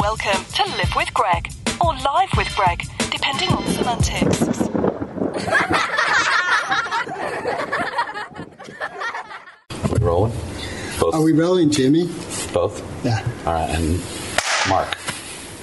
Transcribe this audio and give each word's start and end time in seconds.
Welcome 0.00 0.44
to 0.54 0.62
Live 0.76 0.92
with 0.96 1.14
Greg, 1.14 1.50
or 1.80 1.94
Live 1.94 2.28
with 2.36 2.54
Greg, 2.56 2.82
depending 3.10 3.48
on 3.50 3.64
semantics. 3.68 4.40
We 9.90 9.98
rolling? 10.04 10.32
Both. 11.00 11.14
Are 11.14 11.22
we 11.22 11.32
rolling, 11.32 11.70
Jimmy? 11.70 12.06
both? 12.52 12.82
Yeah. 13.04 13.26
All 13.46 13.52
right, 13.52 13.70
and 13.70 14.02
Marc. 14.68 14.96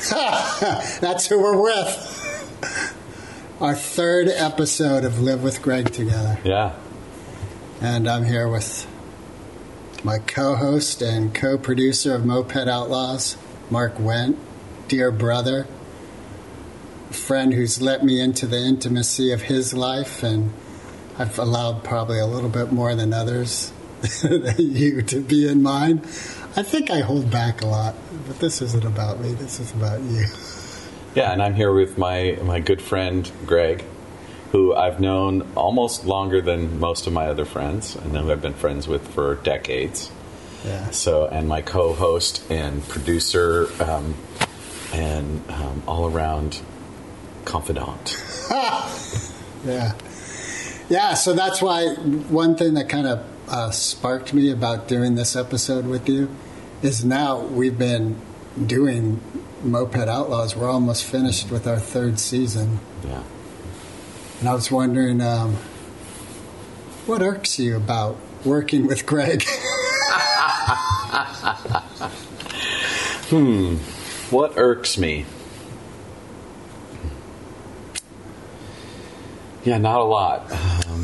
That's 1.02 1.28
who 1.28 1.42
we're 1.42 1.62
with. 1.62 2.08
Our 3.60 3.76
third 3.76 4.28
episode 4.28 5.04
of 5.06 5.20
Live 5.22 5.44
with 5.44 5.62
Greg 5.62 5.92
together. 5.92 6.38
Yeah. 6.44 6.76
And 7.82 8.08
I'm 8.08 8.26
here 8.26 8.48
with 8.50 8.88
my 10.04 10.20
co 10.20 10.56
host 10.56 11.02
and 11.02 11.34
co 11.34 11.58
producer 11.58 12.16
of 12.16 12.26
Moped 12.26 12.68
Outlaws, 12.68 13.38
Marc 13.72 13.96
Wendt, 13.96 14.36
dear 14.90 15.12
brother, 15.12 15.66
friend 17.10 17.54
who's 17.54 17.82
let 17.82 18.04
me 18.04 18.20
into 18.20 18.46
the 18.46 18.58
intimacy 18.58 19.32
of 19.32 19.44
his 19.44 19.74
life, 19.74 20.24
and 20.24 20.52
I've 21.18 21.40
allowed 21.40 21.82
probably 21.82 22.20
a 22.20 22.26
little 22.26 22.50
bit 22.50 22.74
more 22.74 22.94
than 22.96 23.14
others 23.14 23.72
you 24.58 25.02
to 25.04 25.22
be 25.22 25.48
in 25.48 25.64
mine. 25.64 26.00
I 26.58 26.64
think 26.64 26.92
I 26.92 27.00
hold 27.00 27.32
back 27.32 27.62
a 27.62 27.66
lot, 27.66 27.96
but 28.28 28.40
this 28.40 28.62
isn't 28.62 28.84
about 28.84 29.22
me, 29.22 29.34
this 29.36 29.62
is 29.62 29.72
about 29.72 30.02
you. 30.02 30.26
Yeah, 31.16 31.32
and 31.32 31.42
I'm 31.42 31.56
here 31.56 31.74
with 31.74 31.98
my 31.98 32.38
my 32.44 32.60
good 32.60 32.82
friend 32.82 33.32
Greg, 33.46 33.86
who 34.52 34.76
I've 34.76 35.00
known 35.00 35.50
almost 35.56 36.06
longer 36.06 36.42
than 36.42 36.78
most 36.78 37.08
of 37.08 37.14
my 37.14 37.28
other 37.28 37.46
friends, 37.46 37.96
and 37.96 38.18
who 38.18 38.30
I've 38.30 38.42
been 38.42 38.54
friends 38.54 38.86
with 38.86 39.08
for 39.08 39.36
decades. 39.36 40.12
Yeah. 40.66 40.90
So, 40.92 41.28
and 41.28 41.48
my 41.48 41.62
co-host 41.62 42.44
and 42.52 42.88
producer, 42.88 43.68
um, 43.82 44.16
and 44.94 45.44
um, 45.50 45.84
all-around 45.88 46.62
confidant. 47.46 48.22
Yeah. 49.66 49.94
Yeah, 50.90 51.14
so 51.14 51.34
that's 51.34 51.62
why 51.62 51.94
one 51.94 52.56
thing 52.56 52.74
that 52.74 52.90
kind 52.90 53.08
of 53.08 53.24
uh, 53.48 53.72
sparked 53.72 54.34
me 54.34 54.52
about 54.52 54.88
doing 54.88 55.16
this 55.16 55.36
episode 55.36 55.86
with 55.86 56.10
you 56.10 56.30
is 56.82 57.06
now 57.06 57.40
we've 57.40 57.78
been 57.78 58.20
doing 58.66 59.22
Moped 59.64 60.08
Outlaws. 60.08 60.56
We're 60.56 60.70
almost 60.70 61.06
finished 61.06 61.52
with 61.52 61.68
our 61.68 61.80
third 61.80 62.20
season. 62.20 62.80
Yeah. 63.04 63.24
And 64.40 64.50
I 64.50 64.54
was 64.54 64.72
wondering 64.72 65.22
um, 65.22 65.56
what 67.06 67.22
irks 67.22 67.60
you 67.60 67.78
about 67.78 68.18
working 68.44 68.88
with 68.88 69.06
Greg? 69.06 69.44
What 74.32 74.54
irks 74.56 74.98
me? 74.98 75.26
Yeah, 79.64 79.78
not 79.78 80.00
a 80.00 80.04
lot. 80.04 80.52
Um, 80.88 81.04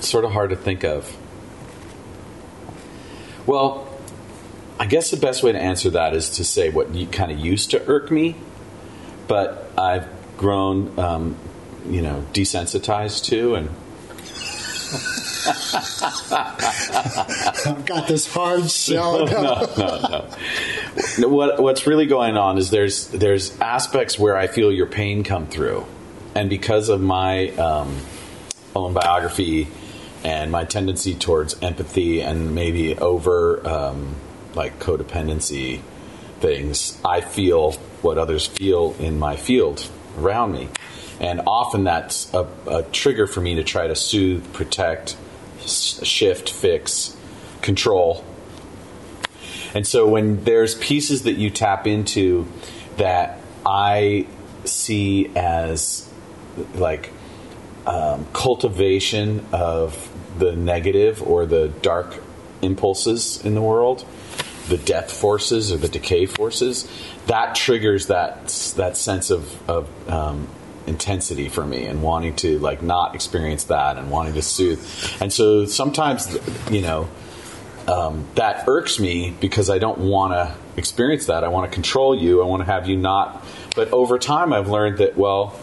sort 0.00 0.24
of 0.24 0.32
hard 0.32 0.50
to 0.50 0.56
think 0.56 0.84
of. 0.84 1.16
Well, 3.46 3.88
I 4.78 4.86
guess 4.86 5.10
the 5.10 5.16
best 5.16 5.42
way 5.42 5.52
to 5.52 5.58
answer 5.58 5.90
that 5.90 6.14
is 6.14 6.30
to 6.32 6.44
say 6.44 6.68
what 6.68 6.88
kind 7.10 7.32
of 7.32 7.38
used 7.38 7.70
to 7.70 7.84
irk 7.88 8.10
me, 8.10 8.36
but 9.26 9.72
I've 9.76 10.06
grown, 10.36 10.98
um, 10.98 11.36
you 11.88 12.02
know, 12.02 12.24
desensitized 12.32 13.24
to, 13.30 13.54
and 13.54 13.70
I've 17.66 17.84
got 17.86 18.08
this 18.08 18.32
hard 18.32 18.70
shell. 18.70 19.26
No, 19.26 20.26
no, 21.18 21.28
what 21.28 21.60
what's 21.60 21.86
really 21.86 22.06
going 22.06 22.36
on 22.36 22.58
is 22.58 22.70
there's 22.70 23.08
there's 23.08 23.58
aspects 23.60 24.18
where 24.18 24.36
I 24.36 24.46
feel 24.46 24.72
your 24.72 24.86
pain 24.86 25.24
come 25.24 25.46
through, 25.46 25.86
and 26.34 26.50
because 26.50 26.88
of 26.88 27.00
my 27.00 27.48
um, 27.50 27.96
own 28.74 28.92
biography 28.94 29.68
and 30.24 30.50
my 30.50 30.64
tendency 30.64 31.14
towards 31.14 31.60
empathy 31.62 32.20
and 32.20 32.54
maybe 32.54 32.98
over 32.98 33.66
um, 33.66 34.16
like 34.54 34.78
codependency 34.78 35.80
things, 36.40 37.00
I 37.04 37.20
feel 37.20 37.72
what 38.02 38.18
others 38.18 38.46
feel 38.46 38.94
in 38.98 39.18
my 39.18 39.36
field 39.36 39.88
around 40.18 40.52
me, 40.52 40.68
and 41.20 41.40
often 41.46 41.84
that's 41.84 42.32
a, 42.34 42.46
a 42.66 42.82
trigger 42.82 43.26
for 43.26 43.40
me 43.40 43.54
to 43.56 43.64
try 43.64 43.86
to 43.86 43.94
soothe, 43.94 44.52
protect, 44.52 45.16
shift, 45.68 46.50
fix, 46.50 47.16
control. 47.62 48.24
And 49.74 49.86
so 49.86 50.08
when 50.08 50.44
there's 50.44 50.74
pieces 50.74 51.22
that 51.24 51.34
you 51.34 51.50
tap 51.50 51.86
into 51.86 52.46
that 52.96 53.40
I 53.64 54.26
see 54.64 55.30
as 55.36 56.08
like 56.74 57.12
um, 57.86 58.26
cultivation 58.32 59.46
of 59.52 60.10
the 60.38 60.54
negative 60.54 61.22
or 61.22 61.46
the 61.46 61.68
dark 61.68 62.22
impulses 62.62 63.44
in 63.44 63.54
the 63.54 63.62
world, 63.62 64.06
the 64.68 64.78
death 64.78 65.12
forces 65.12 65.72
or 65.72 65.76
the 65.76 65.88
decay 65.88 66.26
forces, 66.26 66.90
that 67.26 67.54
triggers 67.54 68.06
that 68.06 68.46
that 68.76 68.96
sense 68.96 69.30
of, 69.30 69.70
of 69.70 70.10
um, 70.10 70.48
intensity 70.88 71.48
for 71.48 71.64
me 71.64 71.84
and 71.84 72.02
wanting 72.02 72.34
to 72.36 72.58
like 72.58 72.82
not 72.82 73.14
experience 73.14 73.64
that 73.64 73.96
and 73.96 74.10
wanting 74.10 74.34
to 74.34 74.42
soothe. 74.42 74.80
And 75.20 75.32
so 75.32 75.66
sometimes, 75.66 76.36
you 76.70 76.80
know, 76.80 77.08
um, 77.86 78.26
that 78.34 78.68
irks 78.68 78.98
me 78.98 79.34
because 79.40 79.70
I 79.70 79.78
don't 79.78 79.98
want 79.98 80.32
to 80.32 80.54
experience 80.76 81.26
that. 81.26 81.42
I 81.44 81.48
want 81.48 81.70
to 81.70 81.74
control 81.74 82.14
you. 82.14 82.42
I 82.42 82.46
want 82.46 82.60
to 82.60 82.66
have 82.66 82.88
you 82.88 82.96
not. 82.96 83.44
But 83.74 83.92
over 83.92 84.18
time, 84.18 84.52
I've 84.52 84.68
learned 84.68 84.98
that 84.98 85.16
well, 85.16 85.58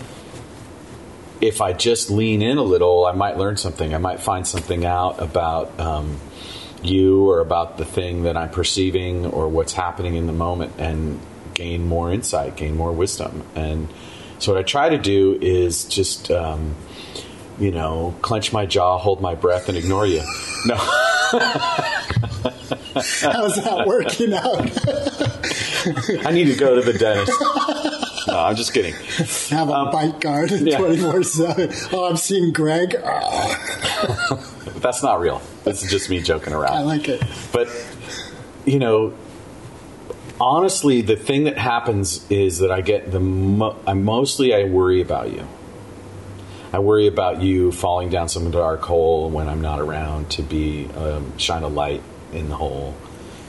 if 1.42 1.62
I 1.62 1.74
just 1.74 2.10
lean 2.10 2.42
in 2.42 2.58
a 2.58 2.64
little, 2.64 3.06
I 3.06 3.12
might 3.12 3.38
learn 3.38 3.58
something. 3.58 3.94
I 3.94 4.00
might 4.00 4.22
find 4.22 4.48
something 4.48 4.86
out 4.86 5.22
about 5.22 5.80
um, 5.80 6.20
you 6.82 7.30
or 7.30 7.42
about 7.42 7.78
the 7.78 7.86
thing 7.86 8.24
that 8.24 8.38
I'm 8.38 8.50
perceiving 8.50 9.26
or 9.26 9.48
what's 9.48 9.74
happening 9.74 10.16
in 10.16 10.28
the 10.28 10.34
moment, 10.34 10.74
and 10.80 11.20
gain 11.54 11.86
more 11.86 12.12
insight, 12.12 12.56
gain 12.56 12.76
more 12.76 12.92
wisdom. 12.92 13.44
And 13.56 13.88
so, 14.40 14.54
what 14.54 14.60
I 14.60 14.64
try 14.64 14.90
to 14.90 14.98
do 14.98 15.38
is 15.42 15.86
just. 15.86 16.32
Um, 16.32 16.76
you 17.58 17.72
know, 17.72 18.14
clench 18.22 18.52
my 18.52 18.66
jaw, 18.66 18.98
hold 18.98 19.22
my 19.22 19.34
breath, 19.34 19.70
and 19.70 19.78
ignore 19.78 20.06
you. 20.06 20.22
No, 20.66 20.76
How's 22.96 23.56
that 23.56 23.84
working 23.86 24.34
out? 24.34 24.62
I 26.26 26.32
need 26.32 26.46
to 26.46 26.56
go 26.56 26.76
to 26.76 26.82
the 26.82 26.98
dentist. 26.98 27.40
No, 28.28 28.40
I'm 28.40 28.56
just 28.56 28.74
kidding. 28.74 28.94
Have 29.56 29.70
a 29.70 29.86
bite 29.92 30.20
guard 30.20 30.52
yeah. 30.52 30.78
24 30.78 31.24
7. 31.24 31.70
Oh, 31.94 32.10
I'm 32.10 32.18
seeing 32.18 32.52
Greg. 32.52 32.96
Oh, 33.04 34.54
That's 34.78 35.04
not 35.04 35.20
real. 35.20 35.42
This 35.64 35.84
is 35.84 35.92
just 35.92 36.10
me 36.10 36.22
joking 36.22 36.54
around. 36.54 36.74
I 36.74 36.82
like 36.82 37.08
it. 37.08 37.22
But, 37.52 37.70
you 38.66 38.80
know, 38.80 39.14
honestly, 40.40 41.02
the 41.02 41.16
thing 41.16 41.46
that 41.46 41.58
happens 41.58 42.26
is 42.30 42.60
that 42.60 42.72
I 42.72 42.82
get 42.82 43.12
the 43.12 43.20
mo- 43.20 43.78
I 43.88 43.94
mostly 43.94 44.54
I 44.54 44.66
worry 44.66 45.02
about 45.02 45.32
you. 45.32 45.48
I 46.74 46.80
worry 46.80 47.08
about 47.08 47.42
you 47.42 47.72
falling 47.72 48.10
down 48.10 48.28
some 48.28 48.52
dark 48.52 48.82
hole 48.82 49.30
when 49.30 49.48
I'm 49.48 49.62
not 49.62 49.80
around 49.80 50.30
to 50.32 50.42
be 50.42 50.90
um, 50.98 51.38
shine 51.38 51.64
a 51.64 51.70
light 51.70 52.02
in 52.34 52.50
the 52.50 52.56
hole 52.56 52.96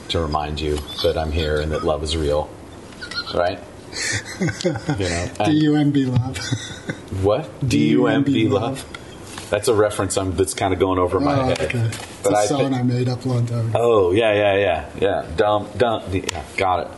to 0.09 0.21
remind 0.21 0.61
you 0.61 0.77
that 1.03 1.17
I'm 1.17 1.31
here 1.33 1.59
and 1.59 1.71
that 1.73 1.83
love 1.83 2.03
is 2.03 2.15
real, 2.15 2.49
right? 3.33 3.59
you 4.39 5.09
know, 5.09 5.27
D-U-M-B 5.43 6.05
love. 6.05 6.37
What? 7.21 7.67
D 7.67 7.89
U 7.89 8.07
M 8.07 8.23
B 8.23 8.47
love. 8.47 8.85
That's 9.49 9.69
a 9.69 9.73
reference 9.73 10.17
I'm, 10.17 10.35
that's 10.35 10.53
kind 10.53 10.73
of 10.73 10.79
going 10.79 10.99
over 10.99 11.19
my 11.19 11.39
oh, 11.39 11.43
head. 11.45 11.61
okay. 11.61 11.79
It's 11.79 12.21
But 12.21 12.33
a 12.33 12.37
I 12.37 12.45
song 12.47 12.73
I 12.73 12.83
made 12.83 13.07
up 13.07 13.25
long 13.25 13.45
time 13.45 13.69
ago. 13.69 13.79
Oh 13.81 14.11
yeah, 14.11 14.33
yeah, 14.33 14.55
yeah, 14.55 14.89
yeah. 14.99 15.25
Dumb, 15.37 15.69
dumb. 15.77 16.03
Yeah, 16.11 16.43
got 16.57 16.87
it. 16.87 16.91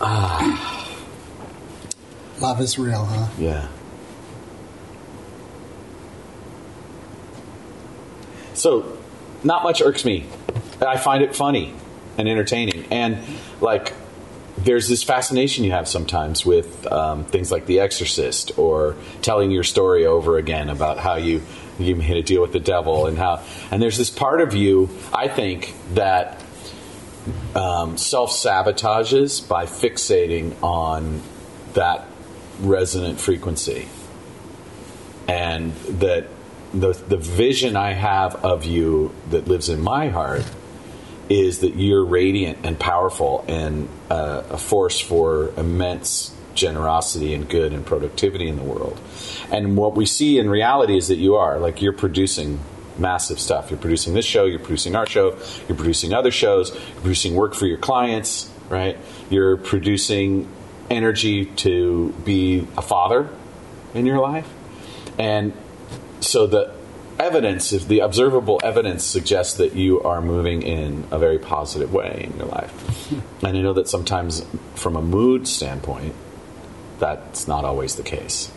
Love 2.40 2.60
is 2.60 2.76
real, 2.76 3.04
huh? 3.04 3.28
Yeah. 3.38 3.68
So, 8.54 8.98
not 9.44 9.62
much 9.62 9.80
irks 9.80 10.04
me. 10.04 10.26
I 10.80 10.96
find 10.96 11.22
it 11.22 11.36
funny 11.36 11.72
and 12.18 12.28
entertaining, 12.28 12.84
and 12.90 13.18
like 13.60 13.92
there's 14.58 14.88
this 14.88 15.02
fascination 15.02 15.64
you 15.64 15.72
have 15.72 15.88
sometimes 15.88 16.44
with 16.44 16.86
um, 16.90 17.24
things 17.24 17.50
like 17.50 17.66
The 17.66 17.80
Exorcist 17.80 18.58
or 18.58 18.96
telling 19.22 19.50
your 19.50 19.64
story 19.64 20.06
over 20.06 20.36
again 20.38 20.68
about 20.68 20.98
how 20.98 21.16
you 21.16 21.42
you 21.78 21.96
made 21.96 22.16
a 22.16 22.22
deal 22.22 22.42
with 22.42 22.52
the 22.52 22.60
devil 22.60 23.06
and 23.06 23.16
how 23.16 23.42
and 23.70 23.82
there's 23.82 23.96
this 23.96 24.10
part 24.10 24.40
of 24.40 24.54
you 24.54 24.90
I 25.12 25.28
think 25.28 25.74
that 25.94 26.42
um, 27.54 27.96
self 27.96 28.30
sabotages 28.30 29.46
by 29.46 29.66
fixating 29.66 30.60
on 30.62 31.22
that 31.74 32.06
resonant 32.60 33.20
frequency. 33.20 33.88
And 35.28 35.74
that 36.00 36.28
the 36.72 36.92
the 36.92 37.16
vision 37.16 37.76
I 37.76 37.92
have 37.92 38.36
of 38.44 38.64
you 38.64 39.14
that 39.30 39.46
lives 39.46 39.68
in 39.68 39.80
my 39.80 40.08
heart 40.08 40.44
is 41.32 41.60
that 41.60 41.74
you're 41.76 42.04
radiant 42.04 42.58
and 42.62 42.78
powerful 42.78 43.42
and 43.48 43.88
uh, 44.10 44.42
a 44.50 44.58
force 44.58 45.00
for 45.00 45.50
immense 45.56 46.30
generosity 46.52 47.32
and 47.32 47.48
good 47.48 47.72
and 47.72 47.86
productivity 47.86 48.48
in 48.48 48.56
the 48.56 48.62
world. 48.62 49.00
And 49.50 49.74
what 49.74 49.96
we 49.96 50.04
see 50.04 50.38
in 50.38 50.50
reality 50.50 50.94
is 50.94 51.08
that 51.08 51.16
you 51.16 51.36
are 51.36 51.58
like 51.58 51.80
you're 51.80 51.94
producing 51.94 52.60
massive 52.98 53.40
stuff. 53.40 53.70
You're 53.70 53.80
producing 53.80 54.12
this 54.12 54.26
show, 54.26 54.44
you're 54.44 54.58
producing 54.58 54.94
our 54.94 55.06
show, 55.06 55.38
you're 55.66 55.78
producing 55.78 56.12
other 56.12 56.30
shows, 56.30 56.74
you're 56.74 57.00
producing 57.00 57.34
work 57.34 57.54
for 57.54 57.64
your 57.64 57.78
clients, 57.78 58.50
right? 58.68 58.98
You're 59.30 59.56
producing 59.56 60.46
energy 60.90 61.46
to 61.46 62.14
be 62.26 62.68
a 62.76 62.82
father 62.82 63.30
in 63.94 64.04
your 64.04 64.18
life. 64.18 64.52
And 65.18 65.54
so 66.20 66.46
the 66.46 66.74
evidence, 67.18 67.72
if 67.72 67.86
the 67.88 68.00
observable 68.00 68.60
evidence 68.64 69.04
suggests 69.04 69.54
that 69.54 69.74
you 69.74 70.00
are 70.02 70.20
moving 70.20 70.62
in 70.62 71.04
a 71.10 71.18
very 71.18 71.38
positive 71.38 71.92
way 71.92 72.28
in 72.30 72.36
your 72.38 72.46
life. 72.46 72.72
And 73.44 73.56
I 73.58 73.60
know 73.60 73.72
that 73.74 73.88
sometimes 73.88 74.44
from 74.74 74.94
a 74.96 75.02
mood 75.02 75.46
standpoint, 75.48 76.14
that's 76.98 77.48
not 77.48 77.64
always 77.64 77.96
the 77.96 78.02
case. 78.04 78.50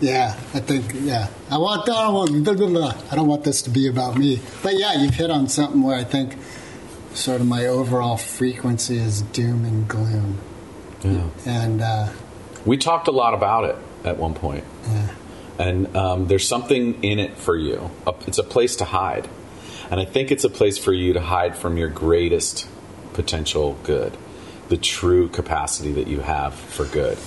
Yeah, 0.00 0.34
I 0.52 0.60
think 0.60 0.92
yeah. 0.94 1.28
I 1.50 1.58
want 1.58 1.88
I 1.88 2.04
don't 2.04 2.14
want 2.14 2.44
blah, 2.44 2.54
blah, 2.54 2.66
blah. 2.68 2.94
I 3.10 3.14
don't 3.16 3.28
want 3.28 3.44
this 3.44 3.62
to 3.62 3.70
be 3.70 3.86
about 3.88 4.16
me. 4.18 4.40
But 4.62 4.74
yeah, 4.78 4.94
you've 4.94 5.14
hit 5.14 5.30
on 5.30 5.48
something 5.48 5.82
where 5.82 5.96
I 5.96 6.04
think 6.04 6.36
sort 7.14 7.40
of 7.40 7.46
my 7.46 7.66
overall 7.66 8.16
frequency 8.16 8.98
is 8.98 9.22
doom 9.22 9.64
and 9.64 9.86
gloom. 9.88 10.38
Yeah. 11.02 11.28
And 11.46 11.80
uh, 11.80 12.08
We 12.66 12.76
talked 12.76 13.08
a 13.08 13.12
lot 13.12 13.34
about 13.34 13.64
it 13.64 13.76
at 14.04 14.18
one 14.18 14.34
point. 14.34 14.64
yeah. 14.88 15.08
And 15.58 15.96
um, 15.96 16.26
there's 16.26 16.46
something 16.46 17.02
in 17.02 17.18
it 17.18 17.36
for 17.36 17.56
you. 17.56 17.90
It's 18.26 18.38
a 18.38 18.42
place 18.42 18.76
to 18.76 18.84
hide, 18.84 19.28
and 19.90 20.00
I 20.00 20.04
think 20.04 20.30
it's 20.30 20.44
a 20.44 20.50
place 20.50 20.78
for 20.78 20.92
you 20.92 21.12
to 21.12 21.20
hide 21.20 21.56
from 21.56 21.76
your 21.76 21.88
greatest 21.88 22.68
potential 23.12 23.78
good, 23.82 24.16
the 24.68 24.76
true 24.76 25.28
capacity 25.28 25.92
that 25.92 26.08
you 26.08 26.20
have 26.20 26.54
for 26.54 26.84
good. 26.84 27.18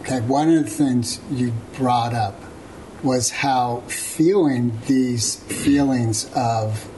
Okay, 0.00 0.20
one 0.20 0.50
of 0.50 0.64
the 0.64 0.70
things 0.70 1.18
you 1.30 1.52
brought 1.76 2.12
up 2.12 2.38
was 3.02 3.30
how 3.30 3.80
feeling 3.86 4.78
these 4.86 5.36
feelings 5.36 6.30
of 6.34 6.88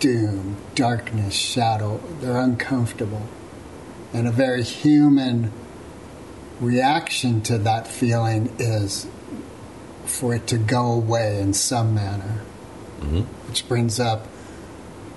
doom, 0.00 0.56
darkness, 0.74 1.34
shadow, 1.34 2.00
they're 2.20 2.36
uncomfortable. 2.36 3.22
And 4.12 4.28
a 4.28 4.30
very 4.30 4.62
human 4.62 5.52
reaction 6.60 7.40
to 7.42 7.58
that 7.58 7.86
feeling 7.86 8.54
is 8.58 9.06
for 10.04 10.34
it 10.34 10.46
to 10.48 10.58
go 10.58 10.92
away 10.92 11.40
in 11.40 11.52
some 11.52 11.94
manner, 11.94 12.42
mm-hmm. 13.00 13.20
which 13.48 13.66
brings 13.68 13.98
up 13.98 14.26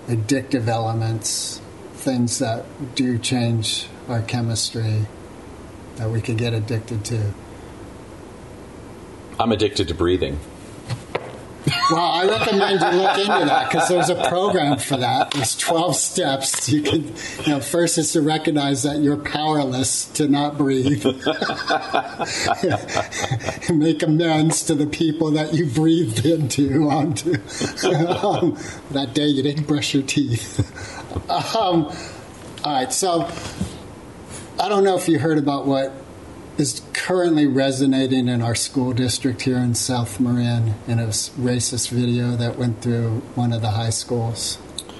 addictive 0.08 0.68
elements, 0.68 1.62
things 1.94 2.40
that 2.40 2.66
do 2.96 3.18
change 3.18 3.88
our 4.08 4.22
chemistry 4.22 5.06
that 5.98 6.10
we 6.10 6.22
can 6.22 6.38
get 6.38 6.54
addicted 6.54 7.04
to. 7.04 7.34
I'm 9.40 9.52
addicted 9.52 9.88
to 9.90 9.94
breathing. 9.94 10.40
Well, 11.92 12.00
I 12.00 12.26
recommend 12.26 12.82
you 12.82 13.02
look 13.02 13.18
into 13.18 13.46
that 13.46 13.70
because 13.70 13.90
there's 13.90 14.10
a 14.10 14.28
program 14.30 14.78
for 14.78 14.98
that. 14.98 15.32
There's 15.32 15.56
12 15.58 15.96
steps. 15.96 16.70
You 16.70 16.82
can, 16.82 17.14
you 17.46 17.48
know, 17.48 17.60
first 17.60 17.98
is 17.98 18.14
to 18.14 18.22
recognize 18.22 18.84
that 18.84 19.02
you're 19.02 19.18
powerless 19.18 20.06
to 20.14 20.28
not 20.28 20.58
breathe. 20.58 21.06
Make 23.70 24.04
amends 24.04 24.64
to 24.64 24.76
the 24.76 24.88
people 24.88 25.32
that 25.32 25.54
you 25.54 25.66
breathed 25.66 26.26
into 26.26 26.90
onto 26.90 27.34
um, 27.34 28.58
that 28.92 29.12
day 29.14 29.28
you 29.28 29.44
didn't 29.44 29.68
brush 29.68 29.94
your 29.94 30.04
teeth. 30.04 30.74
Um, 31.28 31.92
all 32.64 32.74
right, 32.74 32.94
so 32.94 33.30
I 34.60 34.70
don't 34.70 34.84
know 34.84 34.98
if 34.98 35.10
you 35.10 35.20
heard 35.20 35.38
about 35.38 35.66
what 35.66 35.92
is 36.58 36.82
currently 36.94 37.46
resonating 37.46 38.28
in 38.28 38.42
our 38.42 38.56
school 38.56 38.94
district 38.94 39.44
here 39.44 39.58
in 39.58 39.76
South 39.76 40.20
Marin 40.20 40.74
in 40.88 41.00
a 41.00 41.08
racist 41.08 41.90
video 41.90 42.36
that 42.36 42.58
went 42.58 42.82
through 42.82 43.22
one 43.36 43.54
of 43.54 43.62
the 43.62 43.72
high 43.72 43.92
schools. 43.92 44.58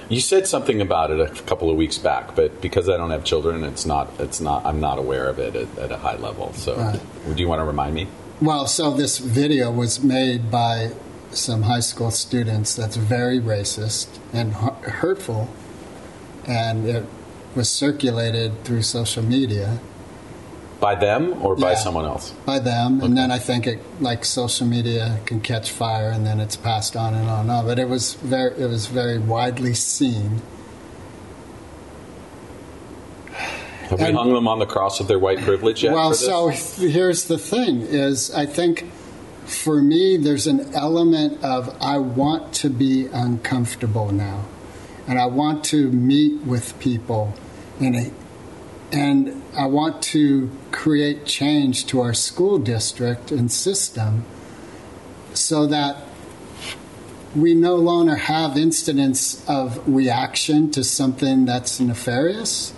You 0.08 0.20
said 0.20 0.46
something 0.46 0.80
about 0.80 1.10
it 1.10 1.20
a 1.20 1.42
couple 1.42 1.70
of 1.70 1.76
weeks 1.76 1.98
back, 1.98 2.34
but 2.34 2.62
because 2.62 2.88
I 2.88 2.96
don't 2.96 3.10
have 3.10 3.24
children, 3.24 3.62
it's 3.64 3.84
not. 3.84 4.08
It's 4.18 4.40
not. 4.40 4.64
I'm 4.64 4.80
not 4.80 4.98
aware 4.98 5.28
of 5.28 5.38
it 5.38 5.54
at, 5.54 5.78
at 5.78 5.92
a 5.92 5.98
high 5.98 6.16
level. 6.16 6.52
So, 6.54 6.76
Right. 6.76 7.00
do 7.34 7.42
you 7.42 7.48
want 7.48 7.60
to 7.60 7.64
remind 7.64 7.94
me? 7.94 8.08
Well, 8.40 8.66
so 8.66 8.90
this 8.90 9.18
video 9.18 9.70
was 9.70 10.02
made 10.02 10.50
by 10.50 10.92
some 11.30 11.62
high 11.62 11.80
school 11.80 12.10
students 12.10 12.74
that's 12.74 12.96
very 12.96 13.38
racist 13.38 14.06
and 14.32 14.54
hurtful, 14.54 15.48
and 16.46 16.86
it 16.86 17.04
was 17.54 17.68
circulated 17.68 18.64
through 18.64 18.82
social 18.82 19.22
media 19.22 19.78
By 20.80 20.94
them 20.94 21.34
or 21.42 21.56
by 21.56 21.72
Yeah. 21.72 21.78
someone 21.78 22.04
else? 22.04 22.32
by 22.46 22.60
them, 22.60 23.00
and 23.02 23.16
then 23.16 23.32
I 23.32 23.38
think 23.38 23.66
it 23.66 23.80
like 24.00 24.24
social 24.24 24.66
media 24.66 25.18
can 25.26 25.40
catch 25.40 25.70
fire, 25.72 26.08
and 26.10 26.24
then 26.24 26.38
it's 26.38 26.54
passed 26.56 26.96
on 26.96 27.14
and 27.14 27.28
on 27.28 27.40
and 27.40 27.50
on. 27.50 27.66
But 27.66 27.78
it 27.80 27.88
was 27.88 28.14
very, 28.14 28.52
it 28.62 28.68
was 28.68 28.86
very 28.86 29.18
widely 29.18 29.74
seen. 29.74 30.40
Have 33.90 34.00
we 34.00 34.12
hung 34.12 34.34
them 34.34 34.46
on 34.46 34.58
the 34.58 34.66
cross 34.66 35.00
of 35.00 35.08
their 35.08 35.18
white 35.18 35.40
privilege 35.40 35.82
yet? 35.82 35.94
well, 35.94 36.12
so 36.12 36.48
here's 36.48 37.24
the 37.24 37.38
thing: 37.38 37.80
is 37.80 38.30
I 38.34 38.44
think 38.46 38.90
for 39.46 39.80
me, 39.80 40.16
there's 40.18 40.46
an 40.46 40.74
element 40.74 41.42
of 41.42 41.74
I 41.80 41.98
want 41.98 42.52
to 42.54 42.68
be 42.70 43.06
uncomfortable 43.12 44.12
now, 44.12 44.44
and 45.06 45.18
I 45.18 45.26
want 45.26 45.64
to 45.66 45.90
meet 45.90 46.42
with 46.42 46.78
people 46.78 47.32
in 47.80 47.94
a, 47.94 48.10
and 48.92 49.42
I 49.56 49.66
want 49.66 50.02
to 50.14 50.50
create 50.72 51.26
change 51.26 51.86
to 51.86 52.00
our 52.00 52.14
school 52.14 52.58
district 52.58 53.30
and 53.30 53.50
system, 53.50 54.24
so 55.34 55.66
that 55.66 56.04
we 57.36 57.54
no 57.54 57.76
longer 57.76 58.16
have 58.16 58.56
incidents 58.56 59.46
of 59.48 59.86
reaction 59.86 60.70
to 60.72 60.82
something 60.82 61.44
that's 61.44 61.78
nefarious. 61.78 62.72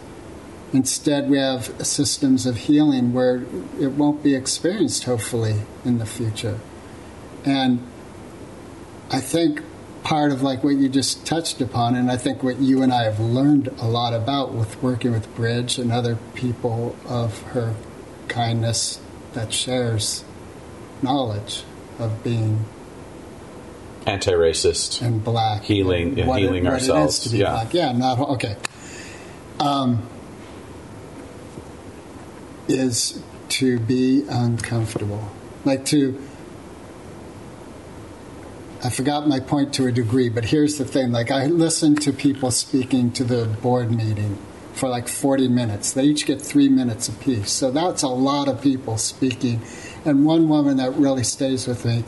Instead, 0.73 1.31
we 1.31 1.39
have 1.39 1.73
systems 1.87 2.47
of 2.47 2.57
healing 2.57 3.13
where 3.13 3.45
it 3.81 3.93
won't 3.93 4.23
be 4.23 4.35
experienced, 4.35 5.05
hopefully, 5.05 5.63
in 5.85 5.99
the 5.99 6.07
future. 6.07 6.59
And 7.45 7.87
I 9.11 9.21
think 9.21 9.63
part 10.11 10.33
of 10.33 10.43
like 10.43 10.65
what 10.65 10.71
you 10.75 10.89
just 10.89 11.25
touched 11.25 11.61
upon, 11.61 11.95
and 11.95 12.11
I 12.11 12.17
think 12.17 12.43
what 12.43 12.59
you 12.59 12.83
and 12.83 12.93
I 12.93 13.05
have 13.05 13.21
learned 13.21 13.69
a 13.81 13.87
lot 13.87 14.13
about 14.13 14.53
with 14.53 14.83
working 14.83 15.13
with 15.13 15.33
Bridge 15.37 15.79
and 15.79 15.93
other 15.93 16.19
people 16.35 16.97
of 17.09 17.41
her 17.55 17.77
kindness 18.27 18.99
that 19.35 19.53
shares 19.53 20.25
knowledge 21.01 21.63
of 22.01 22.25
being 22.25 22.65
anti-racist. 24.05 25.01
and 25.01 25.23
black, 25.23 25.63
Healing- 25.63 26.09
and 26.09 26.19
yeah, 26.19 26.27
what 26.27 26.41
it- 26.41 26.47
healing 26.47 26.67
ourselves, 26.67 27.27
It 27.27 27.31
be 27.31 27.39
yeah. 27.39 27.53
black. 27.53 27.73
Yeah, 27.73 27.93
not 27.93 28.19
okay. 28.19 28.57
Um, 29.61 30.03
is 32.67 33.21
to 33.51 33.79
be 33.79 34.25
uncomfortable, 34.29 35.29
like 35.65 35.85
to. 35.87 36.21
I 38.83 38.89
forgot 38.89 39.29
my 39.29 39.41
point 39.41 39.75
to 39.75 39.87
a 39.87 39.93
degree, 39.93 40.31
but 40.31 40.47
here's 40.47 40.79
the 40.79 40.85
thing: 40.85 41.13
like 41.13 41.31
I 41.31 41.47
listened 41.47 42.01
to 42.03 42.13
people 42.13 42.51
speaking 42.51 43.13
to 43.13 43.25
the 43.25 43.47
board 43.47 43.91
meeting 43.91 44.39
for 44.73 44.89
like 44.89 45.09
40 45.09 45.49
minutes. 45.49 45.93
They 45.93 46.05
each 46.05 46.25
get 46.25 46.41
three 46.41 46.69
minutes 46.69 47.09
apiece, 47.09 47.53
so 47.53 47.71
that's 47.71 48.03
a 48.03 48.09
lot 48.09 48.49
of 48.49 48.63
people 48.63 48.97
speaking. 48.97 49.61
And 50.05 50.25
one 50.25 50.49
woman 50.49 50.79
that 50.79 50.95
really 50.95 51.25
stays 51.25 51.67
with 51.67 51.85
me 51.85 52.05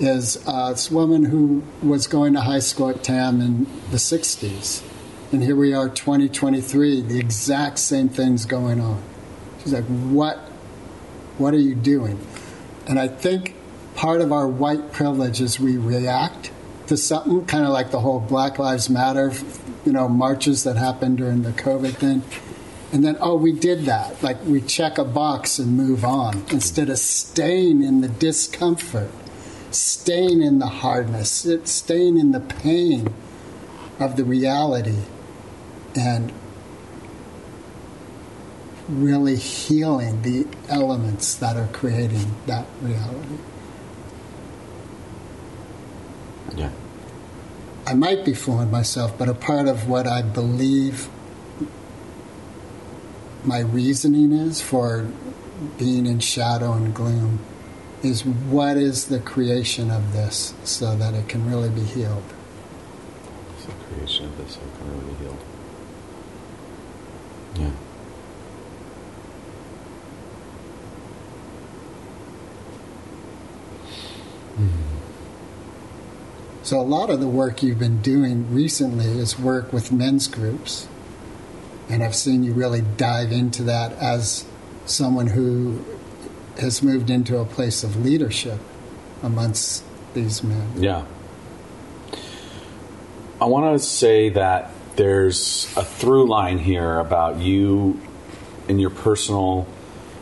is 0.00 0.42
uh, 0.46 0.70
this 0.70 0.90
woman 0.90 1.24
who 1.24 1.62
was 1.82 2.06
going 2.06 2.32
to 2.34 2.40
high 2.40 2.58
school 2.58 2.90
at 2.90 3.02
TAM 3.02 3.40
in 3.40 3.64
the 3.90 3.96
60s. 3.96 4.82
And 5.32 5.42
here 5.42 5.56
we 5.56 5.74
are, 5.74 5.88
2023, 5.88 7.02
the 7.02 7.18
exact 7.18 7.78
same 7.78 8.08
thing's 8.08 8.44
going 8.46 8.80
on. 8.80 9.02
She's 9.62 9.72
like, 9.72 9.84
what, 9.84 10.38
what 11.36 11.52
are 11.52 11.58
you 11.58 11.74
doing? 11.74 12.24
And 12.86 12.98
I 12.98 13.08
think 13.08 13.54
part 13.98 14.20
of 14.20 14.30
our 14.30 14.46
white 14.46 14.92
privilege 14.92 15.40
is 15.40 15.58
we 15.58 15.76
react 15.76 16.52
to 16.86 16.96
something, 16.96 17.44
kind 17.46 17.64
of 17.64 17.70
like 17.70 17.90
the 17.90 17.98
whole 17.98 18.20
Black 18.20 18.56
Lives 18.56 18.88
Matter, 18.88 19.32
you 19.84 19.90
know, 19.90 20.08
marches 20.08 20.62
that 20.62 20.76
happened 20.76 21.18
during 21.18 21.42
the 21.42 21.50
COVID 21.50 21.94
thing. 21.96 22.22
And 22.92 23.04
then, 23.04 23.18
oh, 23.20 23.34
we 23.34 23.50
did 23.50 23.86
that. 23.86 24.22
Like 24.22 24.44
we 24.44 24.60
check 24.60 24.98
a 24.98 25.04
box 25.04 25.58
and 25.58 25.76
move 25.76 26.04
on 26.04 26.44
instead 26.52 26.90
of 26.90 26.98
staying 27.00 27.82
in 27.82 28.00
the 28.00 28.08
discomfort, 28.08 29.10
staying 29.72 30.42
in 30.42 30.60
the 30.60 30.68
hardness, 30.68 31.44
staying 31.64 32.18
in 32.18 32.30
the 32.30 32.40
pain 32.40 33.12
of 33.98 34.16
the 34.16 34.24
reality 34.24 35.02
and 35.96 36.32
really 38.88 39.34
healing 39.34 40.22
the 40.22 40.46
elements 40.68 41.34
that 41.34 41.56
are 41.56 41.68
creating 41.72 42.36
that 42.46 42.68
reality. 42.80 43.38
Yeah. 46.56 46.70
I 47.86 47.94
might 47.94 48.24
be 48.24 48.34
fooling 48.34 48.70
myself, 48.70 49.16
but 49.16 49.28
a 49.28 49.34
part 49.34 49.66
of 49.66 49.88
what 49.88 50.06
I 50.06 50.22
believe 50.22 51.08
my 53.44 53.60
reasoning 53.60 54.32
is 54.32 54.60
for 54.60 55.10
being 55.78 56.06
in 56.06 56.20
shadow 56.20 56.72
and 56.72 56.94
gloom 56.94 57.40
is 58.02 58.24
what 58.24 58.76
is 58.76 59.06
the 59.06 59.18
creation 59.18 59.90
of 59.90 60.12
this 60.12 60.54
so 60.64 60.96
that 60.96 61.14
it 61.14 61.28
can 61.28 61.48
really 61.50 61.70
be 61.70 61.82
healed. 61.82 62.22
It's 63.56 63.66
the 63.66 63.72
creation 63.72 64.26
of 64.26 64.36
this 64.36 64.54
so 64.54 64.60
it 64.60 64.78
can 64.78 64.90
really 64.90 65.14
be 65.14 65.24
healed. 65.24 65.44
Yeah. 67.56 67.87
So, 76.68 76.78
a 76.78 76.82
lot 76.82 77.08
of 77.08 77.18
the 77.18 77.28
work 77.28 77.62
you've 77.62 77.78
been 77.78 78.02
doing 78.02 78.52
recently 78.52 79.06
is 79.06 79.38
work 79.38 79.72
with 79.72 79.90
men's 79.90 80.28
groups. 80.28 80.86
And 81.88 82.02
I've 82.02 82.14
seen 82.14 82.42
you 82.42 82.52
really 82.52 82.82
dive 82.98 83.32
into 83.32 83.62
that 83.62 83.94
as 83.94 84.44
someone 84.84 85.28
who 85.28 85.82
has 86.60 86.82
moved 86.82 87.08
into 87.08 87.38
a 87.38 87.46
place 87.46 87.84
of 87.84 88.04
leadership 88.04 88.60
amongst 89.22 89.82
these 90.12 90.44
men. 90.44 90.70
Yeah. 90.76 91.06
I 93.40 93.46
want 93.46 93.80
to 93.80 93.82
say 93.82 94.28
that 94.28 94.70
there's 94.96 95.72
a 95.74 95.82
through 95.82 96.28
line 96.28 96.58
here 96.58 96.98
about 96.98 97.38
you 97.38 97.98
and 98.68 98.78
your 98.78 98.90
personal 98.90 99.66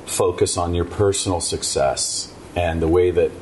focus 0.04 0.56
on 0.56 0.76
your 0.76 0.84
personal 0.84 1.40
success 1.40 2.32
and 2.54 2.80
the 2.80 2.86
way 2.86 3.10
that 3.10 3.32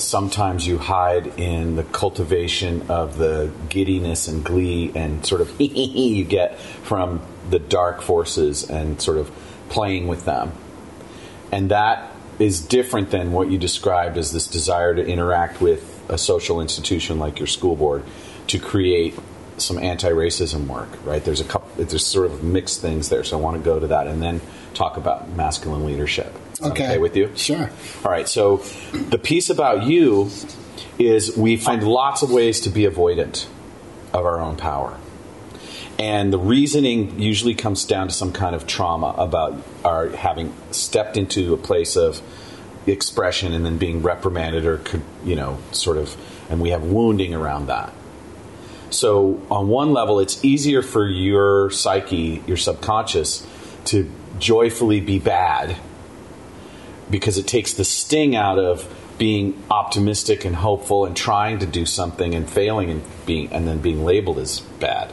sometimes 0.00 0.66
you 0.66 0.78
hide 0.78 1.38
in 1.38 1.76
the 1.76 1.84
cultivation 1.84 2.90
of 2.90 3.18
the 3.18 3.50
giddiness 3.68 4.28
and 4.28 4.44
glee 4.44 4.92
and 4.94 5.24
sort 5.24 5.40
of 5.40 5.60
you 5.60 6.24
get 6.24 6.58
from 6.58 7.20
the 7.50 7.58
dark 7.58 8.02
forces 8.02 8.68
and 8.68 9.00
sort 9.00 9.18
of 9.18 9.30
playing 9.68 10.08
with 10.08 10.24
them. 10.24 10.52
And 11.52 11.70
that 11.70 12.12
is 12.38 12.60
different 12.60 13.10
than 13.10 13.32
what 13.32 13.50
you 13.50 13.58
described 13.58 14.16
as 14.16 14.32
this 14.32 14.46
desire 14.46 14.94
to 14.94 15.04
interact 15.04 15.60
with 15.60 16.02
a 16.08 16.18
social 16.18 16.60
institution 16.60 17.18
like 17.18 17.38
your 17.38 17.46
school 17.46 17.76
board 17.76 18.02
to 18.48 18.58
create 18.58 19.14
some 19.58 19.78
anti-racism 19.78 20.66
work, 20.66 20.88
right? 21.04 21.22
There's 21.22 21.40
a 21.40 21.44
couple, 21.44 21.84
there's 21.84 22.06
sort 22.06 22.30
of 22.30 22.42
mixed 22.42 22.80
things 22.80 23.08
there. 23.10 23.22
So 23.24 23.38
I 23.38 23.40
want 23.40 23.58
to 23.58 23.62
go 23.62 23.78
to 23.78 23.88
that 23.88 24.06
and 24.06 24.22
then 24.22 24.40
talk 24.74 24.96
about 24.96 25.28
masculine 25.30 25.84
leadership. 25.84 26.34
Okay. 26.62 26.84
okay 26.84 26.98
with 26.98 27.16
you? 27.16 27.30
Sure. 27.36 27.70
All 28.04 28.10
right. 28.10 28.28
So 28.28 28.58
the 28.92 29.18
piece 29.18 29.50
about 29.50 29.84
you 29.84 30.30
is 30.98 31.36
we 31.36 31.56
find 31.56 31.82
lots 31.86 32.22
of 32.22 32.30
ways 32.30 32.60
to 32.62 32.70
be 32.70 32.82
avoidant 32.82 33.46
of 34.12 34.24
our 34.24 34.40
own 34.40 34.56
power. 34.56 34.98
And 35.98 36.32
the 36.32 36.38
reasoning 36.38 37.20
usually 37.20 37.54
comes 37.54 37.84
down 37.84 38.08
to 38.08 38.14
some 38.14 38.32
kind 38.32 38.54
of 38.54 38.66
trauma 38.66 39.14
about 39.18 39.62
our 39.84 40.08
having 40.08 40.54
stepped 40.70 41.16
into 41.16 41.52
a 41.52 41.58
place 41.58 41.96
of 41.96 42.22
expression 42.86 43.52
and 43.52 43.66
then 43.66 43.76
being 43.76 44.02
reprimanded 44.02 44.64
or, 44.64 44.78
could, 44.78 45.02
you 45.24 45.36
know, 45.36 45.58
sort 45.72 45.98
of, 45.98 46.16
and 46.50 46.60
we 46.60 46.70
have 46.70 46.84
wounding 46.84 47.34
around 47.34 47.66
that. 47.66 47.92
So, 48.88 49.40
on 49.50 49.68
one 49.68 49.92
level, 49.92 50.20
it's 50.20 50.42
easier 50.42 50.82
for 50.82 51.06
your 51.06 51.70
psyche, 51.70 52.42
your 52.46 52.56
subconscious, 52.56 53.46
to 53.86 54.10
joyfully 54.38 55.00
be 55.00 55.18
bad 55.18 55.76
because 57.10 57.38
it 57.38 57.46
takes 57.46 57.74
the 57.74 57.84
sting 57.84 58.36
out 58.36 58.58
of 58.58 58.88
being 59.18 59.62
optimistic 59.70 60.44
and 60.44 60.56
hopeful 60.56 61.04
and 61.04 61.16
trying 61.16 61.58
to 61.58 61.66
do 61.66 61.84
something 61.84 62.34
and 62.34 62.48
failing 62.48 62.90
and 62.90 63.02
being 63.26 63.52
and 63.52 63.68
then 63.68 63.78
being 63.78 64.04
labeled 64.04 64.38
as 64.38 64.60
bad 64.60 65.12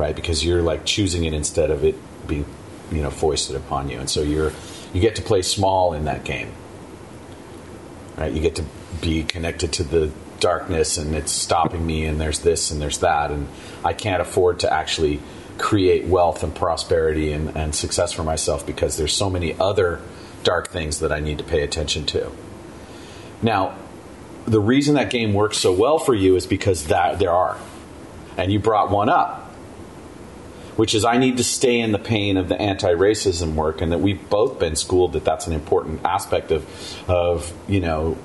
right? 0.00 0.16
Because 0.16 0.42
you're 0.44 0.62
like 0.62 0.86
choosing 0.86 1.24
it 1.24 1.34
instead 1.34 1.70
of 1.70 1.84
it 1.84 1.94
being 2.26 2.46
you 2.90 3.02
know 3.02 3.10
foisted 3.10 3.54
upon 3.54 3.88
you. 3.90 3.98
And 3.98 4.08
so 4.08 4.22
you're 4.22 4.52
you 4.92 5.00
get 5.00 5.14
to 5.16 5.22
play 5.22 5.42
small 5.42 5.92
in 5.92 6.06
that 6.06 6.24
game 6.24 6.50
right? 8.16 8.32
You 8.32 8.40
get 8.40 8.56
to 8.56 8.64
be 9.00 9.22
connected 9.22 9.72
to 9.74 9.84
the 9.84 10.10
darkness 10.40 10.98
and 10.98 11.14
it's 11.14 11.32
stopping 11.32 11.86
me 11.86 12.04
and 12.06 12.20
there's 12.20 12.40
this 12.40 12.70
and 12.70 12.80
there's 12.80 12.98
that. 12.98 13.30
And 13.30 13.48
i 13.84 13.92
can't 13.92 14.22
afford 14.22 14.60
to 14.60 14.72
actually 14.72 15.20
create 15.58 16.06
wealth 16.06 16.42
and 16.42 16.54
prosperity 16.54 17.32
and, 17.32 17.54
and 17.54 17.74
success 17.74 18.12
for 18.12 18.24
myself 18.24 18.66
because 18.66 18.96
there's 18.96 19.14
so 19.14 19.28
many 19.28 19.54
other 19.60 20.00
dark 20.42 20.68
things 20.68 21.00
that 21.00 21.12
i 21.12 21.20
need 21.20 21.38
to 21.38 21.44
pay 21.44 21.62
attention 21.62 22.04
to 22.06 22.30
now 23.42 23.74
the 24.46 24.60
reason 24.60 24.94
that 24.94 25.10
game 25.10 25.34
works 25.34 25.58
so 25.58 25.72
well 25.72 25.98
for 25.98 26.14
you 26.14 26.36
is 26.36 26.46
because 26.46 26.86
that 26.86 27.18
there 27.18 27.32
are 27.32 27.58
and 28.36 28.52
you 28.52 28.58
brought 28.58 28.90
one 28.90 29.08
up 29.08 29.40
which 30.80 30.94
is 30.94 31.04
I 31.04 31.18
need 31.18 31.36
to 31.36 31.44
stay 31.44 31.78
in 31.78 31.92
the 31.92 31.98
pain 31.98 32.38
of 32.38 32.48
the 32.48 32.58
anti-racism 32.58 33.54
work, 33.54 33.82
and 33.82 33.92
that 33.92 33.98
we've 33.98 34.30
both 34.30 34.58
been 34.58 34.76
schooled 34.76 35.12
that 35.12 35.26
that's 35.26 35.46
an 35.46 35.52
important 35.52 36.02
aspect 36.06 36.50
of, 36.50 36.64
of 37.06 37.52
you 37.68 37.80
know, 37.80 38.16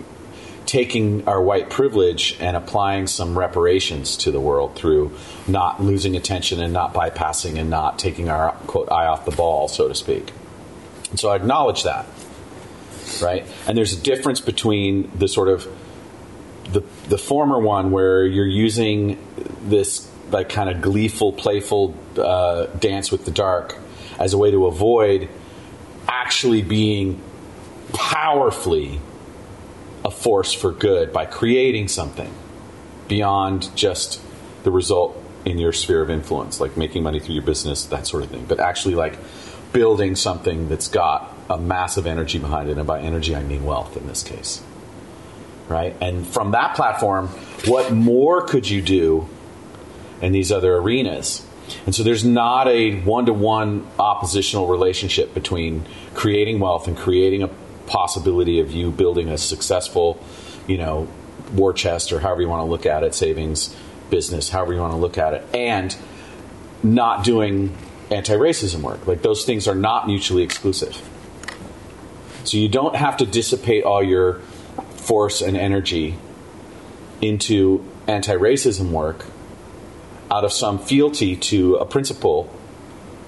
taking 0.65 1.27
our 1.27 1.41
white 1.41 1.69
privilege 1.69 2.37
and 2.39 2.55
applying 2.55 3.07
some 3.07 3.37
reparations 3.37 4.15
to 4.15 4.31
the 4.31 4.39
world 4.39 4.73
through 4.73 5.11
not 5.49 5.83
losing 5.83 6.15
attention 6.15 6.61
and 6.61 6.71
not 6.71 6.93
bypassing 6.93 7.59
and 7.59 7.69
not 7.69 7.99
taking 7.99 8.29
our 8.29 8.53
quote 8.67 8.89
eye 8.89 9.05
off 9.05 9.25
the 9.25 9.35
ball, 9.35 9.67
so 9.67 9.89
to 9.89 9.93
speak. 9.93 10.31
And 11.15 11.19
so 11.21 11.29
I 11.29 11.37
acknowledge 11.37 11.83
that, 11.83 12.05
right? 13.21 13.45
And 13.67 13.77
there's 13.77 13.93
a 13.93 14.01
difference 14.01 14.41
between 14.41 15.09
the 15.17 15.29
sort 15.29 15.47
of 15.47 15.65
the 16.73 16.81
the 17.07 17.17
former 17.17 17.57
one 17.57 17.91
where 17.91 18.25
you're 18.25 18.45
using 18.45 19.17
this 19.61 20.11
like 20.29 20.49
kind 20.49 20.69
of 20.69 20.81
gleeful, 20.81 21.31
playful 21.31 21.95
uh, 22.17 22.65
dance 22.65 23.13
with 23.13 23.23
the 23.23 23.31
dark 23.31 23.77
as 24.19 24.33
a 24.33 24.37
way 24.37 24.51
to 24.51 24.65
avoid 24.65 25.29
actually 26.05 26.61
being 26.61 27.21
powerfully 27.93 28.99
a 30.03 30.11
force 30.11 30.51
for 30.51 30.73
good 30.73 31.13
by 31.13 31.25
creating 31.25 31.87
something 31.87 32.33
beyond 33.07 33.73
just 33.73 34.19
the 34.63 34.71
result 34.71 35.15
in 35.45 35.59
your 35.59 35.71
sphere 35.71 36.01
of 36.01 36.09
influence, 36.09 36.59
like 36.59 36.75
making 36.75 37.03
money 37.03 37.21
through 37.21 37.35
your 37.35 37.43
business, 37.45 37.85
that 37.85 38.05
sort 38.05 38.21
of 38.21 38.29
thing, 38.29 38.43
but 38.49 38.59
actually 38.59 38.95
like 38.95 39.17
building 39.75 40.15
something 40.15 40.69
that's 40.69 40.87
got 40.87 41.35
a 41.49 41.57
massive 41.57 42.07
energy 42.07 42.39
behind 42.39 42.69
it. 42.69 42.77
And 42.77 42.87
by 42.87 43.01
energy, 43.01 43.35
I 43.35 43.43
mean 43.43 43.65
wealth 43.65 43.97
in 43.97 44.07
this 44.07 44.23
case. 44.23 44.63
Right? 45.67 45.93
And 45.99 46.25
from 46.25 46.51
that 46.51 46.75
platform, 46.75 47.27
what 47.65 47.91
more 47.91 48.41
could 48.47 48.69
you 48.69 48.81
do 48.81 49.27
in 50.21 50.31
these 50.31 50.49
other 50.49 50.77
arenas? 50.77 51.45
And 51.85 51.93
so 51.93 52.03
there's 52.03 52.23
not 52.23 52.69
a 52.69 53.01
one 53.01 53.25
to 53.25 53.33
one 53.33 53.85
oppositional 53.99 54.67
relationship 54.67 55.33
between 55.33 55.85
creating 56.13 56.61
wealth 56.61 56.87
and 56.87 56.95
creating 56.95 57.43
a 57.43 57.49
possibility 57.85 58.61
of 58.61 58.71
you 58.71 58.91
building 58.91 59.27
a 59.27 59.37
successful, 59.37 60.23
you 60.67 60.77
know, 60.77 61.09
war 61.53 61.73
chest 61.73 62.13
or 62.13 62.21
however 62.21 62.41
you 62.41 62.47
want 62.47 62.61
to 62.61 62.69
look 62.69 62.85
at 62.85 63.03
it, 63.03 63.13
savings 63.13 63.75
business, 64.09 64.49
however 64.49 64.73
you 64.73 64.79
want 64.79 64.93
to 64.93 64.97
look 64.97 65.17
at 65.17 65.33
it, 65.33 65.43
and 65.53 65.97
not 66.81 67.25
doing 67.25 67.75
anti 68.15 68.33
racism 68.33 68.81
work. 68.81 69.05
Like 69.05 69.21
those 69.21 69.45
things 69.45 69.67
are 69.67 69.75
not 69.75 70.07
mutually 70.07 70.43
exclusive. 70.43 71.01
So 72.43 72.57
you 72.57 72.69
don't 72.69 72.95
have 72.95 73.17
to 73.17 73.25
dissipate 73.25 73.83
all 73.83 74.03
your 74.03 74.39
force 74.95 75.41
and 75.41 75.57
energy 75.57 76.17
into 77.21 77.85
anti 78.07 78.33
racism 78.33 78.91
work 78.91 79.25
out 80.31 80.43
of 80.43 80.51
some 80.51 80.79
fealty 80.79 81.35
to 81.35 81.75
a 81.75 81.85
principle 81.85 82.51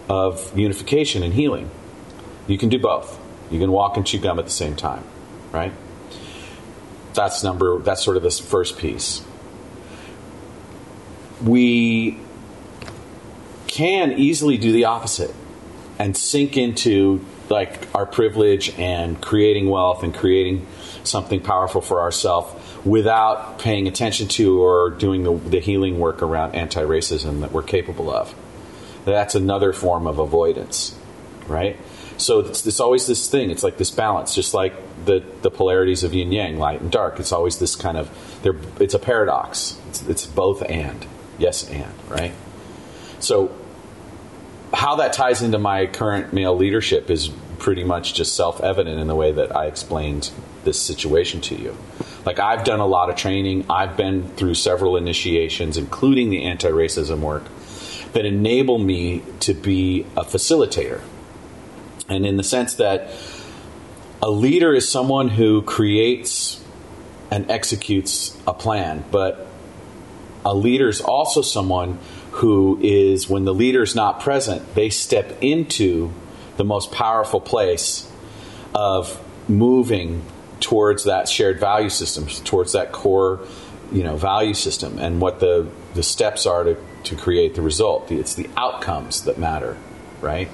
of 0.09 0.57
unification 0.57 1.23
and 1.23 1.33
healing. 1.33 1.69
You 2.47 2.57
can 2.57 2.69
do 2.69 2.79
both. 2.79 3.19
You 3.51 3.59
can 3.59 3.71
walk 3.71 3.97
and 3.97 4.05
chew 4.05 4.19
gum 4.19 4.39
at 4.39 4.45
the 4.45 4.51
same 4.51 4.75
time, 4.75 5.03
right? 5.51 5.73
That's 7.13 7.43
number 7.43 7.79
that's 7.79 8.03
sort 8.03 8.17
of 8.17 8.23
this 8.23 8.39
first 8.39 8.77
piece. 8.77 9.23
We 11.43 12.19
can 13.67 14.13
easily 14.13 14.57
do 14.57 14.71
the 14.71 14.85
opposite 14.85 15.33
and 15.99 16.15
sink 16.15 16.57
into 16.57 17.25
like 17.49 17.87
our 17.95 18.05
privilege 18.05 18.69
and 18.77 19.21
creating 19.21 19.69
wealth 19.69 20.03
and 20.03 20.13
creating 20.13 20.65
something 21.03 21.39
powerful 21.39 21.81
for 21.81 22.01
ourselves 22.01 22.53
without 22.85 23.59
paying 23.59 23.87
attention 23.87 24.27
to 24.27 24.61
or 24.61 24.89
doing 24.89 25.23
the, 25.23 25.33
the 25.49 25.59
healing 25.59 25.99
work 25.99 26.21
around 26.21 26.55
anti-racism 26.55 27.41
that 27.41 27.51
we're 27.51 27.63
capable 27.63 28.11
of. 28.11 28.33
That's 29.05 29.35
another 29.35 29.71
form 29.71 30.07
of 30.07 30.19
avoidance, 30.19 30.97
right? 31.47 31.77
So 32.17 32.39
it's, 32.39 32.65
it's 32.65 32.79
always 32.79 33.07
this 33.07 33.29
thing. 33.29 33.51
It's 33.51 33.63
like 33.63 33.77
this 33.77 33.91
balance, 33.91 34.35
just 34.35 34.53
like 34.53 34.73
the, 35.05 35.23
the 35.43 35.51
polarities 35.51 36.03
of 36.03 36.13
yin 36.13 36.31
yang, 36.31 36.57
light 36.57 36.81
and 36.81 36.91
dark. 36.91 37.19
It's 37.19 37.31
always 37.31 37.59
this 37.59 37.75
kind 37.75 37.97
of. 37.97 38.09
It's 38.81 38.93
a 38.93 38.99
paradox. 38.99 39.79
It's, 39.89 40.01
it's 40.07 40.25
both 40.25 40.63
and 40.63 41.05
yes 41.37 41.69
and 41.69 41.93
right. 42.09 42.33
So 43.19 43.55
how 44.73 44.95
that 44.97 45.13
ties 45.13 45.41
into 45.41 45.57
my 45.57 45.87
current 45.87 46.33
male 46.33 46.55
leadership 46.55 47.09
is 47.09 47.29
pretty 47.57 47.83
much 47.83 48.13
just 48.13 48.35
self 48.35 48.61
evident 48.61 48.99
in 48.99 49.07
the 49.07 49.15
way 49.15 49.31
that 49.31 49.55
I 49.55 49.65
explained 49.65 50.31
this 50.63 50.79
situation 50.81 51.41
to 51.41 51.55
you. 51.55 51.77
Like 52.25 52.39
I've 52.39 52.63
done 52.63 52.79
a 52.79 52.85
lot 52.85 53.09
of 53.09 53.15
training. 53.15 53.65
I've 53.69 53.95
been 53.95 54.27
through 54.35 54.55
several 54.55 54.97
initiations, 54.97 55.77
including 55.77 56.29
the 56.29 56.43
anti-racism 56.43 57.19
work, 57.19 57.45
that 58.13 58.25
enable 58.25 58.77
me 58.77 59.23
to 59.41 59.53
be 59.53 60.05
a 60.15 60.23
facilitator. 60.23 61.01
And 62.09 62.25
in 62.25 62.37
the 62.37 62.43
sense 62.43 62.75
that 62.75 63.11
a 64.21 64.29
leader 64.29 64.73
is 64.73 64.89
someone 64.89 65.29
who 65.29 65.61
creates 65.61 66.63
and 67.31 67.49
executes 67.51 68.37
a 68.47 68.53
plan, 68.53 69.03
but 69.11 69.47
a 70.45 70.55
leader 70.55 70.87
is 70.87 71.01
also 71.01 71.41
someone 71.41 71.99
who 72.37 72.79
is, 72.81 73.29
when 73.29 73.45
the 73.45 73.53
leader 73.53 73.83
is 73.83 73.95
not 73.95 74.19
present, 74.19 74.75
they 74.75 74.89
step 74.89 75.37
into 75.41 76.11
the 76.57 76.63
most 76.63 76.91
powerful 76.91 77.39
place 77.41 78.11
of 78.73 79.23
moving 79.49 80.23
towards 80.59 81.05
that 81.05 81.29
shared 81.29 81.59
value 81.59 81.89
system, 81.89 82.27
towards 82.27 82.73
that 82.73 82.91
core, 82.91 83.39
you 83.91 84.03
know, 84.03 84.15
value 84.17 84.53
system, 84.53 84.99
and 84.99 85.21
what 85.21 85.39
the 85.39 85.67
the 85.93 86.03
steps 86.03 86.45
are 86.45 86.63
to 86.63 86.77
to 87.05 87.15
create 87.15 87.55
the 87.55 87.61
result. 87.61 88.11
It's 88.11 88.35
the 88.35 88.49
outcomes 88.57 89.23
that 89.23 89.37
matter, 89.37 89.77
right? 90.21 90.49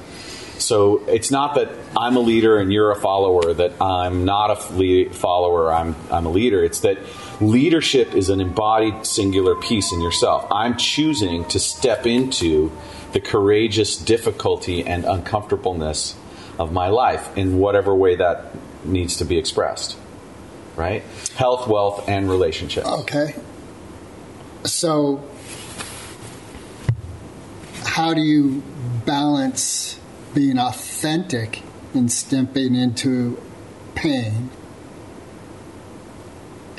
So 0.59 1.03
it's 1.07 1.31
not 1.31 1.55
that 1.55 1.69
I'm 1.97 2.15
a 2.15 2.19
leader 2.19 2.57
and 2.57 2.71
you're 2.71 2.91
a 2.91 2.95
follower, 2.95 3.53
that 3.53 3.81
I'm 3.81 4.23
not 4.23 4.51
a 4.51 5.09
follower, 5.09 5.73
I'm, 5.73 5.95
I'm 6.11 6.25
a 6.25 6.29
leader. 6.29 6.63
It's 6.63 6.81
that 6.81 6.99
leadership 7.41 8.13
is 8.13 8.29
an 8.29 8.41
embodied 8.41 9.05
singular 9.05 9.55
piece 9.55 9.91
in 9.91 10.01
yourself. 10.01 10.47
I'm 10.51 10.77
choosing 10.77 11.45
to 11.45 11.59
step 11.59 12.05
into 12.05 12.71
the 13.13 13.19
courageous 13.19 13.97
difficulty 13.97 14.85
and 14.85 15.05
uncomfortableness 15.05 16.15
of 16.59 16.71
my 16.71 16.87
life 16.87 17.35
in 17.37 17.57
whatever 17.59 17.95
way 17.95 18.15
that 18.15 18.55
needs 18.85 19.17
to 19.17 19.25
be 19.25 19.37
expressed. 19.37 19.97
Right? 20.75 21.03
Health, 21.35 21.67
wealth, 21.67 22.09
and 22.09 22.29
relationships. 22.29 22.87
Okay. 22.87 23.35
So, 24.63 25.23
how 27.85 28.13
do 28.13 28.21
you 28.21 28.63
balance 29.05 29.99
being 30.33 30.57
authentic 30.57 31.61
and 31.93 32.11
stepping 32.11 32.73
into 32.73 33.39
pain 33.93 34.49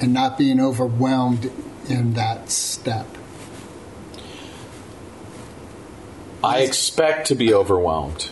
and 0.01 0.13
not 0.13 0.39
being 0.39 0.61
overwhelmed 0.61 1.51
in 1.89 2.15
that 2.15 2.51
step? 2.51 3.07
I 6.43 6.61
expect 6.61 7.29
to 7.29 7.35
be 7.35 7.55
overwhelmed. 7.55 8.25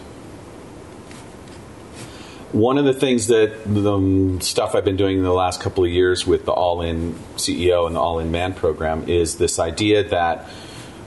One 2.52 2.76
of 2.76 2.84
the 2.84 2.92
things 2.92 3.28
that 3.28 3.64
the 3.64 4.38
stuff 4.44 4.74
I've 4.74 4.84
been 4.84 4.98
doing 4.98 5.16
in 5.16 5.24
the 5.24 5.32
last 5.32 5.62
couple 5.62 5.84
of 5.84 5.90
years 5.90 6.26
with 6.26 6.44
the 6.44 6.52
All 6.52 6.82
In 6.82 7.14
CEO 7.36 7.86
and 7.86 7.96
the 7.96 8.00
All 8.00 8.18
In 8.18 8.30
Man 8.30 8.52
program 8.52 9.08
is 9.08 9.38
this 9.38 9.58
idea 9.58 10.04
that 10.10 10.50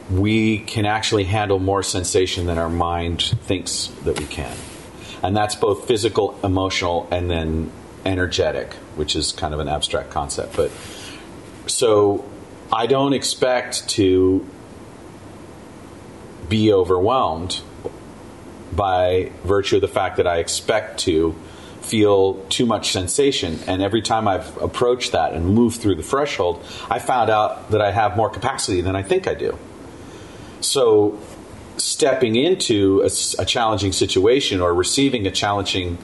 we 0.09 0.57
can 0.59 0.85
actually 0.85 1.25
handle 1.25 1.59
more 1.59 1.83
sensation 1.83 2.47
than 2.47 2.57
our 2.57 2.69
mind 2.69 3.21
thinks 3.43 3.87
that 4.03 4.19
we 4.19 4.25
can. 4.25 4.57
And 5.21 5.37
that's 5.37 5.53
both 5.53 5.87
physical, 5.87 6.39
emotional, 6.43 7.07
and 7.11 7.29
then 7.29 7.71
energetic, 8.05 8.73
which 8.95 9.15
is 9.15 9.31
kind 9.31 9.53
of 9.53 9.59
an 9.59 9.67
abstract 9.67 10.11
concept. 10.11 10.55
But 10.55 10.71
so 11.67 12.25
I 12.71 12.85
don't 12.85 13.13
expect 13.13 13.89
to 13.89 14.45
be 16.47 16.71
overwhelmed 16.71 17.61
by 18.71 19.31
virtue 19.43 19.75
of 19.75 19.81
the 19.81 19.87
fact 19.87 20.17
that 20.17 20.27
I 20.27 20.37
expect 20.37 20.99
to 21.01 21.35
feel 21.81 22.35
too 22.49 22.65
much 22.65 22.91
sensation. 22.91 23.59
And 23.67 23.81
every 23.81 24.01
time 24.01 24.27
I've 24.27 24.57
approached 24.61 25.11
that 25.11 25.33
and 25.33 25.45
moved 25.45 25.81
through 25.81 25.95
the 25.95 26.03
threshold, 26.03 26.63
I 26.89 26.99
found 26.99 27.29
out 27.29 27.71
that 27.71 27.81
I 27.81 27.91
have 27.91 28.17
more 28.17 28.29
capacity 28.29 28.81
than 28.81 28.95
I 28.95 29.03
think 29.03 29.27
I 29.27 29.35
do. 29.35 29.57
So, 30.61 31.19
stepping 31.77 32.35
into 32.35 33.01
a, 33.01 33.41
a 33.41 33.45
challenging 33.45 33.91
situation 33.91 34.61
or 34.61 34.73
receiving 34.73 35.27
a 35.27 35.31
challenging, 35.31 35.97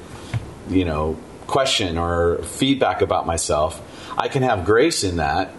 you 0.70 0.86
know, 0.86 1.18
question 1.52 1.98
or 1.98 2.38
feedback 2.44 3.02
about 3.02 3.28
myself, 3.28 3.82
I 4.18 4.30
can 4.30 4.42
have 4.42 4.66
grace 4.66 5.04
in 5.04 5.18
that 5.18 5.54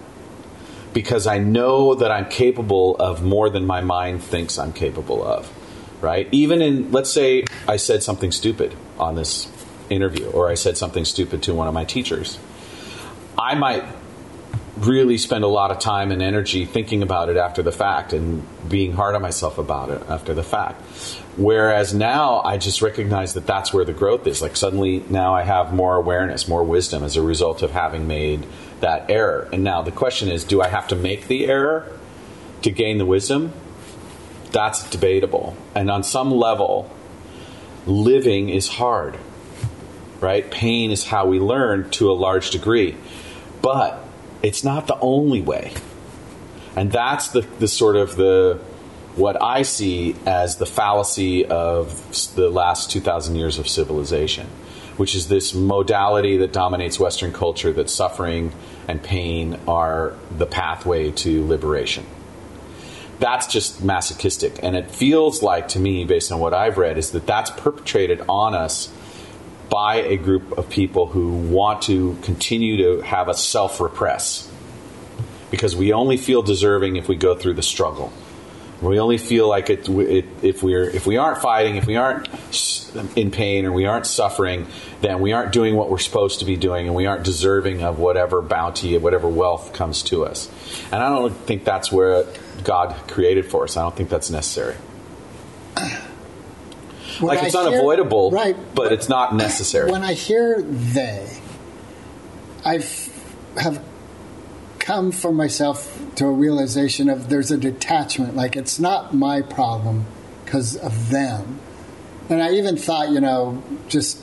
because 0.92 1.26
I 1.26 1.38
know 1.38 1.94
that 1.94 2.10
I'm 2.10 2.28
capable 2.28 2.96
of 2.96 3.22
more 3.22 3.48
than 3.50 3.66
my 3.66 3.82
mind 3.82 4.22
thinks 4.24 4.58
I'm 4.58 4.72
capable 4.72 5.24
of. 5.24 5.50
Right? 6.00 6.28
Even 6.32 6.62
in, 6.62 6.90
let's 6.90 7.12
say 7.12 7.44
I 7.68 7.76
said 7.76 8.02
something 8.02 8.32
stupid 8.32 8.74
on 8.98 9.14
this 9.14 9.48
interview, 9.88 10.26
or 10.30 10.48
I 10.48 10.54
said 10.54 10.76
something 10.76 11.04
stupid 11.04 11.44
to 11.44 11.54
one 11.54 11.68
of 11.68 11.74
my 11.74 11.84
teachers. 11.84 12.38
I 13.38 13.54
might 13.54 13.84
really 14.86 15.18
spend 15.18 15.44
a 15.44 15.48
lot 15.48 15.70
of 15.70 15.78
time 15.78 16.10
and 16.10 16.22
energy 16.22 16.64
thinking 16.64 17.02
about 17.02 17.28
it 17.28 17.36
after 17.36 17.62
the 17.62 17.72
fact 17.72 18.12
and 18.12 18.42
being 18.68 18.92
hard 18.92 19.14
on 19.14 19.22
myself 19.22 19.58
about 19.58 19.90
it 19.90 20.02
after 20.08 20.34
the 20.34 20.42
fact. 20.42 20.80
Whereas 21.36 21.94
now 21.94 22.42
I 22.42 22.58
just 22.58 22.82
recognize 22.82 23.34
that 23.34 23.46
that's 23.46 23.72
where 23.72 23.84
the 23.84 23.92
growth 23.92 24.26
is. 24.26 24.42
Like 24.42 24.56
suddenly 24.56 25.04
now 25.08 25.34
I 25.34 25.42
have 25.42 25.72
more 25.72 25.96
awareness, 25.96 26.48
more 26.48 26.64
wisdom 26.64 27.04
as 27.04 27.16
a 27.16 27.22
result 27.22 27.62
of 27.62 27.70
having 27.70 28.06
made 28.06 28.46
that 28.80 29.10
error. 29.10 29.48
And 29.52 29.64
now 29.64 29.82
the 29.82 29.92
question 29.92 30.28
is 30.28 30.44
do 30.44 30.60
I 30.60 30.68
have 30.68 30.88
to 30.88 30.96
make 30.96 31.28
the 31.28 31.46
error 31.46 31.98
to 32.62 32.70
gain 32.70 32.98
the 32.98 33.06
wisdom? 33.06 33.52
That's 34.50 34.88
debatable. 34.90 35.56
And 35.74 35.90
on 35.90 36.02
some 36.02 36.30
level, 36.30 36.90
living 37.86 38.50
is 38.50 38.68
hard, 38.68 39.18
right? 40.20 40.50
Pain 40.50 40.90
is 40.90 41.06
how 41.06 41.26
we 41.26 41.38
learn 41.38 41.88
to 41.90 42.10
a 42.10 42.12
large 42.12 42.50
degree. 42.50 42.96
But 43.62 44.01
it's 44.42 44.64
not 44.64 44.86
the 44.86 44.98
only 45.00 45.40
way. 45.40 45.72
And 46.76 46.90
that's 46.90 47.28
the, 47.28 47.42
the 47.58 47.68
sort 47.68 47.96
of 47.96 48.16
the 48.16 48.58
what 49.14 49.42
I 49.42 49.62
see 49.62 50.16
as 50.24 50.56
the 50.56 50.64
fallacy 50.66 51.44
of 51.44 52.34
the 52.34 52.48
last 52.48 52.90
2,000 52.90 53.36
years 53.36 53.58
of 53.58 53.68
civilization, 53.68 54.46
which 54.96 55.14
is 55.14 55.28
this 55.28 55.52
modality 55.52 56.38
that 56.38 56.52
dominates 56.52 56.98
Western 56.98 57.30
culture 57.30 57.72
that 57.74 57.90
suffering 57.90 58.52
and 58.88 59.02
pain 59.02 59.60
are 59.68 60.14
the 60.36 60.46
pathway 60.46 61.10
to 61.10 61.46
liberation. 61.46 62.06
That's 63.18 63.46
just 63.46 63.84
masochistic. 63.84 64.58
And 64.62 64.74
it 64.74 64.90
feels 64.90 65.42
like 65.42 65.68
to 65.68 65.78
me, 65.78 66.04
based 66.04 66.32
on 66.32 66.40
what 66.40 66.54
I've 66.54 66.78
read, 66.78 66.96
is 66.96 67.10
that 67.12 67.26
that's 67.26 67.50
perpetrated 67.50 68.22
on 68.28 68.54
us 68.54 68.92
by 69.72 69.94
a 70.02 70.18
group 70.18 70.58
of 70.58 70.68
people 70.68 71.06
who 71.06 71.30
want 71.30 71.80
to 71.80 72.14
continue 72.20 72.76
to 72.76 73.00
have 73.00 73.30
us 73.30 73.42
self 73.42 73.80
repress. 73.80 74.46
Because 75.50 75.74
we 75.74 75.94
only 75.94 76.18
feel 76.18 76.42
deserving 76.42 76.96
if 76.96 77.08
we 77.08 77.16
go 77.16 77.34
through 77.34 77.54
the 77.54 77.62
struggle. 77.62 78.12
We 78.82 78.98
only 78.98 79.16
feel 79.16 79.48
like 79.48 79.70
it, 79.70 79.88
it, 79.88 80.26
if 80.42 80.62
we're 80.62 80.84
if 80.84 81.06
we 81.06 81.16
aren't 81.16 81.40
fighting, 81.40 81.76
if 81.76 81.86
we 81.86 81.96
aren't 81.96 82.28
in 83.16 83.30
pain 83.30 83.64
or 83.64 83.72
we 83.72 83.86
aren't 83.86 84.06
suffering, 84.06 84.66
then 85.00 85.20
we 85.20 85.32
aren't 85.32 85.52
doing 85.52 85.74
what 85.74 85.88
we're 85.88 85.98
supposed 85.98 86.40
to 86.40 86.44
be 86.44 86.56
doing, 86.56 86.86
and 86.86 86.94
we 86.94 87.06
aren't 87.06 87.22
deserving 87.22 87.82
of 87.82 87.98
whatever 87.98 88.42
bounty, 88.42 88.98
whatever 88.98 89.28
wealth 89.28 89.72
comes 89.72 90.02
to 90.04 90.26
us. 90.26 90.50
And 90.90 91.02
I 91.02 91.08
don't 91.08 91.32
think 91.32 91.64
that's 91.64 91.90
where 91.90 92.26
God 92.62 92.94
created 93.08 93.46
for 93.46 93.64
us. 93.64 93.78
I 93.78 93.82
don't 93.82 93.96
think 93.96 94.10
that's 94.10 94.30
necessary. 94.30 94.76
Like 97.22 97.42
I 97.42 97.46
it's 97.46 97.54
hear- 97.54 97.66
unavoidable, 97.66 98.30
right? 98.30 98.56
but 98.74 98.92
it's 98.92 99.08
not 99.08 99.34
necessary. 99.34 99.90
When 99.90 100.02
I 100.04 100.14
hear 100.14 100.62
they, 100.62 101.28
I 102.64 102.84
have 103.58 103.82
come 104.78 105.12
for 105.12 105.32
myself 105.32 105.98
to 106.16 106.26
a 106.26 106.30
realization 106.32 107.08
of 107.08 107.28
there's 107.28 107.50
a 107.50 107.56
detachment. 107.56 108.34
Like 108.34 108.56
it's 108.56 108.78
not 108.78 109.14
my 109.14 109.42
problem 109.42 110.06
because 110.44 110.76
of 110.76 111.10
them. 111.10 111.60
And 112.28 112.42
I 112.42 112.52
even 112.52 112.76
thought, 112.76 113.10
you 113.10 113.20
know, 113.20 113.62
just 113.88 114.22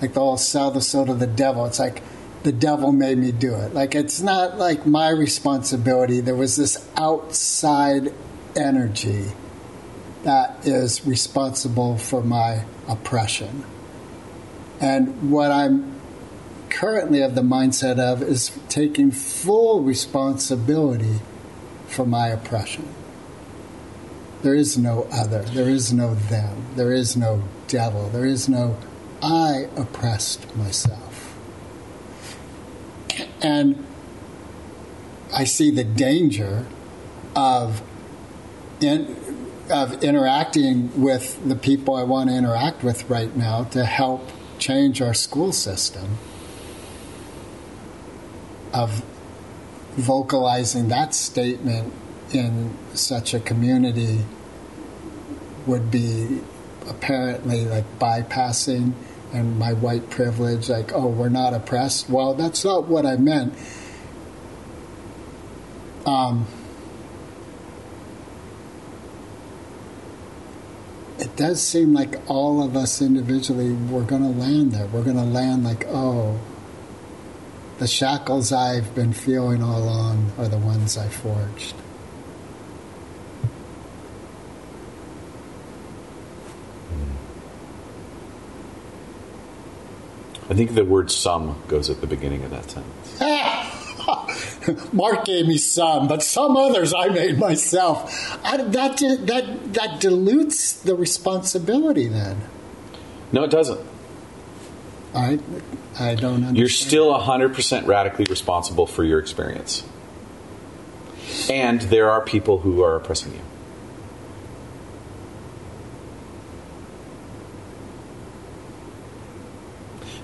like 0.00 0.14
the 0.14 0.20
whole 0.20 0.36
sell 0.36 0.70
the 0.70 0.80
soul 0.80 1.06
to 1.06 1.14
the 1.14 1.26
devil. 1.26 1.66
It's 1.66 1.78
like 1.78 2.02
the 2.42 2.52
devil 2.52 2.92
made 2.92 3.18
me 3.18 3.32
do 3.32 3.54
it. 3.54 3.74
Like 3.74 3.94
it's 3.94 4.20
not 4.20 4.58
like 4.58 4.86
my 4.86 5.08
responsibility. 5.08 6.20
There 6.20 6.34
was 6.36 6.56
this 6.56 6.86
outside 6.96 8.12
energy 8.54 9.26
that 10.26 10.66
is 10.66 11.06
responsible 11.06 11.96
for 11.96 12.20
my 12.20 12.64
oppression. 12.88 13.64
And 14.80 15.30
what 15.30 15.52
I'm 15.52 16.00
currently 16.68 17.22
of 17.22 17.36
the 17.36 17.42
mindset 17.42 18.00
of 18.00 18.22
is 18.22 18.50
taking 18.68 19.12
full 19.12 19.82
responsibility 19.82 21.20
for 21.86 22.04
my 22.04 22.26
oppression. 22.26 22.88
There 24.42 24.56
is 24.56 24.76
no 24.76 25.06
other. 25.12 25.42
There 25.42 25.70
is 25.70 25.92
no 25.92 26.16
them. 26.16 26.74
There 26.74 26.92
is 26.92 27.16
no 27.16 27.44
devil. 27.68 28.08
There 28.08 28.26
is 28.26 28.48
no 28.48 28.76
I 29.22 29.68
oppressed 29.76 30.56
myself. 30.56 31.38
And 33.40 33.86
I 35.32 35.44
see 35.44 35.70
the 35.70 35.84
danger 35.84 36.66
of 37.36 37.80
in, 38.80 39.35
of 39.70 40.02
interacting 40.02 41.00
with 41.00 41.46
the 41.46 41.56
people 41.56 41.94
I 41.94 42.02
want 42.02 42.30
to 42.30 42.36
interact 42.36 42.82
with 42.82 43.08
right 43.10 43.34
now 43.34 43.64
to 43.64 43.84
help 43.84 44.30
change 44.58 45.02
our 45.02 45.14
school 45.14 45.52
system 45.52 46.18
of 48.72 49.02
vocalizing 49.96 50.88
that 50.88 51.14
statement 51.14 51.92
in 52.32 52.76
such 52.94 53.34
a 53.34 53.40
community 53.40 54.24
would 55.66 55.90
be 55.90 56.40
apparently 56.88 57.64
like 57.64 57.98
bypassing 57.98 58.92
and 59.32 59.58
my 59.58 59.72
white 59.72 60.08
privilege, 60.08 60.68
like, 60.68 60.92
oh, 60.92 61.08
we're 61.08 61.28
not 61.28 61.52
oppressed. 61.52 62.08
Well, 62.08 62.34
that's 62.34 62.64
not 62.64 62.86
what 62.86 63.04
I 63.04 63.16
meant. 63.16 63.54
Um, 66.06 66.46
does 71.36 71.62
seem 71.62 71.92
like 71.92 72.18
all 72.28 72.62
of 72.62 72.76
us 72.76 73.02
individually, 73.02 73.72
we're 73.72 74.04
going 74.04 74.22
to 74.22 74.28
land 74.28 74.72
there. 74.72 74.86
We're 74.86 75.04
going 75.04 75.16
to 75.16 75.22
land 75.22 75.64
like, 75.64 75.86
oh, 75.88 76.38
the 77.78 77.86
shackles 77.86 78.52
I've 78.52 78.94
been 78.94 79.12
feeling 79.12 79.62
all 79.62 79.82
along 79.82 80.32
are 80.38 80.48
the 80.48 80.58
ones 80.58 80.96
I 80.96 81.08
forged. 81.08 81.74
Hmm. 86.88 87.12
I 90.50 90.54
think 90.54 90.74
the 90.74 90.84
word 90.84 91.10
some 91.10 91.62
goes 91.68 91.90
at 91.90 92.00
the 92.00 92.06
beginning 92.06 92.44
of 92.44 92.50
that 92.50 92.70
sentence. 92.70 93.18
Ah! 93.20 93.45
Marc 94.92 95.24
gave 95.24 95.46
me 95.46 95.58
some, 95.58 96.08
but 96.08 96.22
some 96.22 96.56
others 96.56 96.94
I 96.94 97.08
made 97.08 97.38
myself. 97.38 98.38
I, 98.44 98.58
that, 98.58 98.98
that, 98.98 99.74
that 99.74 100.00
dilutes 100.00 100.72
the 100.72 100.94
responsibility 100.94 102.06
then. 102.08 102.40
No, 103.32 103.44
it 103.44 103.50
doesn't. 103.50 103.80
I, 105.14 105.38
I 105.98 106.14
don't 106.14 106.34
understand. 106.34 106.58
You're 106.58 106.68
still 106.68 107.18
100% 107.18 107.86
radically 107.86 108.26
responsible 108.28 108.86
for 108.86 109.02
your 109.04 109.18
experience. 109.18 109.84
And 111.50 111.80
there 111.82 112.10
are 112.10 112.20
people 112.22 112.58
who 112.58 112.82
are 112.82 112.96
oppressing 112.96 113.32
you. 113.32 113.40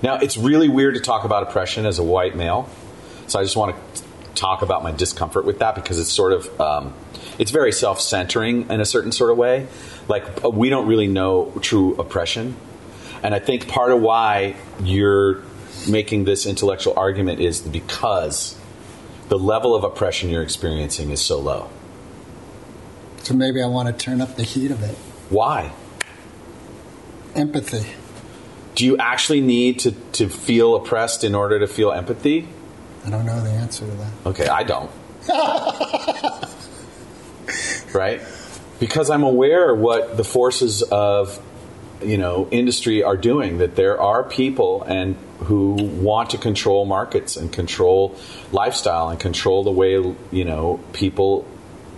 Now, 0.01 0.15
it's 0.15 0.37
really 0.37 0.67
weird 0.67 0.95
to 0.95 1.01
talk 1.01 1.23
about 1.23 1.43
oppression 1.43 1.85
as 1.85 1.97
a 1.97 2.03
white 2.03 2.35
male. 2.35 2.69
So 3.27 3.39
I 3.39 3.43
just 3.43 3.55
want 3.55 3.75
to 3.95 4.02
talk 4.35 4.61
about 4.61 4.83
my 4.83 4.91
discomfort 4.91 5.45
with 5.45 5.59
that 5.59 5.75
because 5.75 5.99
it's 5.99 6.11
sort 6.11 6.33
of 6.33 6.61
um, 6.61 6.93
it's 7.37 7.51
very 7.51 7.71
self-centering 7.71 8.69
in 8.69 8.81
a 8.81 8.85
certain 8.85 9.11
sort 9.11 9.31
of 9.31 9.37
way. 9.37 9.67
Like 10.07 10.43
uh, 10.43 10.49
we 10.49 10.69
don't 10.69 10.87
really 10.87 11.07
know 11.07 11.53
true 11.61 11.95
oppression, 11.95 12.55
and 13.21 13.33
I 13.33 13.39
think 13.39 13.67
part 13.67 13.91
of 13.91 14.01
why 14.01 14.55
you're 14.81 15.43
making 15.87 16.25
this 16.25 16.45
intellectual 16.45 16.93
argument 16.97 17.39
is 17.39 17.61
because 17.61 18.57
the 19.29 19.37
level 19.37 19.75
of 19.75 19.83
oppression 19.83 20.29
you're 20.29 20.43
experiencing 20.43 21.11
is 21.11 21.21
so 21.21 21.39
low. 21.39 21.69
So 23.23 23.33
maybe 23.33 23.61
I 23.61 23.67
want 23.67 23.87
to 23.87 24.05
turn 24.05 24.21
up 24.21 24.35
the 24.35 24.43
heat 24.43 24.71
of 24.71 24.83
it. 24.83 24.95
Why? 25.29 25.71
Empathy. 27.35 27.89
Do 28.75 28.85
you 28.85 28.97
actually 28.97 29.41
need 29.41 29.79
to, 29.79 29.91
to 29.91 30.27
feel 30.27 30.75
oppressed 30.75 31.23
in 31.23 31.33
order 31.35 31.59
to 31.59 31.67
feel 31.67 31.91
empathy? 31.91 32.47
I 33.05 33.09
don't 33.09 33.25
know 33.25 33.41
the 33.41 33.49
answer 33.49 33.85
to 33.85 33.91
that. 33.91 34.11
Okay, 34.27 34.47
I 34.47 34.63
don't. 34.63 34.89
right? 37.93 38.21
Because 38.79 39.09
I'm 39.09 39.23
aware 39.23 39.73
what 39.73 40.17
the 40.17 40.23
forces 40.23 40.83
of 40.83 41.41
you 42.01 42.17
know 42.17 42.47
industry 42.51 43.03
are 43.03 43.17
doing 43.17 43.59
that 43.59 43.75
there 43.75 43.99
are 43.99 44.23
people 44.23 44.83
and 44.83 45.15
who 45.39 45.73
want 45.73 46.31
to 46.31 46.37
control 46.37 46.85
markets 46.85 47.37
and 47.37 47.51
control 47.51 48.15
lifestyle 48.51 49.09
and 49.09 49.19
control 49.19 49.63
the 49.63 49.71
way 49.71 49.93
you 50.31 50.43
know 50.43 50.79
people 50.91 51.47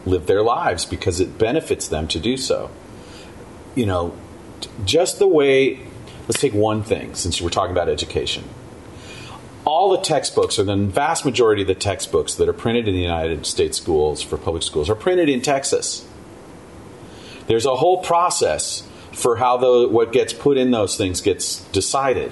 live 0.05 0.27
their 0.27 0.43
lives 0.43 0.85
because 0.85 1.19
it 1.19 1.37
benefits 1.37 1.87
them 1.87 2.07
to 2.07 2.19
do 2.19 2.37
so 2.37 2.69
you 3.73 3.85
know 3.85 4.15
just 4.85 5.17
the 5.17 5.27
way 5.27 5.79
let's 6.27 6.39
take 6.39 6.53
one 6.53 6.83
thing 6.83 7.15
since 7.15 7.41
we're 7.41 7.49
talking 7.49 7.71
about 7.71 7.89
education 7.89 8.43
all 9.65 9.89
the 9.89 10.01
textbooks, 10.01 10.59
or 10.59 10.63
the 10.63 10.75
vast 10.75 11.25
majority 11.25 11.63
of 11.63 11.67
the 11.67 11.75
textbooks 11.75 12.35
that 12.35 12.47
are 12.47 12.53
printed 12.53 12.87
in 12.87 12.93
the 12.93 13.01
United 13.01 13.45
States 13.45 13.77
schools 13.77 14.21
for 14.21 14.37
public 14.37 14.63
schools, 14.63 14.89
are 14.89 14.95
printed 14.95 15.27
in 15.27 15.41
Texas. 15.41 16.07
There's 17.47 17.65
a 17.65 17.75
whole 17.75 18.03
process 18.03 18.87
for 19.11 19.37
how 19.37 19.57
the, 19.57 19.87
what 19.87 20.11
gets 20.11 20.33
put 20.33 20.57
in 20.57 20.71
those 20.71 20.97
things 20.97 21.21
gets 21.21 21.63
decided. 21.69 22.31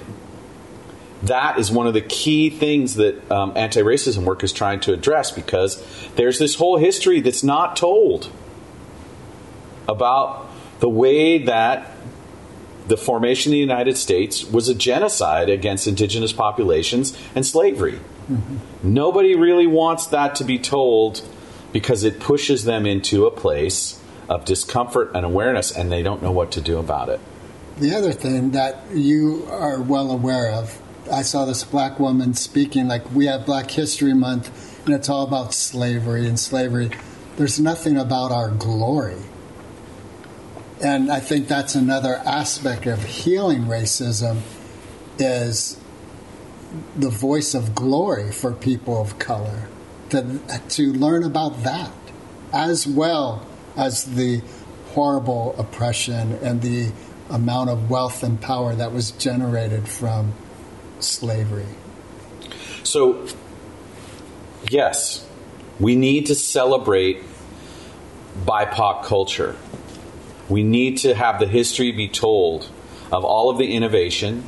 That 1.22 1.58
is 1.58 1.70
one 1.70 1.86
of 1.86 1.94
the 1.94 2.02
key 2.02 2.50
things 2.50 2.96
that 2.96 3.30
um, 3.30 3.52
anti 3.56 3.80
racism 3.80 4.24
work 4.24 4.44
is 4.44 4.52
trying 4.52 4.80
to 4.80 4.92
address 4.92 5.30
because 5.30 5.82
there's 6.16 6.38
this 6.38 6.54
whole 6.54 6.76
history 6.76 7.20
that's 7.20 7.42
not 7.42 7.76
told 7.76 8.30
about 9.88 10.50
the 10.80 10.88
way 10.88 11.38
that 11.44 11.90
the 12.86 12.96
formation 12.96 13.50
of 13.50 13.54
the 13.54 13.58
United 13.58 13.96
States 13.96 14.44
was 14.44 14.68
a 14.68 14.74
genocide 14.74 15.48
against 15.48 15.86
indigenous 15.86 16.32
populations 16.32 17.16
and 17.34 17.44
slavery. 17.46 17.98
Mm-hmm. 18.30 18.56
Nobody 18.82 19.34
really 19.34 19.66
wants 19.66 20.06
that 20.08 20.34
to 20.36 20.44
be 20.44 20.58
told 20.58 21.22
because 21.72 22.04
it 22.04 22.20
pushes 22.20 22.64
them 22.64 22.86
into 22.86 23.26
a 23.26 23.30
place 23.30 24.00
of 24.28 24.44
discomfort 24.44 25.10
and 25.14 25.24
awareness, 25.24 25.70
and 25.70 25.90
they 25.90 26.02
don't 26.02 26.22
know 26.22 26.32
what 26.32 26.52
to 26.52 26.60
do 26.60 26.78
about 26.78 27.08
it. 27.08 27.20
The 27.78 27.94
other 27.94 28.12
thing 28.12 28.52
that 28.52 28.82
you 28.92 29.46
are 29.50 29.80
well 29.80 30.10
aware 30.10 30.52
of, 30.52 30.80
I 31.10 31.22
saw 31.22 31.44
this 31.44 31.64
black 31.64 31.98
woman 31.98 32.34
speaking 32.34 32.86
like 32.86 33.10
we 33.12 33.26
have 33.26 33.44
Black 33.44 33.70
History 33.70 34.14
Month, 34.14 34.86
and 34.86 34.94
it's 34.94 35.08
all 35.08 35.24
about 35.24 35.52
slavery 35.52 36.26
and 36.26 36.38
slavery. 36.38 36.90
There's 37.36 37.58
nothing 37.58 37.98
about 37.98 38.30
our 38.30 38.50
glory 38.50 39.18
and 40.84 41.10
I 41.10 41.18
think 41.18 41.48
that's 41.48 41.74
another 41.74 42.16
aspect 42.26 42.84
of 42.86 43.02
healing 43.02 43.62
racism 43.62 44.42
is 45.18 45.80
the 46.94 47.08
voice 47.08 47.54
of 47.54 47.74
glory 47.74 48.30
for 48.30 48.52
people 48.52 49.00
of 49.00 49.18
color 49.18 49.68
to, 50.10 50.40
to 50.68 50.92
learn 50.92 51.24
about 51.24 51.62
that 51.62 51.90
as 52.52 52.86
well 52.86 53.46
as 53.76 54.04
the 54.04 54.42
horrible 54.88 55.54
oppression 55.58 56.32
and 56.42 56.60
the 56.60 56.92
amount 57.30 57.70
of 57.70 57.88
wealth 57.88 58.22
and 58.22 58.38
power 58.42 58.74
that 58.74 58.92
was 58.92 59.10
generated 59.12 59.88
from 59.88 60.34
slavery. 61.00 61.66
So, 62.82 63.26
yes, 64.70 65.26
we 65.80 65.96
need 65.96 66.26
to 66.26 66.34
celebrate 66.34 67.22
BIPOC 68.44 69.04
culture 69.04 69.56
we 70.48 70.62
need 70.62 70.98
to 70.98 71.14
have 71.14 71.38
the 71.38 71.46
history 71.46 71.92
be 71.92 72.08
told 72.08 72.68
of 73.10 73.24
all 73.24 73.50
of 73.50 73.58
the 73.58 73.72
innovation. 73.72 74.44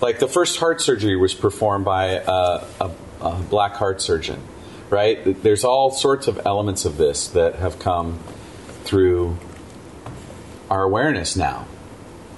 Like 0.00 0.18
the 0.18 0.28
first 0.28 0.58
heart 0.58 0.80
surgery 0.80 1.16
was 1.16 1.34
performed 1.34 1.84
by 1.84 2.06
a, 2.06 2.64
a, 2.80 2.90
a 3.20 3.34
black 3.50 3.74
heart 3.74 4.00
surgeon, 4.00 4.40
right? 4.90 5.42
There's 5.42 5.64
all 5.64 5.90
sorts 5.90 6.28
of 6.28 6.40
elements 6.46 6.84
of 6.84 6.96
this 6.96 7.28
that 7.28 7.56
have 7.56 7.78
come 7.78 8.18
through 8.84 9.36
our 10.70 10.82
awareness 10.82 11.36
now. 11.36 11.66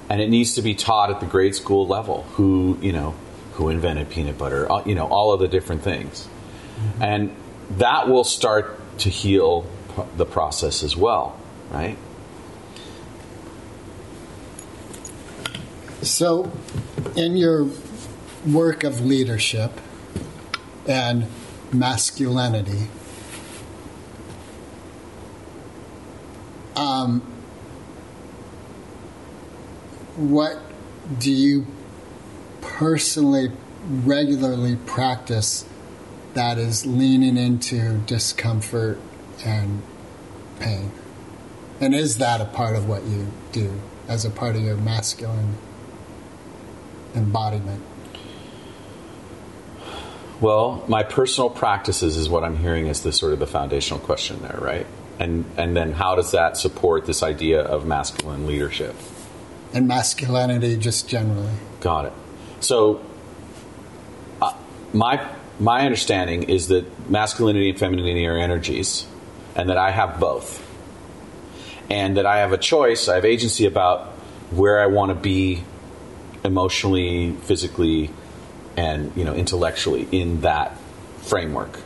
And 0.08 0.20
it 0.20 0.28
needs 0.28 0.54
to 0.54 0.62
be 0.62 0.74
taught 0.74 1.10
at 1.10 1.20
the 1.20 1.26
grade 1.26 1.54
school 1.54 1.86
level 1.86 2.22
who, 2.32 2.78
you 2.80 2.92
know, 2.92 3.14
who 3.54 3.68
invented 3.68 4.10
peanut 4.10 4.38
butter, 4.38 4.66
you 4.86 4.94
know, 4.94 5.06
all 5.06 5.32
of 5.32 5.40
the 5.40 5.48
different 5.48 5.82
things. 5.82 6.26
Mm-hmm. 6.26 7.02
And 7.02 7.36
that 7.78 8.08
will 8.08 8.24
start 8.24 8.98
to 8.98 9.10
heal 9.10 9.66
the 10.16 10.26
process 10.26 10.82
as 10.82 10.96
well, 10.96 11.38
right? 11.70 11.96
So, 16.02 16.50
in 17.14 17.36
your 17.36 17.68
work 18.46 18.84
of 18.84 19.04
leadership 19.04 19.72
and 20.86 21.26
masculinity, 21.70 22.88
um, 26.74 27.20
what 30.16 30.58
do 31.18 31.30
you 31.30 31.66
personally 32.62 33.52
regularly 33.86 34.76
practice 34.86 35.66
that 36.32 36.56
is 36.56 36.86
leaning 36.86 37.36
into 37.36 37.98
discomfort 38.06 38.98
and 39.44 39.82
pain? 40.58 40.92
And 41.78 41.94
is 41.94 42.16
that 42.16 42.40
a 42.40 42.46
part 42.46 42.74
of 42.74 42.88
what 42.88 43.04
you 43.04 43.26
do 43.52 43.82
as 44.08 44.24
a 44.24 44.30
part 44.30 44.56
of 44.56 44.62
your 44.62 44.76
masculine 44.76 45.58
embodiment? 47.14 47.82
Well, 50.40 50.82
my 50.88 51.02
personal 51.02 51.50
practices 51.50 52.16
is 52.16 52.28
what 52.28 52.44
I'm 52.44 52.56
hearing 52.56 52.86
is 52.86 53.02
the 53.02 53.12
sort 53.12 53.34
of 53.34 53.38
the 53.38 53.46
foundational 53.46 54.00
question 54.00 54.40
there, 54.40 54.58
right? 54.58 54.86
And 55.18 55.44
and 55.58 55.76
then 55.76 55.92
how 55.92 56.14
does 56.14 56.30
that 56.32 56.56
support 56.56 57.04
this 57.04 57.22
idea 57.22 57.60
of 57.60 57.86
masculine 57.86 58.46
leadership? 58.46 58.96
And 59.74 59.86
masculinity 59.86 60.76
just 60.76 61.08
generally. 61.08 61.52
Got 61.80 62.06
it. 62.06 62.12
So 62.60 63.02
uh, 64.40 64.54
my 64.94 65.28
my 65.58 65.84
understanding 65.84 66.44
is 66.44 66.68
that 66.68 67.10
masculinity 67.10 67.68
and 67.68 67.78
femininity 67.78 68.26
are 68.26 68.38
energies, 68.38 69.06
and 69.54 69.68
that 69.68 69.76
I 69.76 69.90
have 69.90 70.18
both, 70.18 70.66
and 71.90 72.16
that 72.16 72.24
I 72.24 72.38
have 72.38 72.52
a 72.52 72.58
choice, 72.58 73.08
I 73.08 73.16
have 73.16 73.26
agency 73.26 73.66
about 73.66 74.06
where 74.50 74.80
I 74.80 74.86
want 74.86 75.10
to 75.10 75.14
be 75.14 75.64
emotionally, 76.44 77.32
physically, 77.42 78.10
and 78.76 79.12
you 79.16 79.24
know 79.24 79.34
intellectually 79.34 80.08
in 80.10 80.42
that 80.42 80.76
framework. 81.22 81.78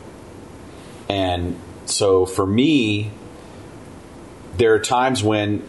And 1.09 1.59
so 1.85 2.25
for 2.25 2.45
me, 2.45 3.11
there 4.57 4.73
are 4.73 4.79
times 4.79 5.23
when 5.23 5.63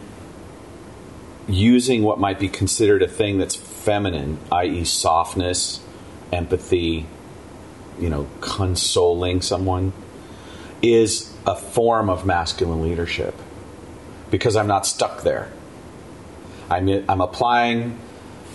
using 1.47 2.03
what 2.03 2.19
might 2.19 2.39
be 2.39 2.49
considered 2.49 3.01
a 3.01 3.07
thing 3.07 3.37
that's 3.37 3.55
feminine, 3.55 4.37
i.e., 4.51 4.83
softness, 4.83 5.79
empathy, 6.31 7.05
you 7.99 8.09
know, 8.09 8.27
consoling 8.41 9.41
someone, 9.41 9.93
is 10.81 11.33
a 11.45 11.55
form 11.55 12.09
of 12.09 12.25
masculine 12.25 12.81
leadership 12.81 13.33
because 14.29 14.55
I'm 14.55 14.67
not 14.67 14.85
stuck 14.85 15.23
there. 15.23 15.51
I'm, 16.69 16.89
I'm 17.09 17.21
applying 17.21 17.97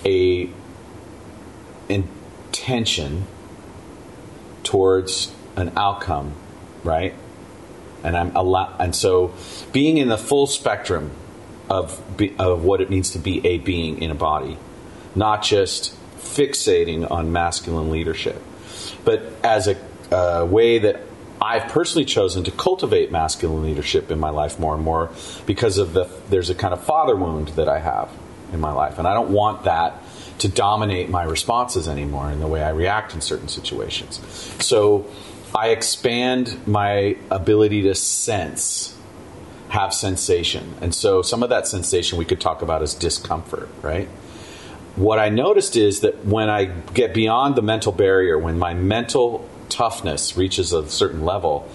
a 0.04 0.48
intention 1.88 3.26
towards 4.62 5.34
an 5.56 5.72
outcome, 5.76 6.32
right? 6.84 7.14
And 8.04 8.16
I'm 8.16 8.34
allow- 8.34 8.74
and 8.78 8.94
so 8.94 9.32
being 9.72 9.98
in 9.98 10.08
the 10.08 10.18
full 10.18 10.46
spectrum 10.46 11.10
of 11.68 12.00
be- 12.16 12.34
of 12.38 12.64
what 12.64 12.80
it 12.80 12.90
means 12.90 13.10
to 13.10 13.18
be 13.18 13.46
a 13.46 13.58
being 13.58 14.02
in 14.02 14.10
a 14.10 14.14
body, 14.14 14.58
not 15.14 15.42
just 15.42 15.94
fixating 16.18 17.08
on 17.10 17.32
masculine 17.32 17.90
leadership, 17.90 18.40
but 19.04 19.22
as 19.42 19.68
a, 19.68 19.76
a 20.14 20.44
way 20.44 20.78
that 20.78 21.00
I've 21.40 21.68
personally 21.68 22.04
chosen 22.04 22.44
to 22.44 22.50
cultivate 22.52 23.10
masculine 23.10 23.64
leadership 23.64 24.10
in 24.10 24.20
my 24.20 24.30
life 24.30 24.58
more 24.60 24.74
and 24.74 24.84
more 24.84 25.10
because 25.46 25.78
of 25.78 25.92
the 25.92 26.08
there's 26.30 26.50
a 26.50 26.54
kind 26.54 26.72
of 26.72 26.84
father 26.84 27.16
wound 27.16 27.48
that 27.48 27.68
I 27.68 27.80
have 27.80 28.10
in 28.52 28.60
my 28.60 28.72
life, 28.72 28.98
and 28.98 29.06
I 29.06 29.14
don't 29.14 29.30
want 29.30 29.64
that 29.64 30.02
to 30.38 30.48
dominate 30.48 31.08
my 31.08 31.22
responses 31.22 31.88
anymore 31.88 32.30
in 32.30 32.40
the 32.40 32.46
way 32.46 32.62
I 32.62 32.70
react 32.70 33.14
in 33.14 33.20
certain 33.20 33.48
situations. 33.48 34.18
So 34.64 35.06
I 35.54 35.68
expand 35.68 36.66
my 36.66 37.16
ability 37.30 37.82
to 37.82 37.94
sense, 37.94 38.96
have 39.68 39.94
sensation. 39.94 40.74
And 40.80 40.94
so 40.94 41.22
some 41.22 41.42
of 41.42 41.50
that 41.50 41.66
sensation 41.66 42.18
we 42.18 42.24
could 42.24 42.40
talk 42.40 42.62
about 42.62 42.82
as 42.82 42.94
discomfort, 42.94 43.68
right? 43.82 44.08
What 44.96 45.18
I 45.18 45.28
noticed 45.28 45.76
is 45.76 46.00
that 46.00 46.24
when 46.24 46.50
I 46.50 46.64
get 46.64 47.14
beyond 47.14 47.54
the 47.54 47.62
mental 47.62 47.92
barrier, 47.92 48.38
when 48.38 48.58
my 48.58 48.74
mental 48.74 49.48
toughness 49.68 50.36
reaches 50.36 50.72
a 50.72 50.88
certain 50.88 51.24
level, 51.24 51.68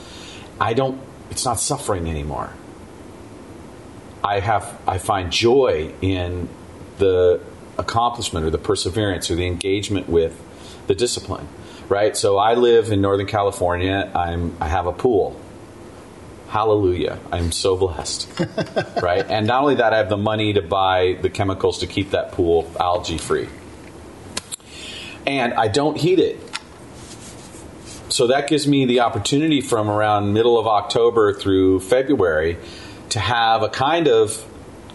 I 0.60 0.74
don't, 0.74 1.02
it's 1.30 1.46
not 1.46 1.60
suffering 1.60 2.10
anymore. 2.10 2.54
I 4.24 4.40
have, 4.40 4.80
I 4.88 4.98
find 4.98 5.32
joy 5.32 5.94
in 6.02 6.50
the 6.98 7.42
accomplishment 7.78 8.46
or 8.46 8.50
the 8.50 8.58
perseverance 8.58 9.30
or 9.30 9.36
the 9.36 9.46
engagement 9.46 10.10
with 10.10 10.40
the 10.88 10.96
discipline, 10.96 11.48
right? 11.90 12.16
So 12.18 12.38
I 12.38 12.56
live 12.56 12.92
in 12.92 13.02
Northern 13.02 13.28
California. 13.28 14.12
I'm 14.16 14.56
I 14.60 14.68
have 14.68 14.88
a 14.88 14.94
pool. 14.94 15.40
Hallelujah! 16.50 17.20
I'm 17.32 17.52
so 17.52 17.76
blessed, 17.76 18.30
right? 19.02 19.26
And 19.30 19.48
not 19.48 19.62
only 19.62 19.76
that, 19.76 19.94
I 19.94 19.98
have 19.98 20.10
the 20.10 20.18
money 20.18 20.54
to 20.54 20.62
buy 20.62 21.18
the 21.22 21.30
chemicals 21.30 21.80
to 21.80 21.88
keep 21.88 22.12
that 22.12 22.32
pool 22.32 22.72
algae 22.80 23.18
free, 23.18 23.50
and 25.26 25.54
I 25.54 25.68
don't 25.68 25.98
heat 25.98 26.20
it. 26.20 26.40
So 28.10 28.28
that 28.28 28.48
gives 28.48 28.66
me 28.66 28.86
the 28.86 29.02
opportunity 29.02 29.60
from 29.60 29.90
around 29.90 30.32
middle 30.32 30.58
of 30.58 30.66
October 30.66 31.34
through 31.34 31.82
February 31.82 32.58
to 33.10 33.20
have 33.20 33.62
a 33.64 33.70
kind 33.70 34.08
of 34.08 34.44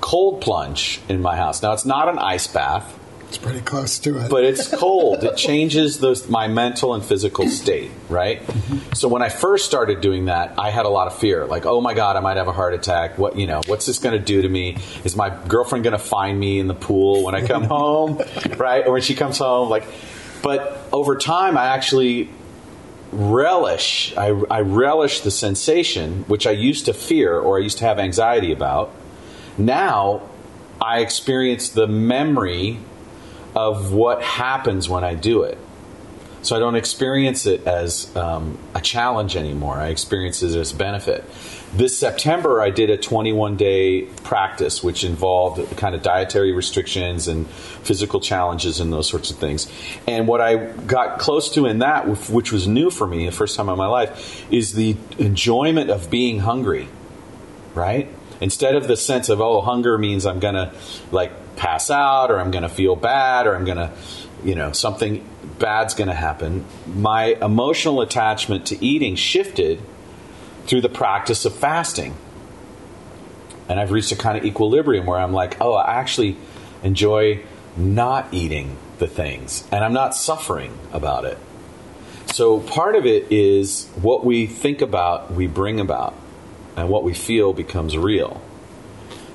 cold 0.02 0.42
plunge 0.42 1.00
in 1.08 1.22
my 1.22 1.36
house. 1.36 1.62
Now 1.62 1.72
it's 1.72 1.86
not 1.86 2.10
an 2.10 2.18
ice 2.18 2.46
bath. 2.46 2.98
It's 3.28 3.38
pretty 3.38 3.60
close 3.60 3.98
to 4.00 4.18
it. 4.18 4.30
But 4.30 4.44
it's 4.44 4.68
cold. 4.76 5.24
it 5.24 5.38
changes 5.38 6.00
those, 6.00 6.28
my 6.28 6.48
mental 6.48 6.92
and 6.92 7.02
physical 7.02 7.48
state, 7.48 7.90
right? 8.10 8.42
Mm-hmm. 8.42 8.92
So 8.92 9.08
when 9.08 9.22
I 9.22 9.30
first 9.30 9.64
started 9.64 10.02
doing 10.02 10.26
that, 10.26 10.58
I 10.58 10.68
had 10.68 10.84
a 10.84 10.90
lot 10.90 11.06
of 11.06 11.16
fear. 11.16 11.46
Like, 11.46 11.64
oh 11.64 11.80
my 11.80 11.94
God, 11.94 12.16
I 12.16 12.20
might 12.20 12.36
have 12.36 12.48
a 12.48 12.52
heart 12.52 12.74
attack. 12.74 13.16
What, 13.16 13.38
you 13.38 13.46
know, 13.46 13.62
what's 13.66 13.86
this 13.86 13.98
going 14.00 14.18
to 14.18 14.22
do 14.22 14.42
to 14.42 14.48
me? 14.48 14.76
Is 15.04 15.16
my 15.16 15.30
girlfriend 15.48 15.82
going 15.82 15.92
to 15.92 16.04
find 16.04 16.38
me 16.38 16.58
in 16.58 16.66
the 16.66 16.74
pool 16.74 17.24
when 17.24 17.34
I 17.34 17.46
come 17.46 17.64
home, 17.78 18.20
right? 18.58 18.86
Or 18.86 18.92
when 18.92 19.02
she 19.02 19.14
comes 19.14 19.38
home? 19.38 19.70
Like, 19.70 19.84
but 20.42 20.86
over 20.92 21.16
time, 21.16 21.56
I 21.56 21.68
actually 21.68 22.28
relish, 23.12 24.14
I, 24.16 24.26
I 24.50 24.60
relish 24.60 25.20
the 25.20 25.30
sensation, 25.30 26.24
which 26.24 26.46
I 26.46 26.50
used 26.50 26.84
to 26.86 26.92
fear 26.92 27.38
or 27.38 27.56
I 27.58 27.62
used 27.62 27.78
to 27.78 27.84
have 27.84 27.98
anxiety 27.98 28.52
about 28.52 28.92
now 29.58 30.22
I 30.80 31.00
experience 31.00 31.70
the 31.70 31.86
memory 31.86 32.78
of 33.54 33.92
what 33.92 34.22
happens 34.22 34.88
when 34.88 35.04
I 35.04 35.14
do 35.14 35.42
it. 35.42 35.58
So 36.42 36.56
I 36.56 36.58
don't 36.58 36.74
experience 36.74 37.46
it 37.46 37.68
as 37.68 38.14
um, 38.16 38.58
a 38.74 38.80
challenge 38.80 39.36
anymore. 39.36 39.76
I 39.76 39.88
experience 39.88 40.42
it 40.42 40.56
as 40.56 40.72
a 40.72 40.76
benefit. 40.76 41.24
This 41.72 41.96
September, 41.96 42.60
I 42.60 42.70
did 42.70 42.90
a 42.90 42.96
21 42.96 43.56
day 43.56 44.02
practice, 44.24 44.82
which 44.82 45.04
involved 45.04 45.76
kind 45.76 45.94
of 45.94 46.02
dietary 46.02 46.52
restrictions 46.52 47.28
and 47.28 47.48
physical 47.48 48.18
challenges 48.18 48.80
and 48.80 48.92
those 48.92 49.08
sorts 49.08 49.30
of 49.30 49.38
things. 49.38 49.70
And 50.08 50.26
what 50.26 50.40
I 50.40 50.56
got 50.56 51.20
close 51.20 51.54
to 51.54 51.66
in 51.66 51.78
that, 51.78 52.08
which 52.28 52.50
was 52.50 52.66
new 52.66 52.90
for 52.90 53.06
me, 53.06 53.26
the 53.26 53.32
first 53.32 53.56
time 53.56 53.68
in 53.68 53.78
my 53.78 53.86
life, 53.86 54.44
is 54.52 54.74
the 54.74 54.96
enjoyment 55.18 55.90
of 55.90 56.10
being 56.10 56.40
hungry, 56.40 56.88
right? 57.74 58.08
Instead 58.42 58.74
of 58.74 58.88
the 58.88 58.96
sense 58.96 59.28
of 59.28 59.40
oh 59.40 59.60
hunger 59.60 59.96
means 59.96 60.26
i'm 60.26 60.40
going 60.40 60.54
to 60.54 60.70
like 61.12 61.56
pass 61.56 61.90
out 61.90 62.30
or 62.30 62.38
i'm 62.38 62.50
going 62.50 62.62
to 62.62 62.68
feel 62.68 62.96
bad 62.96 63.46
or 63.46 63.54
i'm 63.54 63.64
going 63.64 63.78
to 63.78 63.90
you 64.44 64.54
know 64.54 64.72
something 64.72 65.26
bad's 65.58 65.94
going 65.94 66.08
to 66.08 66.14
happen 66.14 66.64
my 66.86 67.36
emotional 67.40 68.00
attachment 68.00 68.66
to 68.66 68.84
eating 68.84 69.14
shifted 69.14 69.80
through 70.66 70.80
the 70.80 70.88
practice 70.88 71.44
of 71.44 71.54
fasting. 71.54 72.16
And 73.68 73.78
i've 73.78 73.92
reached 73.92 74.12
a 74.12 74.16
kind 74.16 74.36
of 74.36 74.44
equilibrium 74.44 75.06
where 75.06 75.18
i'm 75.18 75.32
like 75.32 75.56
oh 75.60 75.74
i 75.74 75.98
actually 75.98 76.36
enjoy 76.82 77.42
not 77.76 78.32
eating 78.34 78.76
the 78.98 79.06
things 79.06 79.66
and 79.70 79.84
i'm 79.84 79.92
not 79.92 80.14
suffering 80.14 80.76
about 80.92 81.24
it. 81.24 81.38
So 82.26 82.60
part 82.60 82.96
of 82.96 83.06
it 83.06 83.30
is 83.30 83.88
what 84.00 84.24
we 84.24 84.46
think 84.46 84.80
about 84.80 85.32
we 85.32 85.46
bring 85.46 85.78
about 85.78 86.14
and 86.76 86.88
what 86.88 87.04
we 87.04 87.14
feel 87.14 87.52
becomes 87.52 87.96
real. 87.96 88.40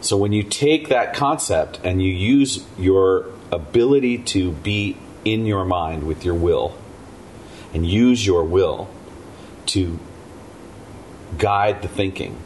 So 0.01 0.17
when 0.17 0.31
you 0.31 0.43
take 0.43 0.89
that 0.89 1.13
concept 1.13 1.79
and 1.83 2.01
you 2.01 2.11
use 2.11 2.65
your 2.77 3.25
ability 3.51 4.19
to 4.19 4.51
be 4.51 4.97
in 5.25 5.45
your 5.45 5.65
mind 5.65 6.03
with 6.03 6.23
your 6.23 6.35
will 6.35 6.77
and 7.73 7.85
use 7.85 8.25
your 8.25 8.43
will 8.43 8.89
to 9.67 9.99
guide 11.37 11.81
the 11.81 11.87
thinking, 11.87 12.37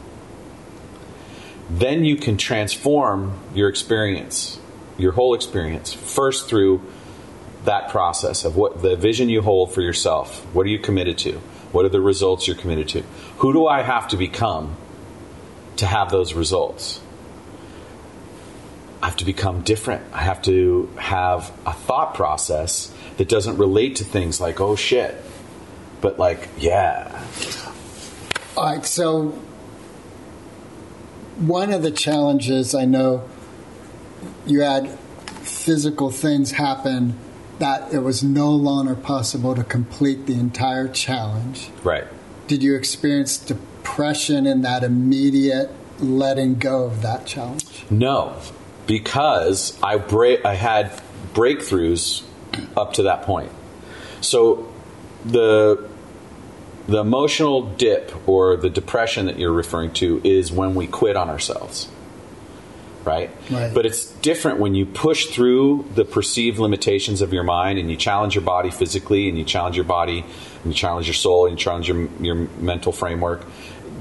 then 1.70 2.04
you 2.04 2.16
can 2.16 2.36
transform 2.36 3.38
your 3.54 3.68
experience, 3.68 4.58
your 4.98 5.12
whole 5.12 5.34
experience, 5.34 5.92
first 5.92 6.48
through 6.48 6.82
that 7.64 7.88
process 7.90 8.44
of 8.44 8.56
what 8.56 8.82
the 8.82 8.96
vision 8.96 9.28
you 9.28 9.40
hold 9.40 9.72
for 9.72 9.80
yourself. 9.80 10.44
What 10.54 10.66
are 10.66 10.70
you 10.70 10.78
committed 10.78 11.16
to? 11.18 11.32
What 11.70 11.84
are 11.84 11.88
the 11.90 12.00
results 12.00 12.46
you're 12.46 12.56
committed 12.56 12.88
to? 12.90 13.02
Who 13.38 13.52
do 13.52 13.66
I 13.66 13.82
have 13.82 14.08
to 14.08 14.16
become 14.16 14.76
to 15.76 15.86
have 15.86 16.10
those 16.10 16.34
results? 16.34 17.00
I 19.02 19.06
have 19.06 19.16
to 19.16 19.24
become 19.24 19.62
different. 19.62 20.04
I 20.12 20.22
have 20.22 20.42
to 20.42 20.88
have 20.96 21.52
a 21.66 21.72
thought 21.72 22.14
process 22.14 22.94
that 23.16 23.28
doesn't 23.28 23.58
relate 23.58 23.96
to 23.96 24.04
things 24.04 24.40
like, 24.40 24.60
oh 24.60 24.76
shit, 24.76 25.16
but 26.00 26.18
like, 26.18 26.48
yeah. 26.58 27.24
All 28.56 28.64
right, 28.64 28.86
so 28.86 29.30
one 31.38 31.72
of 31.72 31.82
the 31.82 31.90
challenges 31.90 32.74
I 32.74 32.84
know 32.84 33.28
you 34.46 34.60
had 34.60 34.88
physical 35.42 36.10
things 36.10 36.52
happen 36.52 37.18
that 37.58 37.92
it 37.92 38.00
was 38.00 38.22
no 38.22 38.50
longer 38.50 38.94
possible 38.94 39.54
to 39.54 39.64
complete 39.64 40.26
the 40.26 40.34
entire 40.34 40.88
challenge. 40.88 41.70
Right. 41.82 42.04
Did 42.46 42.62
you 42.62 42.74
experience 42.74 43.38
depression 43.82 44.46
in 44.46 44.62
that 44.62 44.84
immediate 44.84 45.70
letting 45.98 46.54
go 46.54 46.84
of 46.84 47.02
that 47.02 47.26
challenge? 47.26 47.84
No, 47.90 48.36
because 48.86 49.78
I 49.82 49.96
I 50.44 50.54
had 50.54 51.02
breakthroughs 51.34 52.22
up 52.76 52.94
to 52.94 53.02
that 53.04 53.22
point. 53.22 53.50
So 54.20 54.72
the 55.24 55.88
the 56.86 56.98
emotional 56.98 57.62
dip 57.62 58.28
or 58.28 58.56
the 58.56 58.70
depression 58.70 59.26
that 59.26 59.38
you're 59.38 59.52
referring 59.52 59.92
to 59.92 60.20
is 60.24 60.50
when 60.50 60.74
we 60.74 60.86
quit 60.86 61.16
on 61.16 61.28
ourselves. 61.28 61.88
Right? 63.04 63.30
Right. 63.50 63.72
But 63.72 63.86
it's 63.86 64.06
different 64.06 64.58
when 64.58 64.74
you 64.74 64.86
push 64.86 65.26
through 65.26 65.88
the 65.94 66.04
perceived 66.04 66.58
limitations 66.58 67.22
of 67.22 67.32
your 67.32 67.42
mind 67.42 67.78
and 67.78 67.90
you 67.90 67.96
challenge 67.96 68.34
your 68.34 68.44
body 68.44 68.70
physically 68.70 69.28
and 69.28 69.38
you 69.38 69.44
challenge 69.44 69.76
your 69.76 69.84
body 69.84 70.24
and 70.62 70.72
you 70.72 70.74
challenge 70.74 71.06
your 71.06 71.14
soul 71.14 71.46
and 71.46 71.58
you 71.58 71.62
challenge 71.62 71.88
your, 71.88 72.08
your 72.20 72.34
mental 72.34 72.92
framework. 72.92 73.44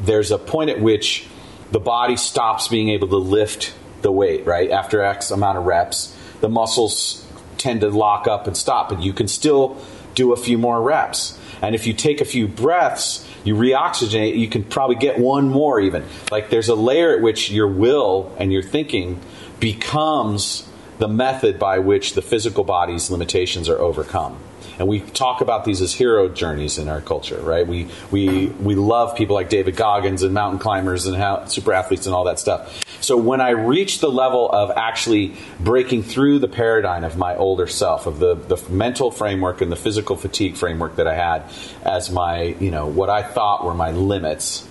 There's 0.03 0.31
a 0.31 0.37
point 0.37 0.69
at 0.69 0.79
which 0.79 1.27
the 1.71 1.79
body 1.79 2.17
stops 2.17 2.67
being 2.67 2.89
able 2.89 3.07
to 3.09 3.17
lift 3.17 3.73
the 4.01 4.11
weight, 4.11 4.45
right? 4.45 4.69
After 4.69 5.01
X 5.01 5.31
amount 5.31 5.57
of 5.57 5.65
reps, 5.65 6.15
the 6.41 6.49
muscles 6.49 7.25
tend 7.57 7.81
to 7.81 7.89
lock 7.89 8.27
up 8.27 8.47
and 8.47 8.57
stop, 8.57 8.91
and 8.91 9.03
you 9.03 9.13
can 9.13 9.27
still 9.27 9.77
do 10.15 10.33
a 10.33 10.37
few 10.37 10.57
more 10.57 10.81
reps. 10.81 11.37
And 11.61 11.75
if 11.75 11.85
you 11.85 11.93
take 11.93 12.21
a 12.21 12.25
few 12.25 12.47
breaths, 12.47 13.27
you 13.43 13.55
reoxygenate, 13.55 14.37
you 14.37 14.47
can 14.47 14.63
probably 14.63 14.95
get 14.95 15.19
one 15.19 15.49
more 15.49 15.79
even. 15.79 16.03
Like 16.31 16.49
there's 16.49 16.69
a 16.69 16.75
layer 16.75 17.15
at 17.15 17.21
which 17.21 17.51
your 17.51 17.67
will 17.67 18.35
and 18.37 18.51
your 18.51 18.63
thinking 18.63 19.19
becomes 19.59 20.67
the 20.97 21.07
method 21.07 21.59
by 21.59 21.79
which 21.79 22.13
the 22.13 22.21
physical 22.21 22.63
body's 22.63 23.09
limitations 23.09 23.69
are 23.69 23.77
overcome. 23.77 24.37
And 24.81 24.89
we 24.89 24.99
talk 24.99 25.41
about 25.41 25.63
these 25.63 25.79
as 25.79 25.93
hero 25.93 26.27
journeys 26.27 26.79
in 26.79 26.89
our 26.89 27.01
culture, 27.01 27.39
right? 27.39 27.67
We 27.67 27.87
we 28.09 28.47
we 28.47 28.73
love 28.73 29.15
people 29.15 29.35
like 29.35 29.47
David 29.47 29.75
Goggins 29.75 30.23
and 30.23 30.33
mountain 30.33 30.57
climbers 30.57 31.05
and 31.05 31.15
how, 31.15 31.45
super 31.45 31.71
athletes 31.71 32.07
and 32.07 32.15
all 32.15 32.23
that 32.23 32.39
stuff. 32.39 32.83
So 32.99 33.15
when 33.15 33.41
I 33.41 33.51
reach 33.51 33.99
the 33.99 34.09
level 34.09 34.49
of 34.49 34.71
actually 34.75 35.35
breaking 35.59 36.01
through 36.01 36.39
the 36.39 36.47
paradigm 36.47 37.03
of 37.03 37.15
my 37.15 37.35
older 37.35 37.67
self, 37.67 38.07
of 38.07 38.17
the 38.17 38.33
the 38.33 38.57
mental 38.71 39.11
framework 39.11 39.61
and 39.61 39.71
the 39.71 39.75
physical 39.75 40.15
fatigue 40.15 40.55
framework 40.55 40.95
that 40.95 41.07
I 41.07 41.13
had 41.13 41.43
as 41.83 42.09
my 42.09 42.41
you 42.59 42.71
know 42.71 42.87
what 42.87 43.11
I 43.11 43.21
thought 43.21 43.63
were 43.63 43.75
my 43.75 43.91
limits, 43.91 44.67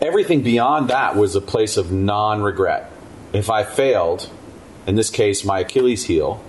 everything 0.00 0.42
beyond 0.42 0.90
that 0.90 1.14
was 1.14 1.36
a 1.36 1.40
place 1.40 1.76
of 1.76 1.92
non 1.92 2.42
regret. 2.42 2.90
If 3.32 3.48
I 3.48 3.62
failed, 3.62 4.28
in 4.88 4.96
this 4.96 5.10
case 5.10 5.44
my 5.44 5.60
Achilles 5.60 6.02
heel, 6.04 6.42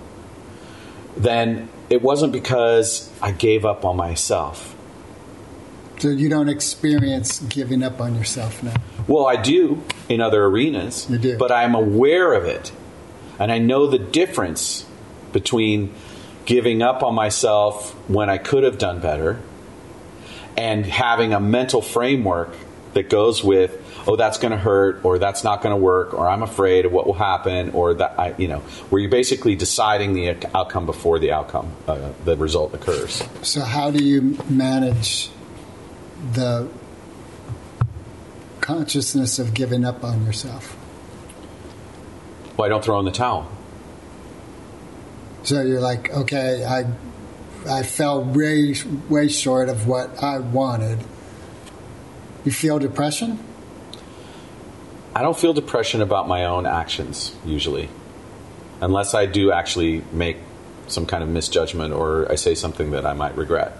then 1.16 1.68
it 1.90 2.02
wasn't 2.02 2.32
because 2.32 3.10
I 3.22 3.32
gave 3.32 3.64
up 3.64 3.84
on 3.84 3.96
myself. 3.96 4.74
So 5.98 6.08
you 6.08 6.28
don't 6.28 6.48
experience 6.48 7.40
giving 7.40 7.82
up 7.82 8.00
on 8.00 8.14
yourself 8.16 8.62
now. 8.62 8.74
Well, 9.06 9.26
I 9.26 9.36
do 9.36 9.82
in 10.08 10.20
other 10.20 10.44
arenas, 10.44 11.08
You 11.08 11.18
do. 11.18 11.38
but 11.38 11.52
I'm 11.52 11.74
aware 11.74 12.34
of 12.34 12.44
it. 12.44 12.72
And 13.38 13.50
I 13.52 13.58
know 13.58 13.86
the 13.86 13.98
difference 13.98 14.86
between 15.32 15.92
giving 16.46 16.82
up 16.82 17.02
on 17.02 17.14
myself 17.14 17.92
when 18.08 18.28
I 18.28 18.38
could 18.38 18.64
have 18.64 18.78
done 18.78 19.00
better 19.00 19.40
and 20.56 20.84
having 20.86 21.32
a 21.32 21.40
mental 21.40 21.80
framework 21.82 22.54
that 22.92 23.08
goes 23.10 23.42
with 23.42 23.80
oh 24.06 24.16
that's 24.16 24.38
going 24.38 24.52
to 24.52 24.58
hurt 24.58 25.04
or 25.04 25.18
that's 25.18 25.44
not 25.44 25.62
going 25.62 25.72
to 25.72 25.76
work 25.80 26.12
or 26.14 26.28
i'm 26.28 26.42
afraid 26.42 26.84
of 26.84 26.92
what 26.92 27.06
will 27.06 27.14
happen 27.14 27.70
or 27.70 27.94
that 27.94 28.18
i 28.18 28.34
you 28.38 28.48
know 28.48 28.58
where 28.90 29.00
you're 29.00 29.10
basically 29.10 29.54
deciding 29.56 30.12
the 30.14 30.36
outcome 30.56 30.86
before 30.86 31.18
the 31.18 31.32
outcome 31.32 31.72
uh, 31.88 32.12
the 32.24 32.36
result 32.36 32.74
occurs 32.74 33.22
So 33.42 33.60
how 33.62 33.90
do 33.90 34.02
you 34.04 34.36
manage 34.48 35.30
the 36.32 36.68
consciousness 38.60 39.38
of 39.38 39.52
giving 39.54 39.84
up 39.84 40.02
on 40.04 40.24
yourself? 40.24 40.76
well 42.56 42.66
i 42.66 42.68
don't 42.68 42.84
throw 42.84 42.98
in 42.98 43.04
the 43.04 43.10
towel 43.10 43.50
So 45.44 45.60
you're 45.60 45.80
like, 45.80 46.08
okay, 46.10 46.64
I 46.64 46.86
I 47.68 47.82
fell 47.82 48.24
way 48.24 48.74
way 49.10 49.28
short 49.28 49.68
of 49.68 49.86
what 49.86 50.22
I 50.22 50.38
wanted. 50.38 50.98
You 52.46 52.52
feel 52.52 52.78
depression? 52.78 53.38
I 55.14 55.22
don't 55.22 55.38
feel 55.38 55.52
depression 55.52 56.02
about 56.02 56.26
my 56.26 56.46
own 56.46 56.66
actions 56.66 57.34
usually, 57.44 57.88
unless 58.80 59.14
I 59.14 59.26
do 59.26 59.52
actually 59.52 60.02
make 60.12 60.38
some 60.88 61.06
kind 61.06 61.22
of 61.22 61.28
misjudgment 61.28 61.94
or 61.94 62.30
I 62.30 62.34
say 62.34 62.54
something 62.54 62.90
that 62.90 63.06
I 63.06 63.12
might 63.12 63.36
regret. 63.36 63.78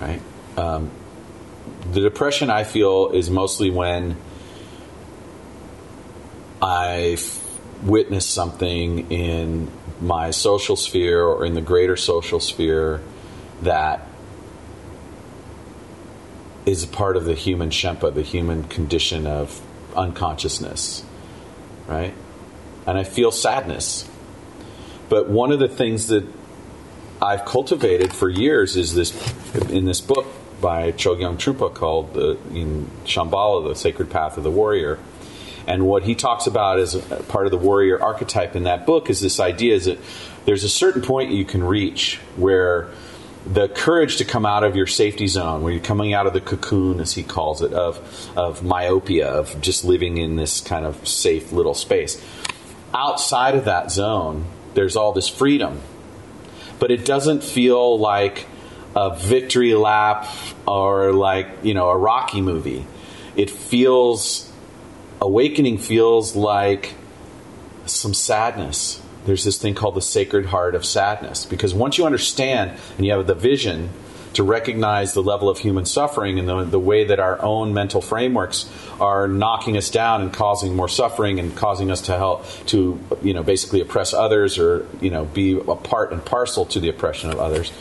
Right? 0.00 0.22
Um, 0.56 0.90
the 1.92 2.00
depression 2.00 2.50
I 2.50 2.64
feel 2.64 3.10
is 3.10 3.28
mostly 3.28 3.70
when 3.70 4.16
I 6.62 7.18
witness 7.82 8.26
something 8.26 9.10
in 9.10 9.70
my 10.00 10.30
social 10.30 10.76
sphere 10.76 11.22
or 11.22 11.44
in 11.44 11.54
the 11.54 11.60
greater 11.60 11.96
social 11.96 12.40
sphere 12.40 13.02
that 13.62 14.06
is 16.64 16.82
a 16.82 16.88
part 16.88 17.16
of 17.16 17.26
the 17.26 17.34
human 17.34 17.68
shenpa, 17.68 18.14
the 18.14 18.22
human 18.22 18.64
condition 18.64 19.26
of 19.26 19.60
unconsciousness, 19.96 21.04
right? 21.86 22.14
And 22.86 22.98
I 22.98 23.04
feel 23.04 23.30
sadness. 23.30 24.08
But 25.08 25.28
one 25.28 25.52
of 25.52 25.58
the 25.58 25.68
things 25.68 26.08
that 26.08 26.26
I've 27.20 27.44
cultivated 27.44 28.12
for 28.12 28.28
years 28.28 28.76
is 28.76 28.94
this 28.94 29.12
in 29.70 29.84
this 29.84 30.00
book 30.00 30.26
by 30.60 30.92
Chogyam 30.92 31.36
Trungpa 31.36 31.74
called 31.74 32.14
the, 32.14 32.38
in 32.52 32.90
Shambhala, 33.04 33.68
The 33.68 33.74
Sacred 33.74 34.10
Path 34.10 34.36
of 34.36 34.44
the 34.44 34.50
Warrior. 34.50 34.98
And 35.66 35.86
what 35.86 36.02
he 36.02 36.14
talks 36.14 36.46
about 36.46 36.78
as 36.78 36.94
part 37.28 37.46
of 37.46 37.50
the 37.50 37.58
warrior 37.58 38.02
archetype 38.02 38.54
in 38.54 38.64
that 38.64 38.84
book 38.84 39.08
is 39.08 39.20
this 39.20 39.40
idea 39.40 39.74
is 39.74 39.86
that 39.86 39.98
there's 40.44 40.64
a 40.64 40.68
certain 40.68 41.00
point 41.00 41.30
you 41.30 41.44
can 41.44 41.64
reach 41.64 42.16
where 42.36 42.90
the 43.46 43.68
courage 43.68 44.16
to 44.16 44.24
come 44.24 44.46
out 44.46 44.64
of 44.64 44.74
your 44.74 44.86
safety 44.86 45.26
zone, 45.26 45.62
where 45.62 45.72
you're 45.72 45.82
coming 45.82 46.14
out 46.14 46.26
of 46.26 46.32
the 46.32 46.40
cocoon, 46.40 47.00
as 47.00 47.12
he 47.12 47.22
calls 47.22 47.62
it, 47.62 47.72
of 47.72 48.30
of 48.36 48.62
myopia, 48.62 49.28
of 49.28 49.60
just 49.60 49.84
living 49.84 50.18
in 50.18 50.36
this 50.36 50.60
kind 50.60 50.86
of 50.86 51.06
safe 51.06 51.52
little 51.52 51.74
space. 51.74 52.22
Outside 52.94 53.54
of 53.54 53.64
that 53.66 53.90
zone, 53.90 54.46
there's 54.74 54.96
all 54.96 55.12
this 55.12 55.28
freedom, 55.28 55.80
but 56.78 56.90
it 56.90 57.04
doesn't 57.04 57.44
feel 57.44 57.98
like 57.98 58.46
a 58.96 59.14
victory 59.16 59.74
lap 59.74 60.28
or 60.66 61.12
like 61.12 61.48
you 61.62 61.74
know 61.74 61.90
a 61.90 61.96
Rocky 61.96 62.40
movie. 62.40 62.86
It 63.36 63.50
feels 63.50 64.50
awakening 65.20 65.78
feels 65.78 66.36
like 66.36 66.94
some 67.86 68.14
sadness. 68.14 69.00
There's 69.24 69.44
this 69.44 69.58
thing 69.58 69.74
called 69.74 69.94
the 69.94 70.02
sacred 70.02 70.46
heart 70.46 70.74
of 70.74 70.84
sadness. 70.84 71.46
Because 71.46 71.74
once 71.74 71.98
you 71.98 72.06
understand 72.06 72.78
and 72.96 73.06
you 73.06 73.12
have 73.12 73.26
the 73.26 73.34
vision 73.34 73.90
to 74.34 74.42
recognize 74.42 75.14
the 75.14 75.22
level 75.22 75.48
of 75.48 75.58
human 75.58 75.84
suffering 75.84 76.38
and 76.38 76.48
the, 76.48 76.64
the 76.64 76.78
way 76.78 77.04
that 77.04 77.20
our 77.20 77.40
own 77.42 77.72
mental 77.72 78.00
frameworks 78.00 78.68
are 79.00 79.28
knocking 79.28 79.76
us 79.76 79.90
down 79.90 80.22
and 80.22 80.32
causing 80.32 80.74
more 80.74 80.88
suffering 80.88 81.38
and 81.38 81.56
causing 81.56 81.90
us 81.90 82.02
to 82.02 82.16
help 82.16 82.44
to 82.66 82.98
you 83.22 83.32
know 83.32 83.44
basically 83.44 83.80
oppress 83.80 84.12
others 84.12 84.58
or 84.58 84.88
you 85.00 85.10
know 85.10 85.24
be 85.24 85.52
a 85.52 85.76
part 85.76 86.12
and 86.12 86.24
parcel 86.24 86.64
to 86.66 86.80
the 86.80 86.88
oppression 86.88 87.30
of 87.30 87.38
others 87.38 87.72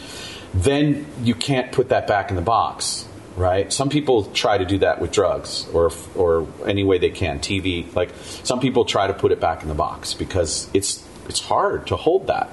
then 0.53 1.07
you 1.23 1.33
can't 1.33 1.71
put 1.71 1.89
that 1.89 2.05
back 2.05 2.29
in 2.29 2.35
the 2.35 2.41
box 2.41 3.07
right? 3.35 3.71
Some 3.73 3.89
people 3.89 4.25
try 4.25 4.57
to 4.57 4.65
do 4.65 4.77
that 4.79 5.01
with 5.01 5.11
drugs 5.11 5.67
or 5.73 5.91
or 6.15 6.47
any 6.65 6.83
way 6.83 6.97
they 6.97 7.09
can. 7.09 7.39
TV, 7.39 7.93
like 7.95 8.11
some 8.43 8.59
people 8.59 8.85
try 8.85 9.07
to 9.07 9.13
put 9.13 9.31
it 9.31 9.39
back 9.39 9.63
in 9.63 9.69
the 9.69 9.75
box 9.75 10.13
because 10.13 10.69
it's 10.73 11.03
it's 11.27 11.41
hard 11.41 11.87
to 11.87 11.95
hold 11.95 12.27
that. 12.27 12.49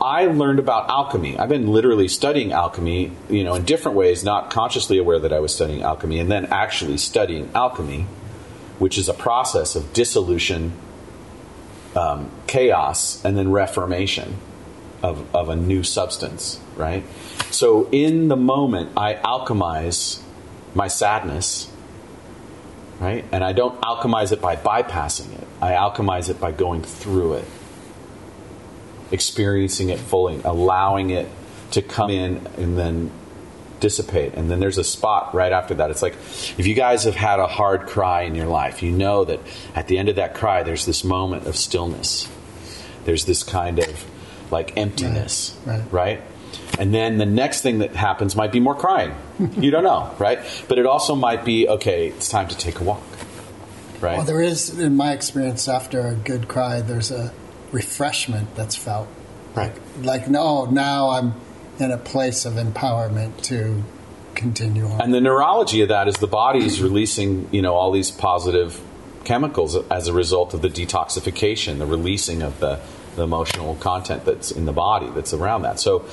I 0.00 0.26
learned 0.26 0.58
about 0.58 0.90
alchemy. 0.90 1.38
I've 1.38 1.48
been 1.48 1.68
literally 1.68 2.08
studying 2.08 2.50
alchemy, 2.52 3.12
you 3.30 3.44
know, 3.44 3.54
in 3.54 3.64
different 3.64 3.96
ways, 3.96 4.24
not 4.24 4.50
consciously 4.50 4.98
aware 4.98 5.20
that 5.20 5.32
I 5.32 5.38
was 5.38 5.54
studying 5.54 5.82
alchemy, 5.82 6.18
and 6.18 6.30
then 6.30 6.46
actually 6.46 6.98
studying 6.98 7.50
alchemy, 7.54 8.06
which 8.80 8.98
is 8.98 9.08
a 9.08 9.14
process 9.14 9.76
of 9.76 9.92
dissolution, 9.92 10.72
um, 11.94 12.30
chaos, 12.48 13.24
and 13.24 13.38
then 13.38 13.52
reformation 13.52 14.38
of, 15.02 15.32
of 15.34 15.48
a 15.48 15.56
new 15.56 15.84
substance, 15.84 16.58
right? 16.76 17.04
So 17.52 17.88
in 17.92 18.26
the 18.26 18.36
moment, 18.36 18.92
I 18.96 19.14
alchemize 19.14 20.20
my 20.74 20.88
sadness, 20.88 21.70
right? 23.02 23.24
And 23.32 23.42
I 23.44 23.52
don't 23.52 23.78
alchemize 23.82 24.32
it 24.32 24.40
by 24.40 24.56
bypassing 24.56 25.32
it, 25.38 25.46
I 25.60 25.72
alchemize 25.72 26.30
it 26.30 26.40
by 26.40 26.52
going 26.52 26.82
through 26.82 27.34
it, 27.34 27.44
experiencing 29.10 29.90
it 29.90 29.98
fully, 29.98 30.40
allowing 30.44 31.10
it 31.10 31.28
to 31.72 31.82
come 31.82 32.10
in 32.10 32.46
and 32.56 32.78
then 32.78 33.10
dissipate. 33.80 34.34
And 34.34 34.50
then 34.50 34.60
there's 34.60 34.78
a 34.78 34.84
spot 34.84 35.34
right 35.34 35.52
after 35.52 35.74
that. 35.74 35.90
It's 35.90 36.02
like 36.02 36.14
if 36.14 36.66
you 36.66 36.74
guys 36.74 37.04
have 37.04 37.16
had 37.16 37.40
a 37.40 37.46
hard 37.46 37.86
cry 37.88 38.22
in 38.22 38.34
your 38.34 38.46
life, 38.46 38.82
you 38.82 38.92
know 38.92 39.24
that 39.24 39.40
at 39.74 39.88
the 39.88 39.98
end 39.98 40.08
of 40.08 40.16
that 40.16 40.34
cry, 40.34 40.62
there's 40.62 40.86
this 40.86 41.02
moment 41.02 41.46
of 41.46 41.56
stillness. 41.56 42.28
There's 43.04 43.24
this 43.24 43.42
kind 43.42 43.80
of 43.80 44.04
like 44.52 44.76
emptiness, 44.76 45.58
Right, 45.64 45.78
right. 45.78 45.92
right? 45.92 46.22
And 46.78 46.92
then 46.94 47.18
the 47.18 47.26
next 47.26 47.60
thing 47.60 47.80
that 47.80 47.94
happens 47.94 48.34
might 48.34 48.50
be 48.52 48.60
more 48.60 48.74
crying. 48.74 49.14
you 49.58 49.70
don't 49.70 49.84
know, 49.84 50.14
right? 50.18 50.40
But 50.68 50.78
it 50.78 50.86
also 50.86 51.14
might 51.14 51.44
be 51.44 51.68
okay, 51.68 52.08
it's 52.08 52.28
time 52.28 52.48
to 52.48 52.56
take 52.56 52.80
a 52.80 52.84
walk, 52.84 53.02
right? 54.00 54.16
Well, 54.16 54.26
there 54.26 54.42
is, 54.42 54.78
in 54.78 54.96
my 54.96 55.12
experience, 55.12 55.68
after 55.68 56.06
a 56.06 56.14
good 56.14 56.48
cry, 56.48 56.80
there's 56.80 57.10
a 57.10 57.32
refreshment 57.72 58.54
that's 58.54 58.76
felt. 58.76 59.08
right. 59.54 59.72
Like, 60.00 60.28
no, 60.28 60.64
now 60.66 61.10
I'm 61.10 61.34
in 61.78 61.90
a 61.90 61.98
place 61.98 62.44
of 62.44 62.54
empowerment 62.54 63.42
to 63.42 63.82
continue 64.34 64.86
on. 64.86 65.00
And 65.00 65.12
the 65.14 65.20
neurology 65.20 65.82
of 65.82 65.88
that 65.88 66.08
is 66.08 66.16
the 66.16 66.26
body 66.26 66.64
is 66.64 66.80
releasing, 66.80 67.48
you 67.52 67.62
know, 67.62 67.74
all 67.74 67.92
these 67.92 68.10
positive 68.10 68.80
chemicals 69.24 69.76
as 69.90 70.08
a 70.08 70.12
result 70.12 70.54
of 70.54 70.62
the 70.62 70.68
detoxification, 70.68 71.78
the 71.78 71.86
releasing 71.86 72.42
of 72.42 72.58
the, 72.60 72.80
the 73.16 73.22
emotional 73.22 73.74
content 73.76 74.24
that's 74.24 74.50
in 74.50 74.64
the 74.64 74.72
body 74.72 75.08
that's 75.14 75.32
around 75.32 75.62
that. 75.62 75.78
So 75.78 76.04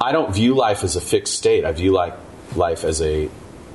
I 0.00 0.12
don't 0.12 0.34
view 0.34 0.54
life 0.54 0.82
as 0.82 0.96
a 0.96 1.00
fixed 1.00 1.34
state. 1.34 1.64
I 1.64 1.72
view 1.72 1.92
like 1.92 2.14
life 2.56 2.84
as 2.84 3.02
a, 3.02 3.28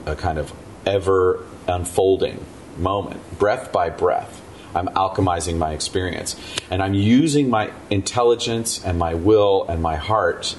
a 0.05 0.15
kind 0.15 0.39
of 0.39 0.51
ever 0.86 1.45
unfolding 1.67 2.43
moment, 2.78 3.38
breath 3.38 3.71
by 3.71 3.89
breath. 3.89 4.41
I'm 4.73 4.88
alchemizing 4.88 5.57
my 5.57 5.73
experience. 5.73 6.36
And 6.69 6.82
I'm 6.82 6.93
using 6.93 7.49
my 7.49 7.71
intelligence 7.89 8.84
and 8.84 8.97
my 8.97 9.13
will 9.13 9.65
and 9.69 9.82
my 9.82 9.95
heart 9.95 10.55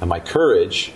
and 0.00 0.08
my 0.08 0.20
courage 0.20 0.92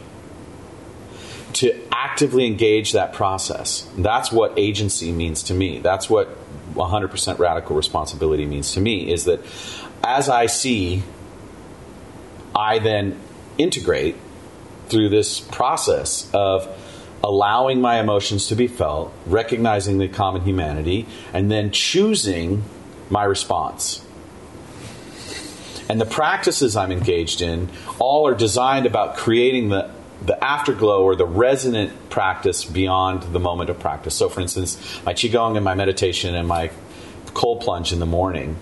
to 1.55 1.79
actively 1.93 2.47
engage 2.47 2.93
that 2.93 3.13
process. 3.13 3.89
That's 3.97 4.33
what 4.33 4.59
agency 4.59 5.13
means 5.13 5.45
to 5.45 5.55
me. 5.55 5.79
That's 5.79 6.11
what 6.11 6.37
100% 6.75 7.39
radical 7.39 7.77
responsibility 7.77 8.47
means 8.47 8.73
to 8.73 8.81
me 8.81 9.13
is 9.13 9.25
that 9.25 9.41
as 10.03 10.29
I 10.29 10.47
see, 10.47 11.03
I 12.55 12.81
then 12.81 13.21
integrate 13.59 14.17
through 14.89 15.09
this 15.09 15.41
process 15.41 16.31
of 16.33 16.69
allowing 17.23 17.81
my 17.81 17.99
emotions 17.99 18.49
to 18.49 18.55
be 18.55 18.67
felt, 18.67 19.13
recognizing 19.27 19.99
the 19.99 20.09
common 20.09 20.43
humanity, 20.43 21.07
and 21.33 21.51
then 21.51 21.71
choosing 21.71 22.63
my 23.09 23.25
response. 23.25 24.05
And 25.89 26.01
the 26.01 26.07
practices 26.07 26.77
I'm 26.77 26.93
engaged 26.93 27.41
in 27.41 27.71
all 27.99 28.27
are 28.27 28.35
designed 28.35 28.87
about 28.87 29.17
creating 29.17 29.71
the 29.71 29.91
the 30.25 30.43
afterglow 30.43 31.03
or 31.03 31.17
the 31.17 31.27
resonant 31.27 32.09
practice 32.09 32.65
beyond 32.65 33.23
the 33.35 33.41
moment 33.41 33.69
of 33.69 33.79
practice. 33.79 34.15
So, 34.15 34.29
for 34.29 34.41
instance, 34.41 34.79
my 35.05 35.13
qigong 35.13 35.57
and 35.57 35.65
my 35.65 35.75
meditation 35.75 36.35
and 36.35 36.49
my 36.49 36.71
cold 37.35 37.61
plunge 37.61 37.93
in 37.93 37.99
the 37.99 38.07
morning 38.07 38.57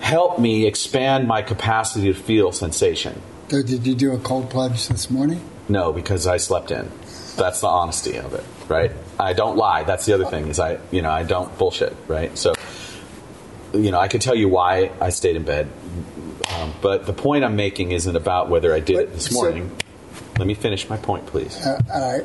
help 0.00 0.40
me 0.40 0.66
expand 0.66 1.28
my 1.28 1.42
capacity 1.42 2.12
to 2.12 2.18
feel 2.18 2.52
sensation. 2.52 3.20
So 3.50 3.64
did 3.64 3.84
you 3.84 3.96
do 3.96 4.12
a 4.12 4.18
cold 4.18 4.48
plunge 4.48 4.86
this 4.86 5.10
morning? 5.10 5.40
No, 5.68 5.92
because 5.92 6.28
I 6.28 6.36
slept 6.36 6.70
in. 6.70 6.88
That's 7.36 7.60
the 7.60 7.66
honesty 7.66 8.16
of 8.16 8.32
it, 8.32 8.44
right? 8.68 8.92
I 9.18 9.32
don't 9.32 9.56
lie. 9.56 9.82
That's 9.82 10.06
the 10.06 10.14
other 10.14 10.26
thing 10.26 10.46
is 10.46 10.60
I, 10.60 10.78
you 10.92 11.02
know, 11.02 11.10
I 11.10 11.24
don't 11.24 11.58
bullshit, 11.58 11.96
right? 12.06 12.38
So, 12.38 12.54
you 13.72 13.90
know, 13.90 13.98
I 13.98 14.06
could 14.06 14.20
tell 14.20 14.36
you 14.36 14.48
why 14.48 14.92
I 15.00 15.08
stayed 15.10 15.34
in 15.34 15.42
bed, 15.42 15.68
um, 16.60 16.72
but 16.80 17.06
the 17.06 17.12
point 17.12 17.42
I'm 17.42 17.56
making 17.56 17.90
isn't 17.90 18.14
about 18.14 18.50
whether 18.50 18.72
I 18.72 18.78
did 18.78 18.98
it 19.00 19.12
this 19.14 19.26
So- 19.26 19.34
morning. 19.34 19.76
Let 20.38 20.46
me 20.46 20.54
finish 20.54 20.88
my 20.88 20.96
point, 20.96 21.26
please. 21.26 21.56
Uh, 21.66 21.80
all 21.92 22.12
right. 22.12 22.24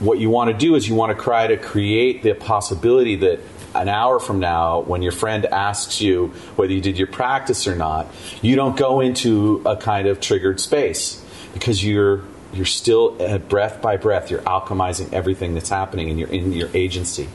what 0.00 0.18
you 0.18 0.30
want 0.30 0.50
to 0.50 0.56
do 0.56 0.76
is 0.76 0.88
you 0.88 0.94
want 0.94 1.14
to 1.16 1.22
try 1.22 1.46
to 1.46 1.58
create 1.58 2.22
the 2.22 2.32
possibility 2.32 3.16
that 3.16 3.40
an 3.78 3.88
hour 3.88 4.18
from 4.18 4.40
now, 4.40 4.80
when 4.80 5.02
your 5.02 5.12
friend 5.12 5.46
asks 5.46 6.00
you 6.00 6.28
whether 6.56 6.72
you 6.72 6.80
did 6.80 6.98
your 6.98 7.06
practice 7.06 7.66
or 7.66 7.76
not, 7.76 8.06
you 8.42 8.56
don't 8.56 8.76
go 8.76 9.00
into 9.00 9.62
a 9.64 9.76
kind 9.76 10.08
of 10.08 10.20
triggered 10.20 10.60
space 10.60 11.24
because 11.54 11.84
you're 11.84 12.22
you're 12.52 12.66
still 12.66 13.16
uh, 13.20 13.38
breath 13.38 13.82
by 13.82 13.96
breath. 13.96 14.30
You're 14.30 14.40
alchemizing 14.40 15.12
everything 15.12 15.54
that's 15.54 15.68
happening, 15.68 16.10
and 16.10 16.18
you're 16.18 16.30
in 16.30 16.52
your 16.52 16.70
agency, 16.74 17.28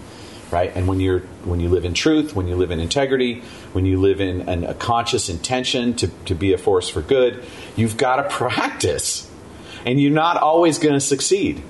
right? 0.52 0.72
And 0.76 0.88
when 0.88 1.00
you're 1.00 1.20
when 1.46 1.60
you 1.60 1.70
live 1.70 1.86
in 1.86 1.94
truth, 1.94 2.36
when 2.36 2.48
you 2.48 2.56
live 2.56 2.72
in 2.72 2.80
integrity, 2.80 3.42
when 3.74 3.86
you 3.86 4.00
live 4.00 4.20
in 4.20 4.48
an, 4.50 4.64
a 4.64 4.74
conscious 4.74 5.30
intention 5.30 5.94
to 5.96 6.08
to 6.26 6.36
be 6.36 6.54
a 6.54 6.58
force 6.58 6.90
for 6.90 7.02
good, 7.02 7.44
you've 7.76 7.98
got 7.98 8.18
to 8.18 8.24
practice, 8.30 9.30
and 9.86 10.02
you're 10.02 10.12
not 10.12 10.38
always 10.38 10.80
going 10.80 10.94
to 10.94 11.02
succeed 11.02 11.64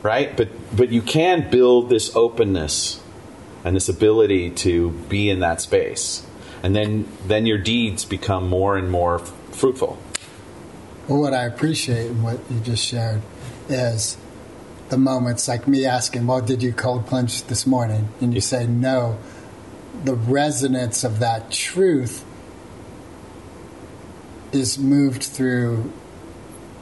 right 0.00 0.36
but 0.36 0.48
but 0.76 0.90
you 0.90 1.02
can 1.02 1.50
build 1.50 1.88
this 1.88 2.14
openness 2.14 3.02
and 3.64 3.74
this 3.76 3.88
ability 3.88 4.50
to 4.50 4.90
be 5.08 5.28
in 5.30 5.40
that 5.40 5.60
space 5.60 6.26
and 6.62 6.74
then 6.74 7.06
then 7.26 7.46
your 7.46 7.58
deeds 7.58 8.04
become 8.04 8.48
more 8.48 8.76
and 8.76 8.90
more 8.90 9.20
f- 9.20 9.32
fruitful 9.52 9.98
Well, 11.08 11.20
what 11.20 11.34
I 11.34 11.44
appreciate 11.44 12.06
in 12.10 12.22
what 12.22 12.38
you 12.50 12.60
just 12.60 12.84
shared 12.84 13.22
is 13.68 14.16
the 14.88 14.98
moments 14.98 15.48
like 15.48 15.68
me 15.68 15.84
asking, 15.84 16.26
Well, 16.26 16.40
did 16.40 16.62
you 16.62 16.72
cold 16.72 17.06
plunge 17.06 17.42
this 17.44 17.66
morning? 17.66 18.08
And 18.20 18.34
you 18.34 18.40
say 18.40 18.66
no. 18.66 19.18
The 20.04 20.14
resonance 20.14 21.04
of 21.04 21.18
that 21.18 21.50
truth 21.50 22.24
is 24.52 24.78
moved 24.78 25.22
through 25.22 25.92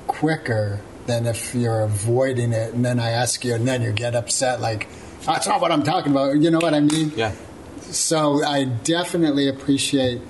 quicker 0.06 0.80
than 1.06 1.26
if 1.26 1.54
you're 1.54 1.80
avoiding 1.80 2.52
it. 2.52 2.74
And 2.74 2.84
then 2.84 2.98
I 3.00 3.10
ask 3.10 3.44
you, 3.44 3.54
and 3.54 3.66
then 3.66 3.82
you 3.82 3.92
get 3.92 4.14
upset, 4.14 4.60
like, 4.60 4.88
That's 5.24 5.46
not 5.46 5.60
what 5.60 5.72
I'm 5.72 5.82
talking 5.82 6.12
about. 6.12 6.36
You 6.38 6.50
know 6.50 6.58
what 6.58 6.74
I 6.74 6.80
mean? 6.80 7.12
yeah 7.16 7.32
So 7.90 8.44
I 8.44 8.64
definitely 8.64 9.48
appreciate 9.48 10.20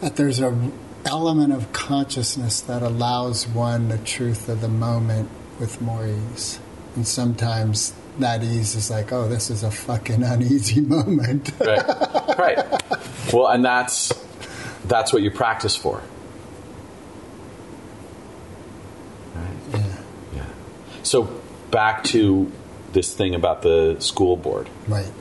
that 0.00 0.16
there's 0.16 0.40
a 0.40 0.70
element 1.04 1.52
of 1.52 1.72
consciousness 1.72 2.60
that 2.62 2.82
allows 2.82 3.46
one 3.48 3.88
the 3.88 3.98
truth 3.98 4.48
of 4.48 4.60
the 4.60 4.68
moment 4.68 5.30
with 5.58 5.80
more 5.80 6.06
ease. 6.06 6.60
And 6.94 7.06
sometimes 7.06 7.94
that 8.18 8.42
ease 8.42 8.74
is 8.74 8.90
like, 8.90 9.12
oh, 9.12 9.28
this 9.28 9.48
is 9.50 9.62
a 9.62 9.70
fucking 9.70 10.22
uneasy 10.22 10.80
moment. 10.96 11.50
right 11.60 12.38
right 12.38 12.58
well 13.32 13.48
and 13.48 13.64
that's 13.64 14.12
that's 14.86 15.12
what 15.12 15.22
you 15.22 15.30
practice 15.30 15.76
for 15.76 16.02
right 19.34 19.46
yeah, 19.74 19.86
yeah 20.34 20.44
so 21.08 21.40
back 21.70 22.04
to 22.04 22.50
this 22.92 23.14
thing 23.14 23.34
about 23.34 23.62
the 23.62 23.96
school 23.98 24.36
board 24.36 24.68
right. 24.86 25.12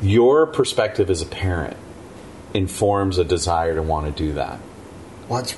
your 0.00 0.46
perspective 0.46 1.10
as 1.10 1.22
a 1.22 1.26
parent 1.26 1.76
informs 2.54 3.18
a 3.18 3.24
desire 3.24 3.74
to 3.74 3.82
want 3.82 4.06
to 4.06 4.12
do 4.24 4.32
that 4.32 4.58
Well, 5.28 5.40
it's, 5.40 5.56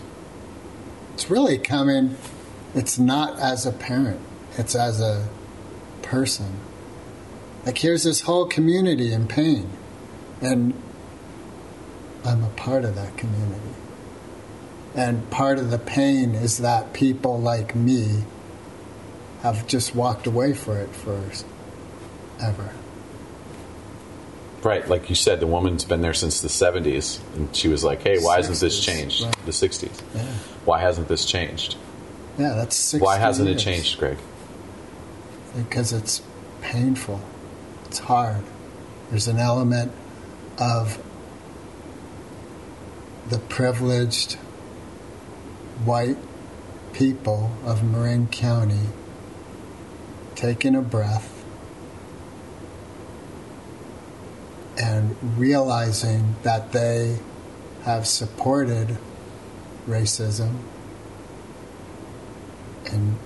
it's 1.14 1.30
really 1.30 1.58
coming, 1.58 2.16
it's 2.74 2.98
not 2.98 3.38
as 3.38 3.66
a 3.66 3.72
parent, 3.72 4.20
it's 4.56 4.74
as 4.74 5.00
a 5.00 5.28
person. 6.02 6.60
Like, 7.66 7.78
here's 7.78 8.04
this 8.04 8.22
whole 8.22 8.46
community 8.46 9.12
in 9.12 9.28
pain, 9.28 9.68
and 10.40 10.72
I'm 12.24 12.42
a 12.42 12.48
part 12.50 12.84
of 12.84 12.94
that 12.94 13.16
community. 13.18 13.60
And 14.94 15.28
part 15.30 15.58
of 15.58 15.70
the 15.70 15.78
pain 15.78 16.34
is 16.34 16.58
that 16.58 16.94
people 16.94 17.38
like 17.38 17.74
me 17.74 18.24
have 19.43 19.66
just 19.66 19.95
walked 19.95 20.26
away 20.26 20.53
for 20.55 20.78
it 20.78 20.91
for 20.95 21.20
ever. 22.43 22.70
Right, 24.62 24.86
like 24.89 25.09
you 25.09 25.14
said, 25.14 25.39
the 25.39 25.47
woman's 25.47 25.84
been 25.84 26.01
there 26.03 26.14
since 26.14 26.41
the 26.41 26.49
70s, 26.49 27.20
and 27.36 27.55
she 27.55 27.68
was 27.68 27.84
like, 27.84 28.03
hey, 28.03 28.18
why 28.18 28.36
hasn't 28.36 28.59
this 28.59 28.80
changed? 28.84 29.22
right. 29.22 29.36
The 29.47 29.53
60s. 29.53 30.03
Yeah, 30.14 30.22
Why 30.64 30.80
hasn't 30.80 31.09
this 31.09 31.24
changed? 31.24 31.76
yeah 32.39 32.55
that's 32.55 32.76
60 32.76 33.05
Why 33.05 33.16
hasn't 33.18 33.49
years. 33.49 33.61
it 33.61 33.64
changed, 33.64 33.99
Greg? 33.99 34.16
because 35.57 35.93
it's 35.93 36.22
painful. 36.61 37.20
It's 37.86 37.99
hard. 38.01 38.45
There's 39.11 39.26
an 39.28 39.39
element 39.39 39.91
of 40.59 41.03
the 43.28 43.39
privileged 43.39 44.34
white 45.84 46.16
people 46.93 47.51
of 47.64 47.82
Marin 47.82 48.26
County 48.28 48.86
taking 50.39 50.76
a 50.76 50.80
breath 50.80 51.45
and 54.80 55.16
realizing 55.36 56.36
that 56.45 56.70
they 56.70 57.18
have 57.82 58.07
supported 58.07 58.97
racism 59.89 60.55
and 62.86 63.18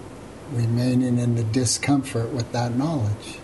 remaining 0.52 1.18
in 1.18 1.34
the 1.34 1.44
discomfort 1.44 2.30
with 2.30 2.50
that 2.52 2.74
knowledge. 2.74 3.38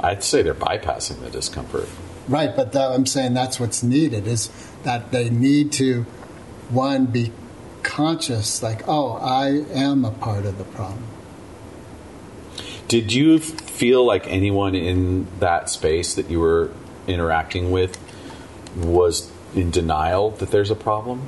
I'd 0.00 0.24
say 0.24 0.40
they're 0.40 0.54
bypassing 0.54 1.20
the 1.20 1.28
discomfort. 1.28 1.86
Right, 2.26 2.56
but 2.56 2.72
that, 2.72 2.90
I'm 2.90 3.04
saying 3.04 3.34
that's 3.34 3.60
what's 3.60 3.82
needed 3.82 4.26
is 4.26 4.48
that 4.82 5.12
they 5.12 5.28
need 5.28 5.72
to, 5.72 6.04
one, 6.70 7.04
be 7.04 7.32
conscious, 7.82 8.62
like, 8.62 8.88
oh, 8.88 9.12
I 9.18 9.66
am 9.74 10.06
a 10.06 10.10
part 10.10 10.46
of 10.46 10.56
the 10.56 10.64
problem. 10.64 11.04
Did 12.88 13.12
you 13.12 13.38
feel 13.38 14.04
like 14.04 14.26
anyone 14.28 14.74
in 14.74 15.26
that 15.40 15.68
space 15.68 16.14
that 16.14 16.30
you 16.30 16.40
were 16.40 16.70
interacting 17.06 17.70
with 17.70 17.98
was 18.76 19.30
in 19.54 19.70
denial 19.70 20.30
that 20.32 20.50
there's 20.50 20.70
a 20.70 20.76
problem? 20.76 21.26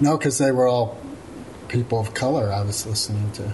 No, 0.00 0.16
because 0.16 0.38
they 0.38 0.50
were 0.50 0.68
all 0.68 0.98
people 1.68 2.00
of 2.00 2.14
color 2.14 2.52
I 2.52 2.62
was 2.62 2.86
listening 2.86 3.30
to. 3.32 3.52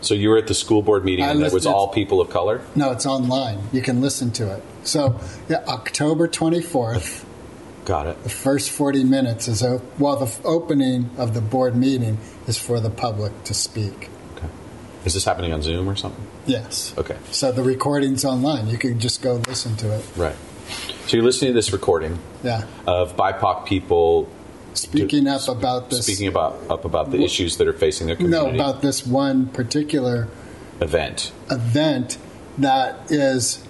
So 0.00 0.12
you 0.12 0.28
were 0.28 0.36
at 0.36 0.46
the 0.46 0.54
school 0.54 0.82
board 0.82 1.04
meeting 1.04 1.24
I 1.24 1.30
and 1.30 1.42
it 1.42 1.52
was 1.52 1.66
all 1.66 1.88
people 1.88 2.20
of 2.20 2.28
color? 2.28 2.60
No, 2.74 2.90
it's 2.92 3.06
online. 3.06 3.60
You 3.72 3.80
can 3.80 4.02
listen 4.02 4.30
to 4.32 4.54
it. 4.54 4.62
So, 4.82 5.18
yeah, 5.48 5.64
October 5.66 6.28
24th, 6.28 7.24
Got 7.86 8.08
it. 8.08 8.22
the 8.22 8.28
first 8.28 8.70
40 8.70 9.04
minutes 9.04 9.48
is, 9.48 9.62
well, 9.98 10.16
the 10.16 10.30
opening 10.44 11.10
of 11.16 11.32
the 11.32 11.40
board 11.40 11.74
meeting 11.74 12.18
is 12.46 12.58
for 12.58 12.80
the 12.80 12.90
public 12.90 13.44
to 13.44 13.54
speak. 13.54 14.10
Is 15.04 15.12
this 15.14 15.24
happening 15.24 15.52
on 15.52 15.60
Zoom 15.62 15.88
or 15.88 15.96
something? 15.96 16.24
Yes. 16.46 16.94
Okay. 16.96 17.16
So 17.30 17.52
the 17.52 17.62
recording's 17.62 18.24
online. 18.24 18.68
You 18.68 18.78
can 18.78 18.98
just 18.98 19.20
go 19.22 19.34
listen 19.46 19.76
to 19.76 19.92
it. 19.94 20.04
Right. 20.16 20.36
So 21.06 21.16
you're 21.18 21.24
listening 21.24 21.50
to 21.50 21.54
this 21.54 21.72
recording 21.72 22.18
Yeah. 22.42 22.64
of 22.86 23.16
BIPOC 23.16 23.66
people 23.66 24.28
Speaking 24.72 25.28
up 25.28 25.46
about 25.46 25.90
this. 25.90 26.04
speaking 26.06 26.26
about 26.26 26.58
up 26.70 26.84
about 26.84 27.10
the 27.10 27.22
issues 27.22 27.58
that 27.58 27.68
are 27.68 27.72
facing 27.74 28.06
their 28.06 28.16
community. 28.16 28.44
no, 28.50 28.54
about 28.54 28.80
this 28.82 29.06
one 29.06 29.46
particular 29.46 30.26
event. 30.80 31.30
event 31.50 32.16
that 32.58 32.98
is 33.10 33.62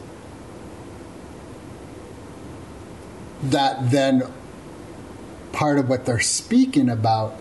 that 3.43 3.91
then 3.91 4.22
part 5.53 5.78
of 5.78 5.89
what 5.89 6.07
they're 6.07 6.20
speaking 6.20 6.89
about 6.89 7.39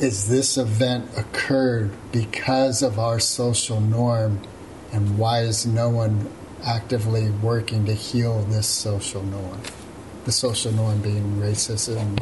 is 0.00 0.28
this 0.28 0.56
event 0.56 1.08
occurred 1.16 1.90
because 2.12 2.82
of 2.82 2.98
our 2.98 3.18
social 3.18 3.80
norm 3.80 4.40
and 4.92 5.18
why 5.18 5.40
is 5.40 5.66
no 5.66 5.88
one 5.88 6.30
actively 6.64 7.30
working 7.30 7.84
to 7.86 7.94
heal 7.94 8.42
this 8.42 8.66
social 8.66 9.22
norm 9.22 9.60
the 10.24 10.32
social 10.32 10.72
norm 10.72 11.00
being 11.00 11.36
racism 11.36 12.20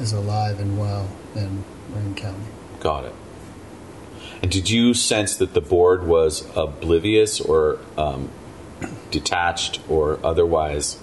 is 0.00 0.12
alive 0.12 0.60
and 0.60 0.78
well 0.78 1.08
in 1.34 1.64
Marin 1.92 2.14
County 2.14 2.46
Got 2.82 3.04
it. 3.04 3.14
And 4.42 4.50
did 4.50 4.68
you 4.68 4.92
sense 4.92 5.36
that 5.36 5.54
the 5.54 5.60
board 5.60 6.04
was 6.04 6.44
oblivious 6.56 7.40
or 7.40 7.78
um, 7.96 8.28
detached 9.12 9.78
or 9.88 10.18
otherwise 10.26 10.98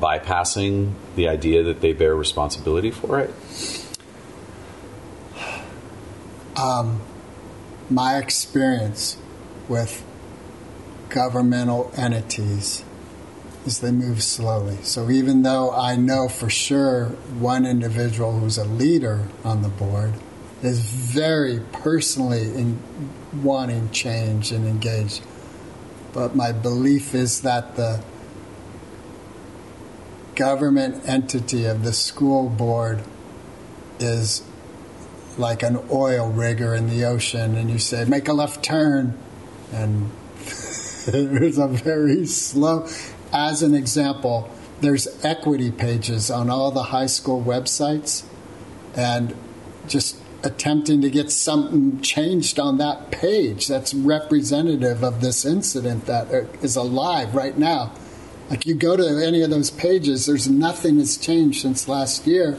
bypassing 0.00 0.92
the 1.14 1.28
idea 1.28 1.62
that 1.62 1.82
they 1.82 1.92
bear 1.92 2.16
responsibility 2.16 2.90
for 2.90 3.20
it? 3.20 3.34
Um, 6.56 7.02
my 7.90 8.18
experience 8.18 9.18
with 9.68 10.04
governmental 11.08 11.92
entities 11.96 12.84
is 13.66 13.80
they 13.80 13.90
move 13.90 14.22
slowly. 14.22 14.78
So 14.82 15.10
even 15.10 15.42
though 15.42 15.72
I 15.72 15.96
know 15.96 16.28
for 16.28 16.48
sure 16.48 17.06
one 17.38 17.66
individual 17.66 18.38
who's 18.38 18.58
a 18.58 18.64
leader 18.64 19.28
on 19.44 19.62
the 19.62 19.68
board 19.68 20.14
is 20.62 20.80
very 20.80 21.60
personally 21.72 22.42
in 22.54 22.78
wanting 23.42 23.90
change 23.90 24.52
and 24.52 24.66
engaged, 24.66 25.22
but 26.12 26.34
my 26.34 26.52
belief 26.52 27.14
is 27.14 27.42
that 27.42 27.76
the 27.76 28.02
government 30.34 31.08
entity 31.08 31.64
of 31.64 31.82
the 31.82 31.92
school 31.92 32.48
board 32.48 33.02
is 33.98 34.42
like 35.38 35.62
an 35.62 35.78
oil 35.90 36.30
rigger 36.30 36.74
in 36.74 36.88
the 36.88 37.04
ocean, 37.04 37.56
and 37.56 37.70
you 37.70 37.78
say, 37.78 38.04
make 38.04 38.28
a 38.28 38.32
left 38.32 38.62
turn, 38.62 39.16
and 39.72 40.10
there's 41.06 41.58
a 41.58 41.68
very 41.68 42.26
slow. 42.26 42.88
As 43.32 43.62
an 43.62 43.74
example, 43.74 44.50
there's 44.80 45.08
equity 45.24 45.70
pages 45.70 46.30
on 46.30 46.50
all 46.50 46.70
the 46.70 46.84
high 46.84 47.06
school 47.06 47.42
websites, 47.42 48.24
and 48.94 49.34
just 49.86 50.16
attempting 50.42 51.00
to 51.02 51.10
get 51.10 51.30
something 51.30 52.00
changed 52.00 52.58
on 52.58 52.78
that 52.78 53.10
page 53.10 53.66
that's 53.66 53.92
representative 53.92 55.02
of 55.02 55.20
this 55.20 55.44
incident 55.44 56.06
that 56.06 56.32
uh, 56.32 56.46
is 56.62 56.76
alive 56.76 57.34
right 57.34 57.58
now. 57.58 57.92
Like 58.48 58.64
you 58.64 58.74
go 58.74 58.96
to 58.96 59.24
any 59.24 59.42
of 59.42 59.50
those 59.50 59.70
pages, 59.70 60.26
there's 60.26 60.48
nothing 60.48 60.98
that's 60.98 61.16
changed 61.16 61.62
since 61.62 61.88
last 61.88 62.26
year, 62.26 62.58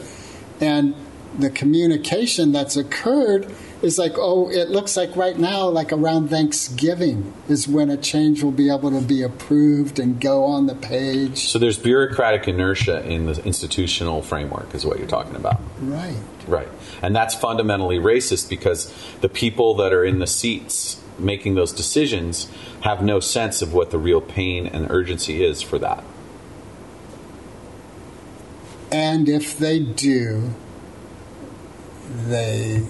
and 0.60 0.94
the 1.38 1.50
communication 1.50 2.52
that's 2.52 2.76
occurred 2.76 3.52
is 3.80 3.98
like, 3.98 4.14
oh, 4.16 4.50
it 4.50 4.70
looks 4.70 4.96
like 4.96 5.14
right 5.14 5.38
now, 5.38 5.68
like 5.68 5.92
around 5.92 6.28
Thanksgiving, 6.28 7.32
is 7.48 7.68
when 7.68 7.90
a 7.90 7.96
change 7.96 8.42
will 8.42 8.50
be 8.50 8.70
able 8.70 8.90
to 8.90 9.00
be 9.00 9.22
approved 9.22 10.00
and 10.00 10.20
go 10.20 10.44
on 10.44 10.66
the 10.66 10.74
page. 10.74 11.48
So 11.48 11.58
there's 11.58 11.78
bureaucratic 11.78 12.48
inertia 12.48 13.08
in 13.08 13.26
the 13.26 13.44
institutional 13.44 14.20
framework, 14.22 14.74
is 14.74 14.84
what 14.84 14.98
you're 14.98 15.06
talking 15.06 15.36
about. 15.36 15.60
Right. 15.80 16.16
Right. 16.48 16.68
And 17.02 17.14
that's 17.14 17.34
fundamentally 17.34 17.98
racist 17.98 18.48
because 18.48 18.92
the 19.20 19.28
people 19.28 19.74
that 19.74 19.92
are 19.92 20.04
in 20.04 20.18
the 20.18 20.26
seats 20.26 21.00
making 21.18 21.54
those 21.54 21.72
decisions 21.72 22.50
have 22.80 23.02
no 23.02 23.20
sense 23.20 23.62
of 23.62 23.74
what 23.74 23.90
the 23.90 23.98
real 23.98 24.20
pain 24.20 24.66
and 24.66 24.90
urgency 24.90 25.44
is 25.44 25.62
for 25.62 25.78
that. 25.78 26.02
And 28.90 29.28
if 29.28 29.58
they 29.58 29.80
do, 29.80 30.54
they 32.08 32.82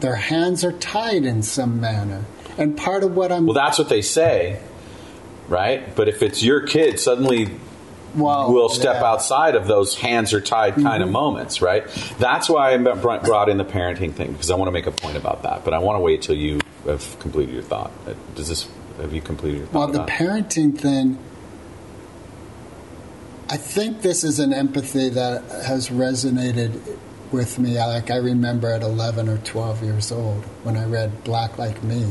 their 0.00 0.16
hands 0.16 0.64
are 0.64 0.72
tied 0.72 1.24
in 1.24 1.42
some 1.42 1.80
manner. 1.80 2.24
And 2.56 2.76
part 2.76 3.02
of 3.02 3.14
what 3.14 3.32
I'm 3.32 3.46
Well, 3.46 3.54
that's 3.54 3.78
what 3.78 3.88
they 3.88 4.02
say, 4.02 4.60
right? 5.48 5.94
But 5.94 6.08
if 6.08 6.22
it's 6.22 6.42
your 6.42 6.66
kid, 6.66 6.98
suddenly 7.00 7.50
well, 8.14 8.52
will 8.52 8.68
step 8.68 8.96
yeah. 8.96 9.10
outside 9.10 9.54
of 9.54 9.66
those 9.66 9.96
hands 9.96 10.32
are 10.32 10.40
tied 10.40 10.74
kind 10.74 11.02
of 11.02 11.10
moments, 11.10 11.60
right? 11.62 11.86
That's 12.18 12.48
why 12.48 12.72
I 12.72 12.76
brought 12.76 13.24
brought 13.24 13.48
in 13.48 13.58
the 13.58 13.64
parenting 13.64 14.12
thing 14.12 14.32
because 14.32 14.50
I 14.50 14.56
want 14.56 14.68
to 14.68 14.72
make 14.72 14.86
a 14.86 14.92
point 14.92 15.16
about 15.16 15.42
that. 15.42 15.64
But 15.64 15.74
I 15.74 15.78
want 15.78 15.96
to 15.96 16.00
wait 16.00 16.22
till 16.22 16.36
you 16.36 16.60
have 16.86 17.18
completed 17.18 17.54
your 17.54 17.62
thought. 17.62 17.92
Uh, 18.06 18.14
Does 18.34 18.48
this 18.48 18.68
have 19.00 19.12
you 19.12 19.20
completed 19.20 19.58
your 19.58 19.66
thought? 19.68 19.78
Well, 19.78 19.88
the 19.88 20.02
about 20.02 20.08
it? 20.08 20.12
parenting 20.12 20.78
thing, 20.78 21.18
I 23.48 23.56
think 23.56 24.02
this 24.02 24.24
is 24.24 24.38
an 24.40 24.52
empathy 24.52 25.10
that 25.10 25.42
has 25.66 25.88
resonated 25.90 26.98
with 27.32 27.58
me. 27.58 27.78
Like 27.78 28.10
I 28.10 28.16
remember 28.16 28.70
at 28.70 28.82
11 28.82 29.28
or 29.28 29.38
12 29.38 29.82
years 29.82 30.12
old 30.12 30.44
when 30.64 30.76
I 30.76 30.84
read 30.84 31.24
Black 31.24 31.58
Like 31.58 31.82
Me, 31.82 32.04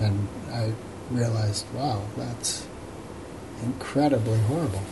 and 0.00 0.28
I 0.52 0.72
realized, 1.10 1.66
wow, 1.74 2.02
that's 2.16 2.66
incredibly 3.62 4.38
horrible. 4.40 4.82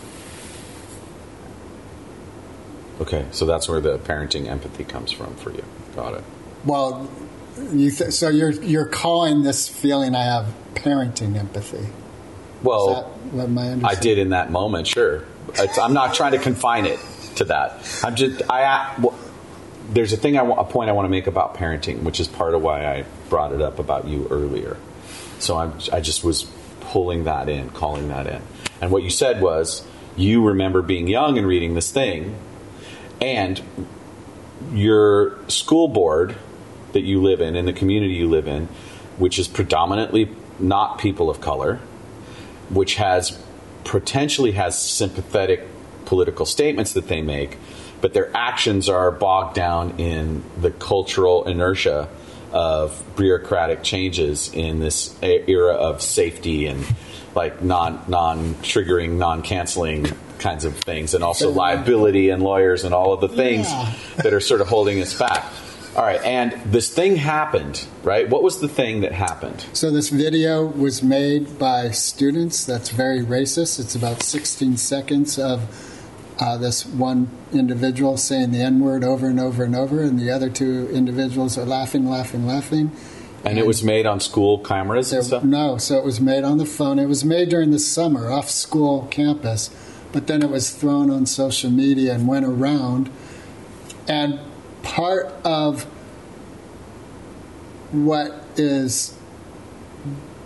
Okay, 3.01 3.27
so 3.33 3.47
that's 3.47 3.69
where 3.69 3.81
the 3.81 3.99
parenting 3.99 4.47
empathy 4.47 4.85
comes 4.85 5.11
from 5.11 5.35
for 5.37 5.51
you. 5.51 5.65
Got 5.97 6.15
it. 6.15 6.25
Well, 6.65 7.11
you 7.73 7.91
th- 7.91 8.13
so 8.13 8.29
you're 8.29 8.53
you're 8.53 8.87
calling 8.87 9.43
this 9.43 9.69
feeling 9.69 10.15
I 10.15 10.25
have 10.25 10.47
parenting 10.75 11.37
empathy. 11.37 11.79
Is 11.79 11.87
Well, 12.63 12.95
that 12.95 13.05
what 13.35 13.51
my 13.51 13.79
I 13.85 13.95
did 13.95 14.19
in 14.19 14.31
that 14.31 14.51
moment, 14.51 14.87
sure. 14.87 15.25
It's, 15.55 15.79
I'm 15.79 15.93
not 15.93 16.15
trying 16.15 16.33
to 16.33 16.39
confine 16.39 16.87
it 16.87 17.01
to 17.37 17.45
that. 17.47 18.01
I'm 18.05 18.15
just 18.15 18.43
I. 18.49 18.95
Well, 19.01 19.19
there's 19.93 20.13
a 20.13 20.17
thing 20.17 20.39
I 20.39 20.43
a 20.43 20.65
point 20.65 20.89
I 20.89 20.93
want 20.93 21.05
to 21.05 21.11
make 21.11 21.27
about 21.27 21.55
parenting, 21.55 22.03
which 22.03 22.19
is 22.19 22.27
part 22.27 22.55
of 22.55 22.63
why 22.63 22.87
I 22.87 23.05
brought 23.29 23.53
it 23.53 23.61
up 23.61 23.79
about 23.79 24.09
you 24.09 24.27
earlier. 24.31 24.77
So 25.39 25.59
I'm, 25.59 25.75
I 25.93 26.01
just 26.01 26.25
was 26.25 26.45
pulling 26.81 27.25
that 27.25 27.49
in, 27.49 27.71
calling 27.71 28.09
that 28.09 28.27
in. 28.27 28.43
And 28.81 28.91
what 28.91 29.03
you 29.03 29.11
said 29.11 29.41
was 29.43 29.87
you 30.17 30.47
remember 30.47 30.83
being 30.83 31.09
young 31.09 31.37
and 31.39 31.47
reading 31.47 31.75
this 31.75 31.91
thing, 31.91 32.37
and 33.21 33.61
your 34.73 35.39
school 35.49 35.89
board 35.89 36.37
that 36.93 37.03
you 37.03 37.21
live 37.21 37.41
in, 37.41 37.57
in 37.57 37.67
the 37.67 37.73
community 37.73 38.15
you 38.15 38.29
live 38.29 38.47
in, 38.49 38.67
which 39.19 39.39
is 39.39 39.49
predominantly 39.49 40.31
not 40.59 40.99
people 40.99 41.29
of 41.29 41.41
color, 41.41 41.81
which 42.71 42.95
has 42.97 43.43
potentially 43.85 44.53
has 44.53 44.81
sympathetic 44.81 45.67
political 46.05 46.47
statements 46.47 46.93
that 46.93 47.09
they 47.09 47.23
make, 47.23 47.59
but 48.03 48.13
their 48.13 48.31
actions 48.37 48.91
are 48.91 49.11
bogged 49.11 49.55
down 49.55 49.99
in 49.99 50.43
the 50.61 50.71
cultural 50.71 51.45
inertia 51.49 52.09
of 52.53 53.03
bureaucratic 53.17 53.83
changes 53.83 54.53
in 54.53 54.79
this 54.81 55.17
era 55.23 55.73
of 55.73 56.03
safety 56.03 56.67
and 56.67 56.85
like 57.35 57.63
non 57.63 58.05
non 58.09 58.55
triggering, 58.57 59.13
non 59.17 59.41
canceling 59.41 60.05
kinds 60.39 60.67
of 60.67 60.77
things, 60.77 61.15
and 61.15 61.25
also 61.25 61.51
liability 61.51 62.29
and 62.29 62.43
lawyers 62.43 62.85
and 62.85 62.93
all 62.93 63.13
of 63.15 63.21
the 63.23 63.29
things 63.29 63.71
Yeah. 63.71 63.93
that 64.19 64.35
are 64.35 64.41
sort 64.41 64.61
of 64.61 64.69
holding 64.69 65.01
us 65.01 65.19
back. 65.19 65.45
All 65.97 66.03
right, 66.03 66.23
and 66.25 66.53
this 66.73 66.93
thing 66.93 67.17
happened, 67.17 67.87
right? 68.03 68.29
What 68.29 68.43
was 68.43 68.61
the 68.61 68.69
thing 68.69 69.03
that 69.03 69.13
happened? 69.13 69.65
So 69.75 69.91
this 69.91 70.09
video 70.09 70.65
was 70.65 71.03
made 71.03 71.59
by 71.59 71.91
students. 71.91 72.65
That's 72.65 72.89
very 72.89 73.21
racist. 73.21 73.79
It's 73.79 73.95
about 73.95 74.23
16 74.23 74.79
seconds 74.79 75.39
of 75.39 75.61
uh, 76.43 76.57
this 76.57 76.85
one 76.85 77.29
individual 77.53 78.17
saying 78.17 78.51
the 78.51 78.61
N 78.61 78.81
word 78.81 79.05
over 79.05 79.29
and 79.29 79.39
over 79.39 79.63
and 79.63 79.77
over, 79.77 80.03
and 80.03 80.19
the 80.19 80.29
other 80.31 80.51
two 80.51 80.89
individuals 80.93 81.57
are 81.57 81.65
laughing, 81.65 82.09
laughing, 82.09 82.47
laughing. 82.47 82.91
And 83.45 83.59
it 83.59 83.67
was 83.67 83.83
made 83.85 84.07
on 84.07 84.19
school 84.21 84.59
cameras 84.59 85.13
and 85.13 85.19
There- 85.19 85.27
stuff. 85.29 85.45
no, 85.45 85.77
so 85.77 85.97
it 85.99 86.05
was 86.05 86.21
made 86.21 86.43
on 86.45 86.59
the 86.59 86.67
phone. 86.67 86.99
It 86.99 87.07
was 87.07 87.25
made 87.25 87.49
during 87.49 87.71
the 87.71 87.79
summer 87.79 88.31
off 88.31 88.51
school 88.51 89.07
campus, 89.11 89.71
but 90.11 90.27
then 90.27 90.43
it 90.43 90.51
was 90.51 90.71
thrown 90.71 91.11
on 91.11 91.27
social 91.27 91.71
media 91.71 92.13
and 92.15 92.27
went 92.27 92.45
around. 92.45 93.09
And 94.09 94.39
part 94.83 95.33
of 95.45 95.85
what 97.93 98.33
is 98.57 99.15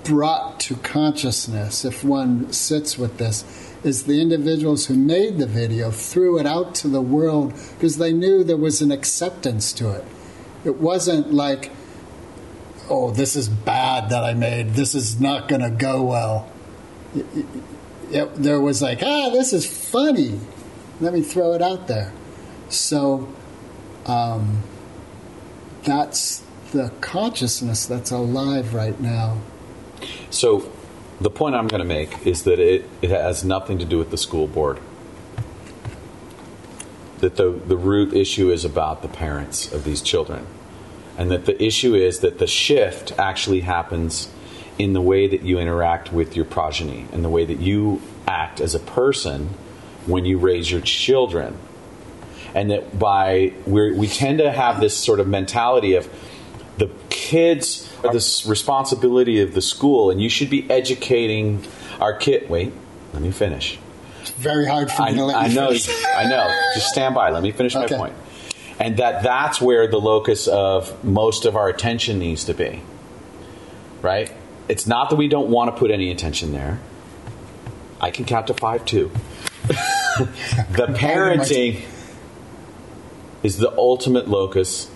brought 0.05 0.61
to 0.61 0.77
consciousness, 0.77 1.85
if 1.85 2.05
one 2.05 2.53
sits 2.53 2.97
with 2.99 3.19
this, 3.19 3.45
is 3.87 4.05
the 4.05 4.21
individuals 4.21 4.87
who 4.87 4.95
made 4.95 5.39
the 5.39 5.47
video 5.47 5.91
threw 5.91 6.39
it 6.39 6.47
out 6.47 6.75
to 6.77 6.89
the 6.89 7.01
world 7.01 7.53
because 7.75 7.99
they 7.99 8.13
knew 8.13 8.43
there 8.43 8.57
was 8.57 8.83
an 8.83 8.91
acceptance 8.91 9.73
to 9.75 9.91
it. 9.93 10.05
It 10.65 10.77
wasn't 10.77 11.33
like 11.33 11.71
oh, 12.89 13.11
this 13.11 13.37
is 13.37 13.49
bad 13.49 14.11
that 14.11 14.25
I 14.25 14.35
made. 14.35 14.71
This 14.71 14.95
is 14.95 15.21
not 15.21 15.49
going 15.49 15.63
to 15.63 15.71
go 15.71 16.03
well. 16.03 16.51
It, 17.15 17.27
it, 18.11 18.35
there 18.37 18.61
was 18.61 18.83
like, 18.83 19.03
ah, 19.03 19.31
this 19.31 19.53
is 19.53 19.67
funny. 19.67 20.41
Let 21.01 21.13
me 21.13 21.23
throw 21.23 21.53
it 21.53 21.63
out 21.63 21.89
there. 21.89 22.13
So 22.69 23.29
um, 24.07 24.63
that's 25.83 26.43
the 26.73 26.93
consciousness 27.01 27.87
that's 27.87 28.11
alive 28.11 28.75
right 28.75 28.99
now. 29.01 29.39
So 30.31 30.61
the 31.21 31.31
point 31.31 31.55
I'm 31.55 31.69
going 31.69 31.81
to 31.81 31.87
make 31.87 32.27
is 32.27 32.43
that 32.45 32.59
it, 32.59 32.89
it 33.01 33.11
has 33.11 33.45
nothing 33.45 33.79
to 33.79 33.85
do 33.85 33.99
with 33.99 34.11
the 34.11 34.19
school 34.19 34.47
board. 34.47 34.79
That 37.19 37.37
the, 37.37 37.51
the 37.51 37.77
root 37.77 38.13
issue 38.13 38.51
is 38.51 38.65
about 38.65 39.03
the 39.03 39.09
parents 39.09 39.73
of 39.73 39.85
these 39.85 40.03
children. 40.03 40.47
And 41.17 41.31
that 41.31 41.47
the 41.47 41.63
issue 41.63 41.95
is 41.95 42.21
that 42.21 42.39
the 42.39 42.47
shift 42.47 43.19
actually 43.19 43.61
happens 43.61 44.29
in 44.79 44.93
the 44.93 45.01
way 45.01 45.27
that 45.27 45.43
you 45.43 45.59
interact 45.59 46.13
with 46.13 46.37
your 46.37 46.45
progeny 46.45 47.07
and 47.13 47.25
the 47.25 47.31
way 47.31 47.47
that 47.47 47.61
you 47.61 48.03
act 48.27 48.61
as 48.61 48.75
a 48.75 48.81
person 48.81 49.49
when 50.05 50.27
you 50.27 50.37
raise 50.37 50.71
your 50.71 50.83
children. 50.83 51.57
And 52.55 52.71
that 52.71 52.99
by, 52.99 53.55
we 53.67 53.93
we 53.93 54.07
tend 54.07 54.39
to 54.39 54.53
have 54.53 54.81
this 54.81 54.97
sort 54.97 55.21
of 55.21 55.27
mentality 55.27 55.95
of 55.95 56.09
the 56.77 56.91
kids 57.09 57.86
this 58.03 58.47
responsibility 58.47 59.41
of 59.41 59.55
the 59.55 59.63
school, 59.63 60.11
and 60.11 60.21
you 60.21 60.29
should 60.29 60.51
be 60.51 60.69
educating 60.71 61.65
our 62.01 62.15
kid. 62.15 62.49
Wait, 62.49 62.73
let 63.13 63.23
me 63.23 63.31
finish. 63.31 63.79
It's 64.21 64.31
very 64.31 64.67
hard 64.67 64.91
for 64.91 65.03
me 65.03 65.09
I, 65.09 65.13
to 65.15 65.25
let 65.25 65.37
I 65.37 65.47
you 65.47 65.55
know. 65.55 65.77
I 66.17 66.29
know. 66.29 66.71
Just 66.75 66.89
stand 66.89 67.15
by. 67.15 67.31
Let 67.31 67.43
me 67.43 67.53
finish 67.53 67.77
Okay. 67.77 67.95
my 67.95 67.99
point. 67.99 68.15
And 68.79 68.99
that 68.99 69.23
that's 69.23 69.61
where 69.61 69.87
the 69.87 70.01
locus 70.01 70.49
of 70.49 71.03
most 71.05 71.45
of 71.47 71.57
our 71.57 71.69
attention 71.69 72.19
needs 72.19 72.45
to 72.45 72.55
be. 72.55 72.83
Right? 74.03 74.33
It's 74.69 74.87
not 74.87 75.11
that 75.11 75.17
we 75.17 75.29
don't 75.29 75.49
want 75.49 75.73
to 75.73 75.79
put 75.79 75.91
any 75.91 76.11
attention 76.11 76.53
there. 76.53 76.81
I 78.01 78.11
can 78.11 78.25
count 78.25 78.49
to 78.49 78.55
five 78.55 78.85
too. 78.85 79.11
the 79.69 80.87
parenting 80.91 81.83
is 83.43 83.59
the 83.59 83.75
ultimate 83.77 84.29
locus 84.29 84.91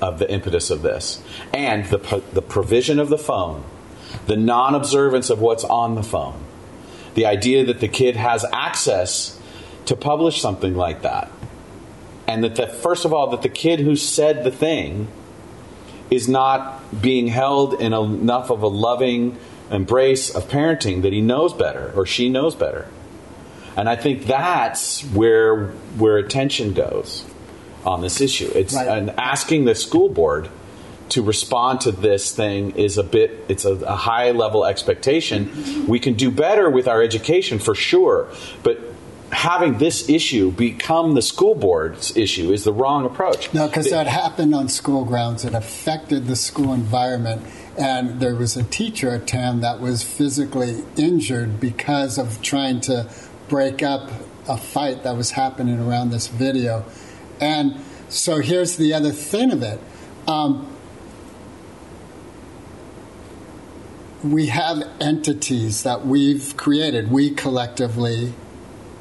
of 0.00 0.18
the 0.18 0.30
impetus 0.30 0.70
of 0.70 0.82
this, 0.82 1.22
and 1.52 1.84
the 1.86 2.22
the 2.32 2.42
provision 2.42 2.98
of 2.98 3.08
the 3.08 3.18
phone, 3.18 3.64
the 4.26 4.36
non-observance 4.36 5.30
of 5.30 5.40
what's 5.40 5.64
on 5.64 5.94
the 5.94 6.02
phone, 6.02 6.42
the 7.14 7.26
idea 7.26 7.64
that 7.64 7.80
the 7.80 7.88
kid 7.88 8.16
has 8.16 8.44
access 8.52 9.40
to 9.86 9.96
publish 9.96 10.40
something 10.40 10.74
like 10.74 11.02
that, 11.02 11.30
and 12.26 12.44
that 12.44 12.56
the, 12.56 12.66
first 12.66 13.04
of 13.04 13.12
all 13.12 13.30
that 13.30 13.42
the 13.42 13.48
kid 13.48 13.80
who 13.80 13.96
said 13.96 14.44
the 14.44 14.50
thing 14.50 15.08
is 16.10 16.28
not 16.28 17.00
being 17.02 17.26
held 17.28 17.74
in 17.74 17.92
enough 17.92 18.50
of 18.50 18.62
a 18.62 18.68
loving 18.68 19.36
embrace 19.70 20.34
of 20.34 20.48
parenting 20.48 21.02
that 21.02 21.12
he 21.12 21.20
knows 21.20 21.52
better 21.52 21.92
or 21.96 22.06
she 22.06 22.28
knows 22.28 22.54
better. 22.54 22.88
And 23.76 23.88
I 23.88 23.96
think 23.96 24.24
that's 24.24 25.02
where 25.02 25.66
where 25.98 26.16
attention 26.16 26.72
goes 26.72 27.24
on 27.86 28.00
this 28.02 28.20
issue. 28.20 28.50
It's 28.54 28.74
Right. 28.74 28.88
and 28.88 29.10
asking 29.16 29.64
the 29.64 29.74
school 29.74 30.08
board 30.08 30.48
to 31.10 31.22
respond 31.22 31.80
to 31.82 31.92
this 31.92 32.32
thing 32.32 32.72
is 32.72 32.98
a 32.98 33.04
bit 33.04 33.44
it's 33.48 33.64
a, 33.64 33.74
a 33.74 33.94
high 33.94 34.32
level 34.32 34.64
expectation. 34.66 35.86
We 35.86 36.00
can 36.00 36.14
do 36.14 36.30
better 36.30 36.68
with 36.68 36.88
our 36.88 37.00
education 37.00 37.60
for 37.60 37.76
sure, 37.76 38.26
but 38.64 38.80
having 39.30 39.78
this 39.78 40.08
issue 40.08 40.50
become 40.50 41.14
the 41.14 41.22
school 41.22 41.54
board's 41.54 42.16
issue 42.16 42.52
is 42.52 42.64
the 42.64 42.72
wrong 42.72 43.04
approach. 43.04 43.52
No, 43.54 43.66
because 43.68 43.90
that 43.90 44.06
happened 44.06 44.54
on 44.54 44.68
school 44.68 45.04
grounds. 45.04 45.44
It 45.44 45.54
affected 45.54 46.26
the 46.26 46.36
school 46.36 46.72
environment. 46.72 47.42
And 47.78 48.20
there 48.20 48.34
was 48.34 48.56
a 48.56 48.62
teacher 48.62 49.10
at 49.10 49.26
TAM 49.26 49.60
that 49.60 49.80
was 49.80 50.02
physically 50.02 50.82
injured 50.96 51.60
because 51.60 52.18
of 52.18 52.40
trying 52.40 52.80
to 52.82 53.08
break 53.48 53.82
up 53.82 54.10
a 54.48 54.56
fight 54.56 55.02
that 55.02 55.16
was 55.16 55.32
happening 55.32 55.78
around 55.78 56.10
this 56.10 56.28
video. 56.28 56.84
And 57.40 57.80
so 58.08 58.38
here's 58.38 58.76
the 58.76 58.94
other 58.94 59.10
thing 59.10 59.52
of 59.52 59.62
it. 59.62 59.80
Um, 60.26 60.72
we 64.22 64.46
have 64.46 64.82
entities 65.00 65.82
that 65.82 66.06
we've 66.06 66.56
created, 66.56 67.10
we 67.10 67.30
collectively 67.30 68.32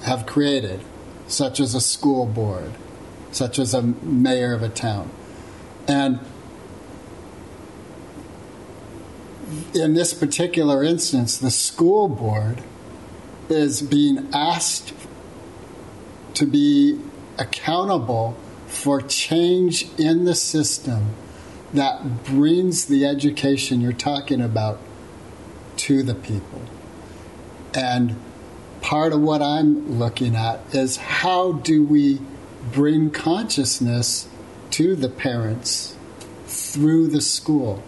have 0.03 0.25
created, 0.25 0.81
such 1.27 1.59
as 1.59 1.73
a 1.73 1.81
school 1.81 2.25
board, 2.25 2.71
such 3.31 3.57
as 3.57 3.73
a 3.73 3.81
mayor 3.81 4.53
of 4.53 4.61
a 4.61 4.69
town. 4.69 5.09
And 5.87 6.19
in 9.73 9.93
this 9.93 10.13
particular 10.13 10.83
instance, 10.83 11.37
the 11.37 11.51
school 11.51 12.07
board 12.07 12.63
is 13.49 13.81
being 13.81 14.29
asked 14.33 14.93
to 16.33 16.45
be 16.45 16.99
accountable 17.37 18.37
for 18.67 19.01
change 19.01 19.87
in 19.97 20.25
the 20.25 20.35
system 20.35 21.15
that 21.73 22.23
brings 22.23 22.85
the 22.85 23.05
education 23.05 23.81
you're 23.81 23.93
talking 23.93 24.41
about 24.41 24.79
to 25.77 26.03
the 26.03 26.15
people. 26.15 26.61
And 27.73 28.15
part 28.81 29.13
of 29.13 29.21
what 29.21 29.41
I'm 29.41 29.99
looking 29.99 30.35
at 30.35 30.59
is 30.73 30.97
how 30.97 31.53
do 31.53 31.83
we 31.83 32.21
bring 32.71 33.11
consciousness 33.11 34.27
to 34.71 34.95
the 34.95 35.09
parents 35.09 35.95
through 36.45 37.07
the 37.07 37.21
school 37.21 37.83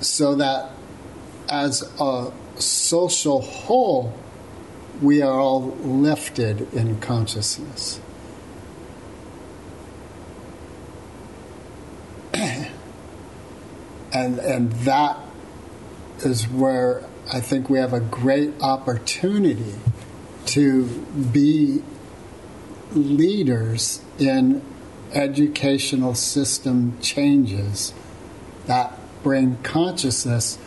so 0.00 0.34
that 0.34 0.70
as 1.48 1.82
a 2.00 2.32
social 2.56 3.40
whole, 3.40 4.14
we 5.02 5.22
are 5.22 5.38
all 5.38 5.62
lifted 5.82 6.72
in 6.72 7.00
consciousness. 7.00 8.00
And 14.14 14.38
and 14.38 14.72
that 14.84 15.18
is 16.20 16.48
where 16.48 17.04
I 17.32 17.40
think 17.40 17.68
we 17.68 17.78
have 17.78 17.92
a 17.92 18.00
great 18.00 18.52
opportunity 18.62 19.74
to 20.46 20.84
be 21.32 21.82
leaders 22.92 24.00
in 24.18 24.62
educational 25.12 26.14
system 26.14 26.98
changes 27.00 27.92
that 28.66 28.98
bring 29.22 29.56
consciousness 29.62 30.58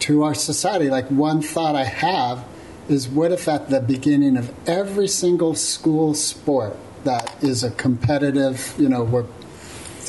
to 0.00 0.22
our 0.22 0.34
society. 0.34 0.88
Like 0.88 1.08
one 1.08 1.42
thought 1.42 1.76
I 1.76 1.84
have 1.84 2.44
is 2.88 3.08
what 3.08 3.30
if 3.30 3.46
at 3.46 3.68
the 3.68 3.80
beginning 3.80 4.36
of 4.36 4.52
every 4.66 5.06
single 5.06 5.54
school 5.54 6.14
sport 6.14 6.76
that 7.04 7.42
is 7.42 7.62
a 7.62 7.70
competitive, 7.70 8.74
you 8.78 8.88
know, 8.88 9.04
we're 9.04 9.26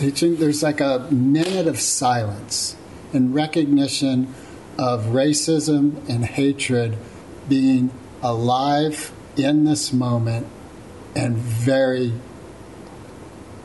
teaching, 0.02 0.38
there's 0.38 0.64
like 0.64 0.82
a 0.82 1.08
minute 1.12 1.68
of 1.68 1.80
silence 1.80 2.76
in 3.14 3.34
recognition 3.34 4.34
of 4.78 5.06
racism 5.06 6.08
and 6.10 6.26
hatred 6.26 6.98
being 7.48 7.92
alive 8.24 9.12
in 9.38 9.64
this 9.64 9.94
moment 9.94 10.48
and 11.16 11.38
very 11.38 12.14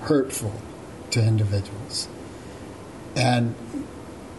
hurtful 0.03 0.53
to 1.11 1.23
individuals. 1.23 2.07
And 3.15 3.55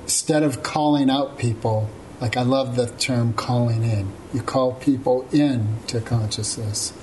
instead 0.04 0.44
of 0.44 0.62
calling 0.62 1.10
out 1.10 1.40
people, 1.40 1.90
like 2.22 2.38
I 2.38 2.44
love 2.44 2.76
the 2.76 2.88
term 2.88 3.34
calling 3.34 3.84
in, 3.84 4.14
you 4.34 4.44
call 4.44 4.74
people 4.74 5.28
in 5.32 5.80
to 5.88 6.00
consciousness 6.00 6.94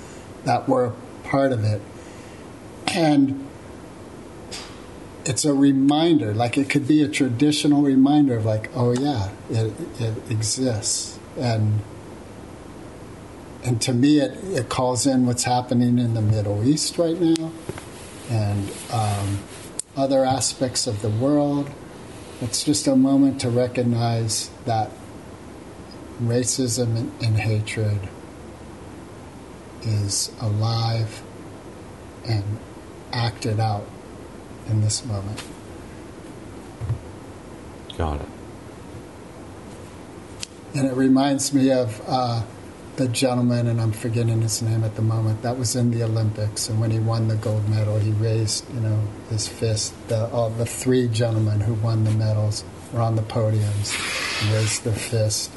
that 0.45 0.69
were 0.69 0.93
part 1.25 1.51
of 1.51 1.65
it. 1.65 1.81
And 2.87 3.44
it's 5.25 5.43
a 5.45 5.53
reminder, 5.53 6.33
like 6.33 6.57
it 6.57 6.69
could 6.69 6.87
be 6.87 7.01
a 7.01 7.07
traditional 7.07 7.81
reminder 7.81 8.37
of, 8.37 8.45
like, 8.45 8.69
oh 8.75 8.93
yeah, 8.93 9.29
it, 9.49 9.73
it 9.99 10.31
exists. 10.31 11.19
And 11.37 11.81
and 13.63 13.81
to 13.81 13.93
me, 13.93 14.19
it, 14.19 14.37
it 14.43 14.69
calls 14.69 15.07
in 15.07 15.25
what's 15.25 15.43
happening 15.43 15.97
in 15.97 16.13
the 16.13 16.21
Middle 16.21 16.63
East 16.63 16.99
right 16.99 17.19
now 17.19 17.51
and 18.29 18.71
um, 18.93 19.39
other 19.97 20.23
aspects 20.23 20.85
of 20.85 21.01
the 21.01 21.09
world. 21.09 21.71
It's 22.41 22.63
just 22.63 22.85
a 22.85 22.95
moment 22.95 23.41
to 23.41 23.49
recognize 23.49 24.51
that 24.65 24.91
racism 26.21 26.95
and, 26.95 27.23
and 27.23 27.37
hatred 27.37 28.07
is 29.81 30.31
alive 30.39 31.23
and 32.23 32.43
acted 33.11 33.59
out 33.59 33.87
in 34.67 34.81
this 34.81 35.05
moment. 35.05 35.43
Got 37.97 38.21
it. 38.21 38.27
And 40.75 40.87
it 40.87 40.95
reminds 40.95 41.53
me 41.53 41.71
of 41.71 42.01
uh, 42.05 42.43
the 42.97 43.07
gentleman, 43.07 43.67
and 43.67 43.79
I'm 43.79 43.91
forgetting 43.91 44.41
his 44.41 44.61
name 44.61 44.83
at 44.83 44.95
the 44.95 45.01
moment, 45.01 45.41
that 45.41 45.57
was 45.57 45.75
in 45.75 45.91
the 45.91 46.03
Olympics, 46.03 46.69
and 46.69 46.79
when 46.79 46.91
he 46.91 46.99
won 46.99 47.27
the 47.27 47.35
gold 47.35 47.67
medal, 47.69 47.99
he 47.99 48.11
raised, 48.11 48.69
you 48.73 48.81
know, 48.81 49.01
his 49.29 49.47
fist. 49.47 49.93
The, 50.07 50.29
all 50.31 50.49
the 50.49 50.65
three 50.65 51.07
gentlemen 51.07 51.61
who 51.61 51.73
won 51.75 52.03
the 52.03 52.11
medals 52.11 52.63
were 52.91 53.01
on 53.01 53.15
the 53.15 53.21
podiums 53.21 53.93
and 54.41 54.53
raised 54.53 54.83
their 54.83 54.93
fist, 54.93 55.51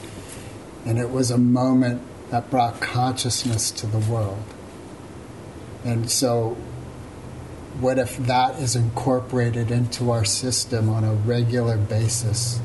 and 0.85 0.99
it 0.99 1.11
was 1.11 1.31
a 1.31 1.39
moment 1.39 2.03
that 2.31 2.51
brought 2.51 2.81
consciousness 2.81 3.71
to 3.73 3.87
the 3.87 3.99
world. 3.99 4.43
And 5.85 6.11
so, 6.11 6.57
what 7.81 7.99
if 7.99 8.17
that 8.19 8.59
is 8.61 8.75
incorporated 8.77 9.71
into 9.71 10.11
our 10.11 10.25
system 10.25 10.89
on 10.89 11.05
a 11.05 11.15
regular 11.15 11.77
basis 11.77 12.61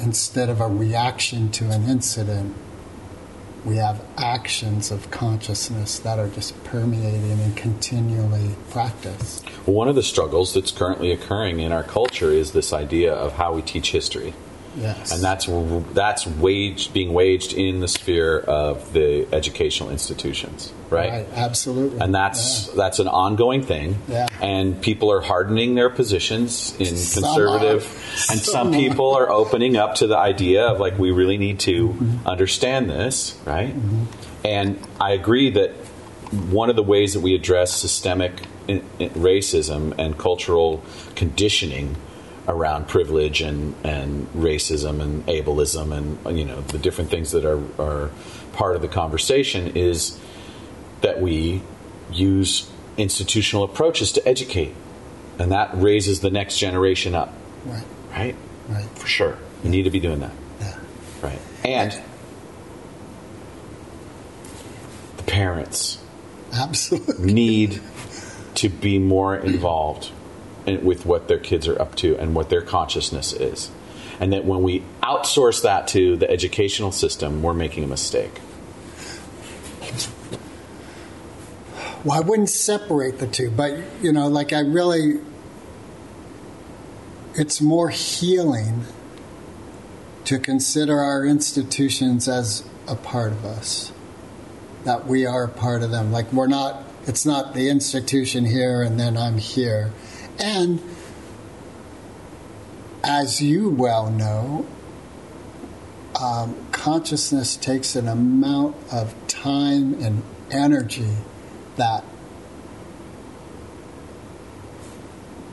instead 0.00 0.48
of 0.48 0.60
a 0.60 0.66
reaction 0.66 1.50
to 1.50 1.70
an 1.70 1.88
incident? 1.88 2.54
we 3.66 3.76
have 3.76 4.00
actions 4.16 4.92
of 4.92 5.10
consciousness 5.10 5.98
that 5.98 6.20
are 6.20 6.28
just 6.28 6.62
permeating 6.62 7.32
and 7.32 7.56
continually 7.56 8.54
practiced. 8.70 9.44
One 9.66 9.88
of 9.88 9.96
the 9.96 10.04
struggles 10.04 10.54
that's 10.54 10.70
currently 10.70 11.10
occurring 11.10 11.58
in 11.58 11.72
our 11.72 11.82
culture 11.82 12.30
is 12.30 12.52
this 12.52 12.72
idea 12.72 13.12
of 13.12 13.32
how 13.32 13.52
we 13.54 13.62
teach 13.62 13.90
history. 13.90 14.34
Yes. 14.76 15.12
And 15.12 15.22
that's 15.22 15.46
that's 15.94 16.26
waged 16.26 16.92
being 16.92 17.12
waged 17.12 17.54
in 17.54 17.80
the 17.80 17.88
sphere 17.88 18.38
of 18.38 18.92
the 18.92 19.26
educational 19.32 19.90
institutions, 19.90 20.72
right? 20.90 21.10
Right, 21.10 21.26
absolutely. 21.34 21.98
And 22.00 22.14
that's 22.14 22.68
yeah. 22.68 22.74
that's 22.76 22.98
an 22.98 23.08
ongoing 23.08 23.62
thing. 23.62 23.96
Yeah. 24.06 24.26
And 24.42 24.80
people 24.82 25.10
are 25.10 25.20
hardening 25.22 25.74
their 25.76 25.88
positions 25.90 26.74
in 26.78 26.96
Some 26.96 27.24
conservative 27.24 27.84
are. 27.84 28.32
and 28.32 28.40
Some 28.40 28.66
some 28.66 28.72
people 28.72 29.14
are 29.14 29.30
opening 29.30 29.76
up 29.76 29.94
to 29.96 30.06
the 30.06 30.18
idea 30.18 30.66
of 30.66 30.78
like 30.78 30.98
we 30.98 31.10
really 31.10 31.38
need 31.38 31.60
to 31.60 31.88
Mm-hmm. 31.88 32.26
understand 32.26 32.90
this, 32.90 33.38
right? 33.44 33.74
Mm-hmm. 33.74 34.04
And 34.44 34.78
I 35.00 35.12
agree 35.12 35.50
that 35.50 35.70
one 36.50 36.68
of 36.70 36.76
the 36.76 36.82
ways 36.82 37.14
that 37.14 37.20
we 37.20 37.34
address 37.34 37.72
systemic 37.72 38.42
in, 38.68 38.82
in 38.98 39.10
racism 39.10 39.94
and 39.98 40.18
cultural 40.18 40.82
conditioning 41.14 41.96
around 42.48 42.86
privilege 42.88 43.40
and, 43.40 43.74
and 43.84 44.28
racism 44.32 45.00
and 45.00 45.26
ableism 45.26 45.92
and 45.92 46.38
you 46.38 46.44
know 46.44 46.60
the 46.60 46.78
different 46.78 47.10
things 47.10 47.32
that 47.32 47.44
are, 47.44 47.60
are 47.80 48.10
part 48.52 48.76
of 48.76 48.82
the 48.82 48.88
conversation 48.88 49.76
is 49.76 50.18
that 51.00 51.20
we 51.20 51.62
use 52.10 52.70
institutional 52.96 53.64
approaches 53.64 54.12
to 54.12 54.28
educate. 54.28 54.74
And 55.38 55.52
that 55.52 55.70
raises 55.74 56.20
the 56.20 56.30
next 56.30 56.58
generation 56.58 57.14
up. 57.14 57.32
Right, 57.64 57.84
right? 58.10 58.36
Right. 58.68 58.88
for 58.98 59.06
sure. 59.06 59.38
We 59.62 59.70
need 59.70 59.82
to 59.82 59.90
be 59.90 60.00
doing 60.00 60.20
that. 60.20 60.32
Yeah. 60.60 60.78
right. 61.22 61.38
And 61.64 62.02
the 65.16 65.22
parents 65.24 66.02
Absolutely. 66.52 67.32
need 67.32 67.82
to 68.54 68.68
be 68.68 68.98
more 68.98 69.36
involved. 69.36 70.06
in, 70.06 70.15
with 70.66 71.06
what 71.06 71.28
their 71.28 71.38
kids 71.38 71.68
are 71.68 71.80
up 71.80 71.94
to 71.96 72.16
and 72.18 72.34
what 72.34 72.50
their 72.50 72.62
consciousness 72.62 73.32
is. 73.32 73.70
And 74.18 74.32
that 74.32 74.44
when 74.44 74.62
we 74.62 74.82
outsource 75.02 75.62
that 75.62 75.88
to 75.88 76.16
the 76.16 76.30
educational 76.30 76.92
system, 76.92 77.42
we're 77.42 77.54
making 77.54 77.84
a 77.84 77.86
mistake. 77.86 78.40
Well, 82.04 82.16
I 82.16 82.20
wouldn't 82.20 82.50
separate 82.50 83.18
the 83.18 83.26
two, 83.26 83.50
but 83.50 83.76
you 84.00 84.12
know, 84.12 84.28
like 84.28 84.52
I 84.52 84.60
really, 84.60 85.20
it's 87.34 87.60
more 87.60 87.90
healing 87.90 88.84
to 90.24 90.38
consider 90.38 90.98
our 90.98 91.24
institutions 91.24 92.28
as 92.28 92.64
a 92.88 92.94
part 92.96 93.32
of 93.32 93.44
us, 93.44 93.92
that 94.84 95.06
we 95.06 95.26
are 95.26 95.44
a 95.44 95.48
part 95.48 95.82
of 95.82 95.90
them. 95.90 96.12
Like 96.12 96.32
we're 96.32 96.46
not, 96.46 96.84
it's 97.06 97.26
not 97.26 97.54
the 97.54 97.68
institution 97.70 98.44
here 98.44 98.82
and 98.82 98.98
then 98.98 99.16
I'm 99.16 99.38
here. 99.38 99.92
And 100.38 100.82
as 103.02 103.40
you 103.40 103.70
well 103.70 104.10
know, 104.10 104.66
um, 106.20 106.56
consciousness 106.72 107.56
takes 107.56 107.94
an 107.94 108.08
amount 108.08 108.76
of 108.92 109.14
time 109.28 109.94
and 110.02 110.22
energy 110.50 111.16
that 111.76 112.04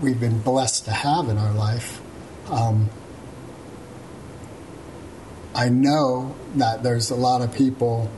we've 0.02 0.20
been 0.20 0.40
blessed 0.40 0.86
to 0.86 0.92
have 0.92 1.30
in 1.30 1.38
our 1.38 1.54
life. 1.54 2.02
Um, 2.50 2.90
I 5.56 5.70
know 5.70 6.36
that 6.56 6.84
there's 6.84 7.12
a 7.12 7.16
lot 7.16 7.42
of 7.42 7.54
people 7.54 8.10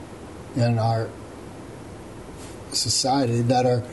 in 0.56 0.80
our 0.80 1.10
society 2.72 3.42
that 3.42 3.66
are 3.66 3.84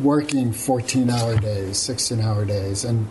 working 0.00 0.52
14 0.52 1.10
hour 1.10 1.36
days, 1.36 1.78
16 1.78 2.20
hour 2.20 2.44
days, 2.44 2.84
and 2.84 3.08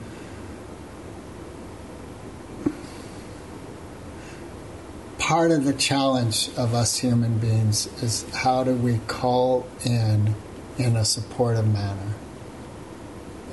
part 5.20 5.52
of 5.52 5.66
the 5.66 5.74
challenge 5.74 6.50
of 6.58 6.74
us 6.74 6.98
human 6.98 7.38
beings 7.38 7.88
is 8.02 8.26
how 8.34 8.64
do 8.64 8.74
we 8.74 9.00
call 9.08 9.68
in 9.86 10.36
in 10.78 10.96
a 10.96 11.06
supportive 11.06 11.68
manner? 11.68 12.14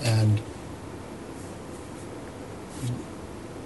And 0.03 0.41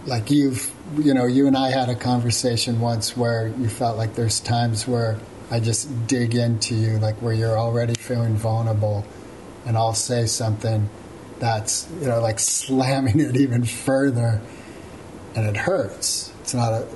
like 0.09 0.31
you've 0.31 0.73
you 0.97 1.13
know 1.13 1.27
you 1.27 1.47
and 1.47 1.57
i 1.57 1.71
had 1.71 1.91
a 1.91 1.95
conversation 1.95 2.81
once 2.81 3.17
where 3.17 3.49
you 3.59 3.69
felt 3.69 3.99
like 3.99 4.15
there's 4.15 4.41
times 4.41 4.89
where 4.89 5.19
i 5.51 5.61
just 5.61 6.07
dig 6.07 6.35
into 6.35 6.75
you 6.75 6.99
like 6.99 7.15
where 7.17 7.35
you're 7.35 7.59
already 7.59 7.95
feeling 7.95 8.35
vulnerable 8.35 9.05
and 9.69 9.77
i'll 9.77 9.95
say 9.95 10.27
something 10.27 10.91
that's 11.39 11.89
you 12.01 12.09
know 12.09 12.21
like 12.21 12.41
slamming 12.41 13.21
it 13.21 13.37
even 13.37 13.63
further 13.63 14.41
and 15.37 15.47
it 15.47 15.57
hurts 15.57 16.33
it's 16.41 16.55
not 16.55 16.73
a 16.73 16.89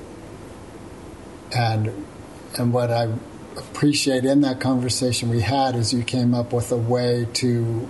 and 1.55 2.07
and 2.59 2.73
what 2.73 2.91
I 2.91 3.13
appreciate 3.57 4.25
in 4.25 4.41
that 4.43 4.61
conversation 4.61 5.29
we 5.29 5.41
had 5.41 5.75
is 5.75 5.93
you 5.93 6.03
came 6.03 6.35
up 6.35 6.53
with 6.53 6.73
a 6.73 6.77
way 6.77 7.27
to 7.35 7.89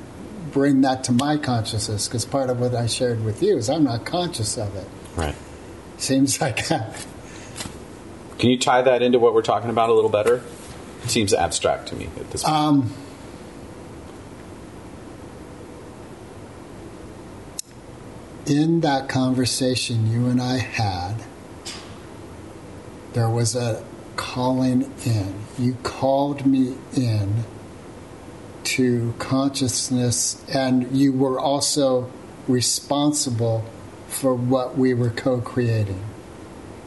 bring 0.53 0.83
that 0.83 1.05
to 1.05 1.13
my 1.13 1.37
consciousness 1.37 2.09
because 2.09 2.25
part 2.25 2.51
of 2.51 2.61
what 2.61 2.75
I 2.75 2.87
shared 2.87 3.25
with 3.25 3.43
you 3.43 3.57
is 3.57 3.69
I'm 3.71 3.85
not 3.85 4.05
conscious 4.05 4.57
of 4.59 4.75
it. 4.77 4.87
Right. 5.17 5.35
Seems 5.99 6.41
like 6.41 6.67
that. 6.69 7.07
Can 8.39 8.51
you 8.51 8.59
tie 8.59 8.83
that 8.83 9.03
into 9.03 9.19
what 9.19 9.35
we're 9.35 9.43
talking 9.43 9.71
about 9.71 9.89
a 9.89 9.93
little 9.93 10.11
better? 10.11 10.43
It 11.05 11.11
seems 11.11 11.33
abstract 11.33 11.89
to 11.89 11.97
me 11.97 12.09
at 12.17 12.31
this 12.31 12.43
point. 12.43 12.55
Um, 12.55 12.95
in 18.47 18.81
that 18.81 19.09
conversation 19.09 20.11
you 20.11 20.27
and 20.27 20.41
I 20.41 20.59
had, 20.59 21.23
there 23.13 23.29
was 23.29 23.55
a 23.55 23.85
calling 24.17 24.91
in. 25.05 25.35
You 25.59 25.77
called 25.83 26.47
me 26.47 26.77
in 26.95 27.45
to 28.65 29.15
consciousness, 29.19 30.43
and 30.49 30.97
you 30.97 31.13
were 31.13 31.39
also 31.39 32.11
responsible 32.49 33.65
for 34.09 34.35
what 34.35 34.77
we 34.77 34.95
were 34.95 35.11
co 35.11 35.41
creating. 35.41 36.05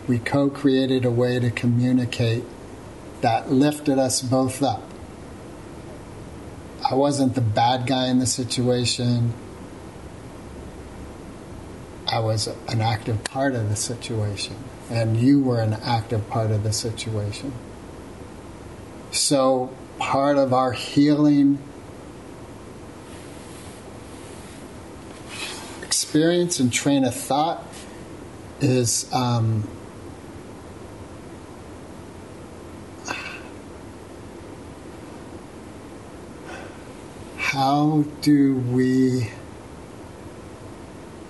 We 0.08 0.20
co 0.20 0.50
created 0.50 1.06
a 1.06 1.12
way 1.12 1.40
to 1.40 1.50
communicate 1.52 2.44
that 3.22 3.52
lifted 3.52 3.98
us 3.98 4.22
both 4.22 4.62
up. 4.62 4.84
I 6.90 6.94
wasn't 6.96 7.34
the 7.34 7.42
bad 7.42 7.88
guy 7.88 8.08
in 8.08 8.20
the 8.20 8.28
situation. 8.28 9.34
I 12.08 12.20
was 12.20 12.48
an 12.68 12.82
active 12.82 13.24
part 13.24 13.56
of 13.56 13.70
the 13.70 13.76
situation, 13.76 14.56
and 14.90 15.18
you 15.18 15.42
were 15.42 15.60
an 15.60 15.74
active 15.74 16.30
part 16.30 16.52
of 16.52 16.64
the 16.64 16.72
situation. 16.72 17.54
So, 19.12 19.72
part 19.98 20.38
of 20.38 20.54
our 20.54 20.72
healing 20.72 21.60
experience 25.82 26.60
and 26.60 26.72
train 26.72 27.04
of 27.06 27.16
thought 27.16 27.66
is 28.62 29.12
um, 29.14 29.68
how 37.38 38.06
do 38.22 38.56
we 38.56 39.32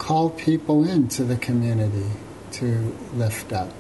call 0.05 0.29
people 0.29 0.87
into 0.87 1.23
the 1.23 1.35
community 1.35 2.11
to 2.51 2.95
lift 3.15 3.51
up? 3.51 3.71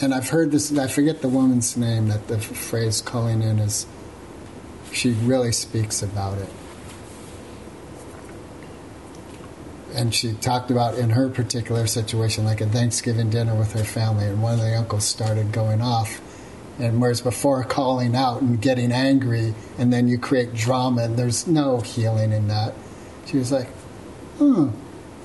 And 0.00 0.14
I've 0.14 0.28
heard 0.28 0.52
this, 0.52 0.76
I 0.78 0.86
forget 0.86 1.20
the 1.20 1.28
woman's 1.28 1.76
name 1.76 2.06
that 2.08 2.28
the 2.28 2.38
phrase 2.38 3.00
calling 3.00 3.42
in 3.42 3.58
is, 3.58 3.86
she 4.92 5.10
really 5.10 5.50
speaks 5.50 6.00
about 6.00 6.38
it. 6.38 6.48
And 9.94 10.14
she 10.14 10.34
talked 10.34 10.70
about 10.70 10.96
in 10.96 11.10
her 11.10 11.28
particular 11.28 11.88
situation, 11.88 12.44
like 12.44 12.60
a 12.60 12.66
Thanksgiving 12.66 13.30
dinner 13.30 13.56
with 13.56 13.72
her 13.72 13.82
family, 13.82 14.26
and 14.26 14.40
one 14.40 14.54
of 14.54 14.60
the 14.60 14.76
uncles 14.78 15.04
started 15.04 15.50
going 15.50 15.82
off. 15.82 16.20
And 16.78 17.00
whereas 17.00 17.20
before 17.20 17.64
calling 17.64 18.14
out 18.14 18.42
and 18.42 18.60
getting 18.60 18.92
angry, 18.92 19.56
and 19.76 19.92
then 19.92 20.06
you 20.06 20.18
create 20.18 20.54
drama, 20.54 21.02
and 21.02 21.16
there's 21.16 21.48
no 21.48 21.80
healing 21.80 22.30
in 22.30 22.46
that. 22.46 22.74
She 23.26 23.38
was 23.38 23.50
like, 23.50 23.66
hmm, 24.38 24.70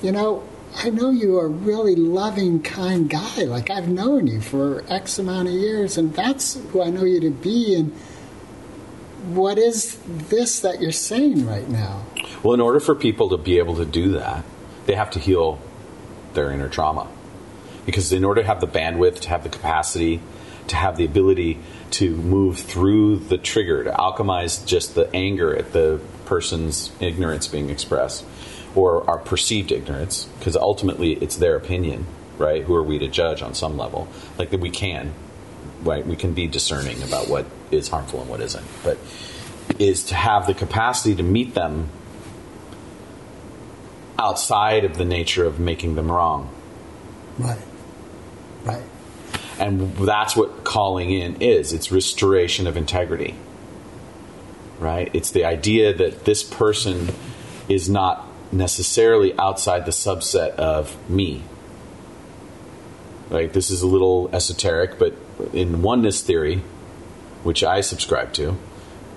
you 0.01 0.11
know, 0.11 0.43
I 0.75 0.89
know 0.89 1.09
you 1.09 1.37
are 1.39 1.45
a 1.45 1.49
really 1.49 1.95
loving, 1.95 2.61
kind 2.61 3.09
guy. 3.09 3.43
Like 3.43 3.69
I've 3.69 3.89
known 3.89 4.27
you 4.27 4.41
for 4.41 4.83
X 4.87 5.19
amount 5.19 5.47
of 5.47 5.53
years, 5.53 5.97
and 5.97 6.13
that's 6.13 6.55
who 6.71 6.83
I 6.83 6.89
know 6.89 7.03
you 7.03 7.19
to 7.21 7.31
be. 7.31 7.75
And 7.75 7.91
what 9.35 9.57
is 9.57 9.97
this 10.05 10.59
that 10.61 10.81
you're 10.81 10.91
saying 10.91 11.45
right 11.45 11.67
now? 11.67 12.05
Well, 12.43 12.53
in 12.53 12.61
order 12.61 12.79
for 12.79 12.95
people 12.95 13.29
to 13.29 13.37
be 13.37 13.57
able 13.57 13.75
to 13.77 13.85
do 13.85 14.13
that, 14.13 14.45
they 14.85 14.95
have 14.95 15.11
to 15.11 15.19
heal 15.19 15.59
their 16.33 16.51
inner 16.51 16.69
trauma. 16.69 17.07
Because 17.85 18.13
in 18.13 18.23
order 18.23 18.41
to 18.41 18.47
have 18.47 18.61
the 18.61 18.67
bandwidth, 18.67 19.21
to 19.21 19.29
have 19.29 19.43
the 19.43 19.49
capacity, 19.49 20.21
to 20.67 20.75
have 20.75 20.95
the 20.97 21.05
ability 21.05 21.59
to 21.91 22.15
move 22.15 22.59
through 22.59 23.17
the 23.17 23.37
trigger, 23.37 23.83
to 23.83 23.91
alchemize 23.91 24.65
just 24.65 24.95
the 24.95 25.13
anger 25.15 25.55
at 25.55 25.73
the 25.73 25.99
person's 26.25 26.91
ignorance 26.99 27.47
being 27.47 27.69
expressed, 27.69 28.23
or 28.75 29.09
our 29.09 29.17
perceived 29.17 29.71
ignorance, 29.71 30.25
because 30.37 30.55
ultimately 30.55 31.13
it's 31.13 31.37
their 31.37 31.55
opinion, 31.55 32.05
right? 32.37 32.63
Who 32.63 32.75
are 32.75 32.83
we 32.83 32.99
to 32.99 33.07
judge 33.07 33.41
on 33.41 33.53
some 33.53 33.77
level? 33.77 34.07
Like 34.37 34.51
that 34.51 34.59
we 34.59 34.69
can, 34.69 35.13
right? 35.81 36.05
We 36.05 36.15
can 36.15 36.33
be 36.33 36.47
discerning 36.47 37.01
about 37.03 37.27
what 37.27 37.45
is 37.71 37.87
harmful 37.87 38.21
and 38.21 38.29
what 38.29 38.41
isn't, 38.41 38.65
but 38.83 38.97
is 39.79 40.03
to 40.05 40.15
have 40.15 40.47
the 40.47 40.53
capacity 40.53 41.15
to 41.15 41.23
meet 41.23 41.53
them 41.53 41.89
outside 44.17 44.83
of 44.83 44.97
the 44.97 45.05
nature 45.05 45.45
of 45.45 45.59
making 45.59 45.95
them 45.95 46.11
wrong. 46.11 46.53
Right. 47.37 47.61
Right. 48.63 48.83
And 49.59 49.95
that's 49.97 50.35
what 50.35 50.63
calling 50.63 51.11
in 51.11 51.41
is 51.41 51.73
it's 51.73 51.91
restoration 51.91 52.67
of 52.67 52.77
integrity. 52.77 53.35
Right? 54.79 55.09
It's 55.13 55.31
the 55.31 55.45
idea 55.45 55.93
that 55.93 56.25
this 56.25 56.43
person 56.43 57.09
is 57.67 57.89
not 57.89 58.25
necessarily 58.51 59.37
outside 59.37 59.85
the 59.85 59.91
subset 59.91 60.51
of 60.55 61.09
me. 61.09 61.43
Right? 63.29 63.51
This 63.51 63.69
is 63.69 63.81
a 63.81 63.87
little 63.87 64.29
esoteric, 64.33 64.97
but 64.97 65.13
in 65.53 65.81
oneness 65.81 66.21
theory, 66.21 66.63
which 67.43 67.63
I 67.63 67.81
subscribe 67.81 68.33
to, 68.33 68.57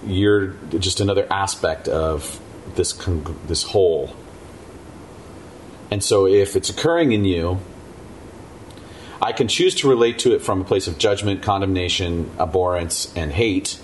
you're 0.05 0.49
just 0.79 1.01
another 1.01 1.27
aspect 1.31 1.89
of 1.89 2.41
this 2.75 2.93
con- 2.93 3.39
this 3.47 3.63
whole. 3.65 4.15
And 5.91 6.03
so 6.03 6.27
if 6.27 6.57
it's 6.57 6.71
occurring 6.71 7.13
in 7.13 7.25
you, 7.25 7.61
I 9.21 9.33
can 9.33 9.47
choose 9.47 9.75
to 9.77 9.89
relate 9.89 10.19
to 10.21 10.35
it 10.35 10.43
from 10.43 10.61
a 10.61 10.65
place 10.65 10.89
of 10.89 10.99
judgment, 10.99 11.43
condemnation, 11.43 12.31
abhorrence, 12.39 13.13
and 13.15 13.33
hate. 13.33 13.79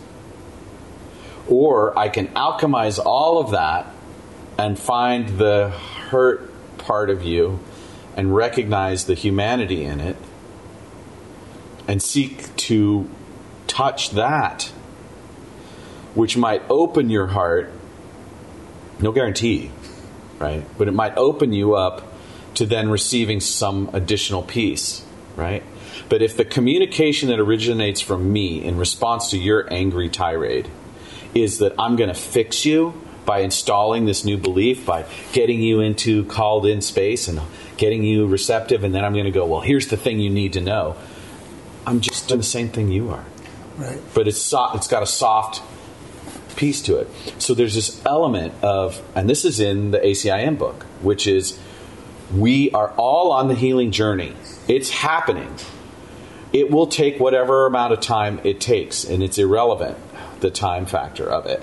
Or 1.46 1.96
I 1.98 2.08
can 2.08 2.28
alchemize 2.28 2.98
all 2.98 3.38
of 3.38 3.52
that 3.52 3.86
and 4.58 4.76
find 4.78 5.38
the 5.38 5.70
hurt 5.70 6.50
part 6.78 7.08
of 7.08 7.22
you 7.22 7.60
and 8.16 8.34
recognize 8.34 9.04
the 9.04 9.14
humanity 9.14 9.84
in 9.84 10.00
it 10.00 10.16
and 11.86 12.02
seek 12.02 12.54
to 12.56 13.08
touch 13.68 14.10
that, 14.10 14.64
which 16.14 16.36
might 16.36 16.62
open 16.68 17.08
your 17.08 17.28
heart. 17.28 17.70
No 19.00 19.12
guarantee, 19.12 19.70
right? 20.40 20.64
But 20.76 20.88
it 20.88 20.92
might 20.92 21.16
open 21.16 21.52
you 21.52 21.74
up 21.74 22.12
to 22.54 22.66
then 22.66 22.90
receiving 22.90 23.38
some 23.38 23.88
additional 23.92 24.42
peace, 24.42 25.04
right? 25.36 25.62
But 26.08 26.22
if 26.22 26.36
the 26.36 26.44
communication 26.44 27.28
that 27.28 27.38
originates 27.38 28.00
from 28.00 28.32
me 28.32 28.64
in 28.64 28.76
response 28.76 29.30
to 29.30 29.38
your 29.38 29.72
angry 29.72 30.08
tirade 30.08 30.68
is 31.34 31.58
that 31.58 31.74
I'm 31.78 31.94
going 31.94 32.08
to 32.08 32.14
fix 32.14 32.64
you 32.64 33.00
by 33.28 33.40
installing 33.40 34.06
this 34.06 34.24
new 34.24 34.38
belief, 34.38 34.86
by 34.86 35.04
getting 35.34 35.60
you 35.60 35.80
into 35.80 36.24
called 36.24 36.64
in 36.64 36.80
space 36.80 37.28
and 37.28 37.38
getting 37.76 38.02
you 38.02 38.26
receptive, 38.26 38.84
and 38.84 38.94
then 38.94 39.04
I'm 39.04 39.12
going 39.12 39.26
to 39.26 39.30
go, 39.30 39.44
well, 39.44 39.60
here's 39.60 39.88
the 39.88 39.98
thing 39.98 40.18
you 40.18 40.30
need 40.30 40.54
to 40.54 40.62
know. 40.62 40.96
I'm 41.86 42.00
just 42.00 42.26
doing 42.26 42.40
the 42.40 42.46
same 42.46 42.70
thing 42.70 42.90
you 42.90 43.10
are. 43.10 43.26
Right. 43.76 44.00
But 44.14 44.28
it's 44.28 44.40
so, 44.40 44.70
it's 44.72 44.88
got 44.88 45.02
a 45.02 45.06
soft 45.06 45.60
piece 46.56 46.80
to 46.84 46.96
it. 46.96 47.08
So 47.38 47.52
there's 47.52 47.74
this 47.74 48.02
element 48.06 48.54
of, 48.62 49.02
and 49.14 49.28
this 49.28 49.44
is 49.44 49.60
in 49.60 49.90
the 49.90 49.98
ACIM 49.98 50.56
book, 50.58 50.84
which 51.02 51.26
is 51.26 51.60
we 52.34 52.70
are 52.70 52.94
all 52.96 53.30
on 53.30 53.48
the 53.48 53.54
healing 53.54 53.90
journey. 53.90 54.32
It's 54.68 54.88
happening. 54.88 55.54
It 56.54 56.70
will 56.70 56.86
take 56.86 57.20
whatever 57.20 57.66
amount 57.66 57.92
of 57.92 58.00
time 58.00 58.40
it 58.42 58.58
takes, 58.58 59.04
and 59.04 59.22
it's 59.22 59.36
irrelevant, 59.36 59.98
the 60.40 60.50
time 60.50 60.86
factor 60.86 61.30
of 61.30 61.44
it. 61.44 61.62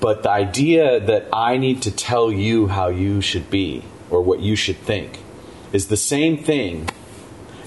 But 0.00 0.22
the 0.22 0.30
idea 0.30 1.00
that 1.00 1.28
I 1.32 1.56
need 1.56 1.82
to 1.82 1.90
tell 1.90 2.30
you 2.30 2.68
how 2.68 2.88
you 2.88 3.20
should 3.20 3.50
be 3.50 3.82
or 4.10 4.22
what 4.22 4.40
you 4.40 4.54
should 4.54 4.78
think 4.78 5.18
is 5.72 5.88
the 5.88 5.96
same 5.96 6.42
thing 6.42 6.88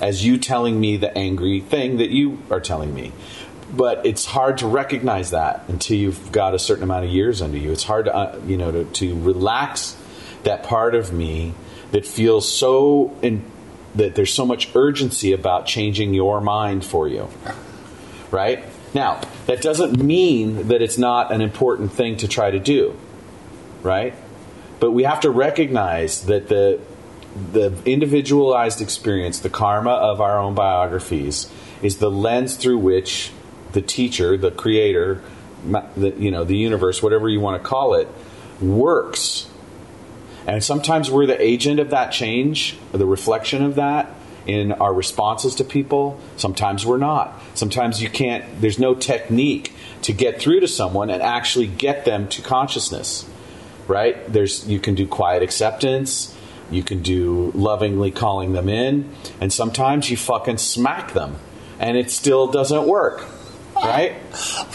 as 0.01 0.25
you 0.25 0.37
telling 0.37 0.79
me 0.79 0.97
the 0.97 1.15
angry 1.17 1.59
thing 1.59 1.97
that 1.97 2.09
you 2.09 2.39
are 2.49 2.59
telling 2.59 2.93
me. 2.93 3.11
But 3.71 4.05
it's 4.05 4.25
hard 4.25 4.57
to 4.59 4.67
recognize 4.67 5.31
that 5.31 5.63
until 5.67 5.97
you've 5.97 6.31
got 6.31 6.53
a 6.53 6.59
certain 6.59 6.83
amount 6.83 7.05
of 7.05 7.11
years 7.11 7.41
under 7.41 7.57
you. 7.57 7.71
It's 7.71 7.83
hard 7.83 8.05
to, 8.05 8.15
uh, 8.15 8.39
you 8.45 8.57
know, 8.57 8.71
to, 8.71 8.85
to 8.85 9.21
relax 9.21 9.95
that 10.43 10.63
part 10.63 10.95
of 10.95 11.13
me 11.13 11.53
that 11.91 12.05
feels 12.05 12.51
so 12.51 13.15
in, 13.21 13.43
that 13.95 14.15
there's 14.15 14.33
so 14.33 14.45
much 14.45 14.69
urgency 14.75 15.31
about 15.31 15.65
changing 15.65 16.13
your 16.13 16.41
mind 16.41 16.83
for 16.83 17.07
you. 17.07 17.29
Right? 18.31 18.63
Now, 18.93 19.21
that 19.45 19.61
doesn't 19.61 20.01
mean 20.01 20.67
that 20.67 20.81
it's 20.81 20.97
not 20.97 21.31
an 21.31 21.41
important 21.41 21.91
thing 21.93 22.17
to 22.17 22.27
try 22.27 22.51
to 22.51 22.59
do. 22.59 22.97
Right? 23.83 24.13
But 24.79 24.91
we 24.91 25.03
have 25.03 25.21
to 25.21 25.29
recognize 25.29 26.25
that 26.25 26.47
the 26.47 26.79
the 27.53 27.73
individualized 27.85 28.81
experience, 28.81 29.39
the 29.39 29.49
karma 29.49 29.91
of 29.91 30.19
our 30.19 30.37
own 30.37 30.53
biographies, 30.53 31.49
is 31.81 31.97
the 31.97 32.11
lens 32.11 32.57
through 32.57 32.77
which 32.77 33.31
the 33.71 33.81
teacher, 33.81 34.37
the 34.37 34.51
creator, 34.51 35.21
the, 35.95 36.13
you 36.17 36.29
know, 36.29 36.43
the 36.43 36.57
universe, 36.57 37.01
whatever 37.01 37.29
you 37.29 37.39
want 37.39 37.61
to 37.61 37.67
call 37.67 37.93
it, 37.93 38.09
works. 38.59 39.47
And 40.45 40.61
sometimes 40.63 41.09
we're 41.09 41.25
the 41.25 41.41
agent 41.41 41.79
of 41.79 41.91
that 41.91 42.11
change, 42.11 42.77
the 42.91 43.05
reflection 43.05 43.63
of 43.63 43.75
that 43.75 44.13
in 44.47 44.71
our 44.73 44.93
responses 44.93 45.55
to 45.55 45.63
people. 45.63 46.19
Sometimes 46.37 46.85
we're 46.85 46.97
not. 46.97 47.41
Sometimes 47.53 48.01
you 48.01 48.09
can't, 48.09 48.61
there's 48.61 48.79
no 48.79 48.95
technique 48.95 49.73
to 50.03 50.13
get 50.13 50.39
through 50.41 50.61
to 50.61 50.67
someone 50.67 51.09
and 51.09 51.21
actually 51.21 51.67
get 51.67 52.05
them 52.05 52.27
to 52.29 52.41
consciousness. 52.41 53.27
Right? 53.87 54.31
There's 54.31 54.67
you 54.67 54.79
can 54.79 54.95
do 54.95 55.05
quiet 55.07 55.43
acceptance, 55.43 56.37
you 56.69 56.81
can 56.83 57.01
do 57.01 57.51
lovingly 57.53 58.11
calling 58.11 58.53
them 58.53 58.69
in, 58.69 59.09
and 59.41 59.51
sometimes 59.51 60.09
you 60.09 60.17
fucking 60.17 60.57
smack 60.57 61.13
them 61.13 61.35
and 61.79 61.97
it 61.97 62.11
still 62.11 62.47
doesn't 62.47 62.87
work. 62.87 63.25
Right? 63.75 64.13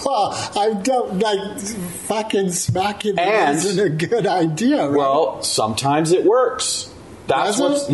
Well, 0.05 0.33
I 0.57 0.75
don't 0.83 1.21
like 1.21 1.61
fucking 1.61 2.51
smacking 2.51 3.19
And- 3.19 3.57
isn't 3.57 3.85
a 3.85 3.89
good 3.89 4.27
idea, 4.27 4.89
right? 4.89 4.97
Well, 4.97 5.43
sometimes 5.43 6.11
it 6.13 6.25
works. 6.25 6.93
That's 7.29 7.59
Does 7.59 7.89
it? 7.89 7.93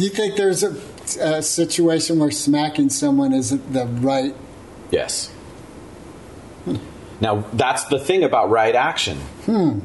Yes. 0.00 0.10
you 0.10 0.16
think 0.16 0.36
there's 0.36 0.62
a, 0.62 0.76
a 1.20 1.42
situation 1.42 2.18
where 2.18 2.30
smacking 2.30 2.90
someone 2.90 3.32
isn't 3.32 3.72
the 3.72 3.86
right? 3.86 4.34
Yes. 4.90 5.30
Now 7.20 7.44
that's 7.52 7.84
the 7.84 7.98
thing 7.98 8.22
about 8.22 8.50
right 8.50 8.74
action. 8.74 9.18
Hmm. 9.46 9.80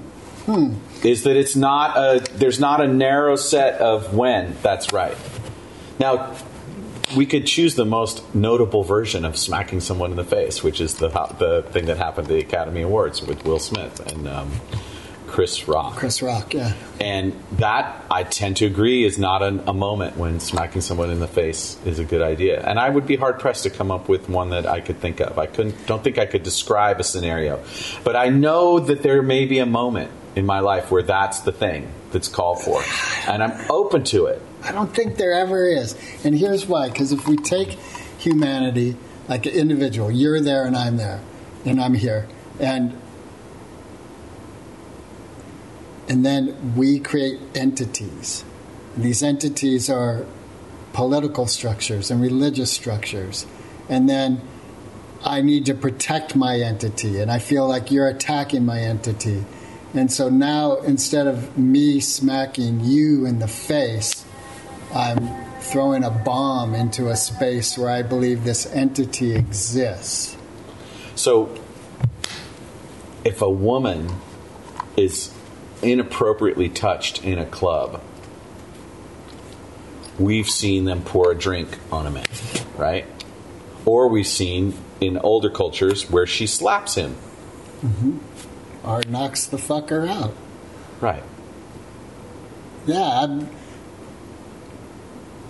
Hmm. 0.46 0.74
Is 1.04 1.24
that 1.24 1.36
it's 1.36 1.56
not 1.56 1.98
a 1.98 2.24
there's 2.34 2.60
not 2.60 2.82
a 2.82 2.88
narrow 2.88 3.36
set 3.36 3.80
of 3.82 4.14
when 4.14 4.56
that's 4.62 4.92
right. 4.94 5.18
Now 6.00 6.36
we 7.16 7.26
could 7.26 7.46
choose 7.46 7.76
the 7.76 7.86
most 7.86 8.36
notable 8.36 8.84
version 8.84 9.26
of 9.26 9.38
smacking 9.38 9.80
someone 9.82 10.12
in 10.12 10.18
the 10.18 10.24
face, 10.24 10.64
which 10.64 10.82
is 10.82 10.96
the 10.96 11.10
the 11.40 11.66
thing 11.72 11.86
that 11.86 11.98
happened 11.98 12.28
at 12.28 12.30
the 12.30 12.40
Academy 12.40 12.82
Awards 12.82 13.22
with 13.22 13.46
Will 13.46 13.60
Smith 13.60 14.00
and 14.12 14.28
um, 14.28 14.52
Chris 15.34 15.68
Rock. 15.68 15.96
Chris 15.96 16.22
Rock, 16.22 16.54
yeah. 16.54 16.74
And 17.02 17.34
that, 17.54 18.06
I 18.12 18.22
tend 18.22 18.58
to 18.58 18.68
agree, 18.68 19.04
is 19.04 19.18
not 19.18 19.42
an, 19.42 19.64
a 19.66 19.74
moment 19.74 20.16
when 20.16 20.40
smacking 20.40 20.82
someone 20.82 21.10
in 21.10 21.20
the 21.20 21.28
face 21.28 21.76
is 21.86 21.98
a 21.98 22.06
good 22.06 22.22
idea. 22.22 22.62
And 22.62 22.78
I 22.78 22.88
would 22.88 23.08
be 23.08 23.16
hard 23.16 23.40
pressed 23.40 23.64
to 23.64 23.72
come 23.72 23.90
up 23.90 24.08
with 24.08 24.30
one 24.30 24.52
that 24.52 24.68
I 24.68 24.80
could 24.80 25.00
think 25.00 25.22
of. 25.22 25.40
I 25.40 25.48
couldn't, 25.48 25.88
don't 25.88 26.04
think 26.04 26.20
I 26.20 26.28
could 26.28 26.44
describe 26.44 27.00
a 27.00 27.04
scenario. 27.04 27.64
But 28.04 28.16
I 28.16 28.30
know 28.30 28.80
that 28.80 29.02
there 29.02 29.24
may 29.24 29.48
be 29.48 29.58
a 29.58 29.66
moment 29.66 30.12
in 30.36 30.46
my 30.46 30.60
life 30.60 30.92
where 30.92 31.02
that's 31.02 31.40
the 31.40 31.52
thing 31.52 31.92
that's 32.12 32.28
called 32.28 32.62
for. 32.62 32.84
And 33.28 33.42
I'm 33.42 33.72
open 33.72 34.04
to 34.06 34.28
it. 34.28 34.40
I 34.62 34.72
don't 34.72 34.94
think 34.94 35.18
there 35.18 35.34
ever 35.34 35.68
is. 35.68 35.98
And 36.24 36.38
here's 36.38 36.68
why 36.68 36.90
because 36.90 37.12
if 37.12 37.28
we 37.28 37.38
take 37.38 37.70
humanity 38.20 38.98
like 39.28 39.48
an 39.48 39.54
individual, 39.54 40.12
you're 40.12 40.42
there 40.42 40.66
and 40.66 40.78
I'm 40.78 40.98
there, 40.98 41.22
and 41.66 41.82
I'm 41.82 41.96
here, 41.96 42.28
and 42.60 43.00
and 46.14 46.24
then 46.24 46.76
we 46.76 47.00
create 47.00 47.40
entities. 47.56 48.46
And 48.96 49.04
these 49.04 49.24
entities 49.24 49.90
are 49.90 50.28
political 50.94 51.48
structures 51.48 52.12
and 52.12 52.22
religious 52.22 52.72
structures 52.72 53.48
and 53.90 54.08
then 54.08 54.42
I 55.24 55.42
need 55.42 55.66
to 55.68 55.74
protect 55.74 56.36
my 56.36 56.60
entity, 56.60 57.20
and 57.20 57.32
I 57.32 57.40
feel 57.40 57.68
like 57.68 57.92
you're 57.92 58.08
attacking 58.08 58.66
my 58.66 58.80
entity. 58.80 59.46
And 59.94 60.12
so 60.12 60.28
now, 60.28 60.78
instead 60.78 61.28
of 61.28 61.58
me 61.58 62.02
smacking 62.02 62.82
you 62.82 63.26
in 63.26 63.40
the 63.40 63.48
face, 63.48 64.26
I'm 64.94 65.30
throwing 65.62 66.04
a 66.04 66.10
bomb 66.10 66.76
into 66.76 67.10
a 67.10 67.16
space 67.16 67.78
where 67.78 67.90
I 67.90 68.02
believe 68.02 68.44
this 68.44 68.66
entity 68.74 69.34
exists. 69.34 70.36
So, 71.16 71.58
if 73.24 73.42
a 73.42 73.50
woman 73.50 74.12
is 74.98 75.34
inappropriately 75.84 76.70
touched 76.70 77.24
in 77.24 77.38
a 77.38 77.46
club, 77.46 78.02
we've 80.20 80.50
seen 80.50 80.86
them 80.86 81.02
pour 81.02 81.32
a 81.32 81.36
drink 81.36 81.78
on 81.92 82.06
a 82.08 82.12
man, 82.12 82.26
right? 82.78 83.06
Or 83.86 84.08
we've 84.08 84.28
seen 84.28 84.74
in 85.02 85.18
older 85.18 85.50
cultures 85.50 86.10
where 86.10 86.26
she 86.28 86.48
slaps 86.48 86.96
him, 86.96 87.16
Or 88.84 89.02
knocks 89.08 89.46
the 89.46 89.58
fucker 89.58 90.08
out. 90.10 90.34
right? 91.02 91.24
Yeah, 92.86 93.02
I'm, 93.22 93.50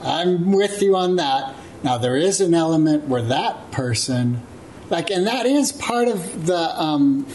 I'm 0.01 0.51
with 0.51 0.81
you 0.81 0.95
on 0.95 1.15
that. 1.17 1.55
Now, 1.83 1.97
there 1.97 2.15
is 2.15 2.41
an 2.41 2.53
element 2.53 3.07
where 3.07 3.21
that 3.23 3.71
person, 3.71 4.41
like, 4.89 5.09
and 5.09 5.27
that 5.27 5.45
is 5.45 5.71
part 5.71 6.07
of 6.07 6.45
the, 6.45 6.57
um, 6.57 7.27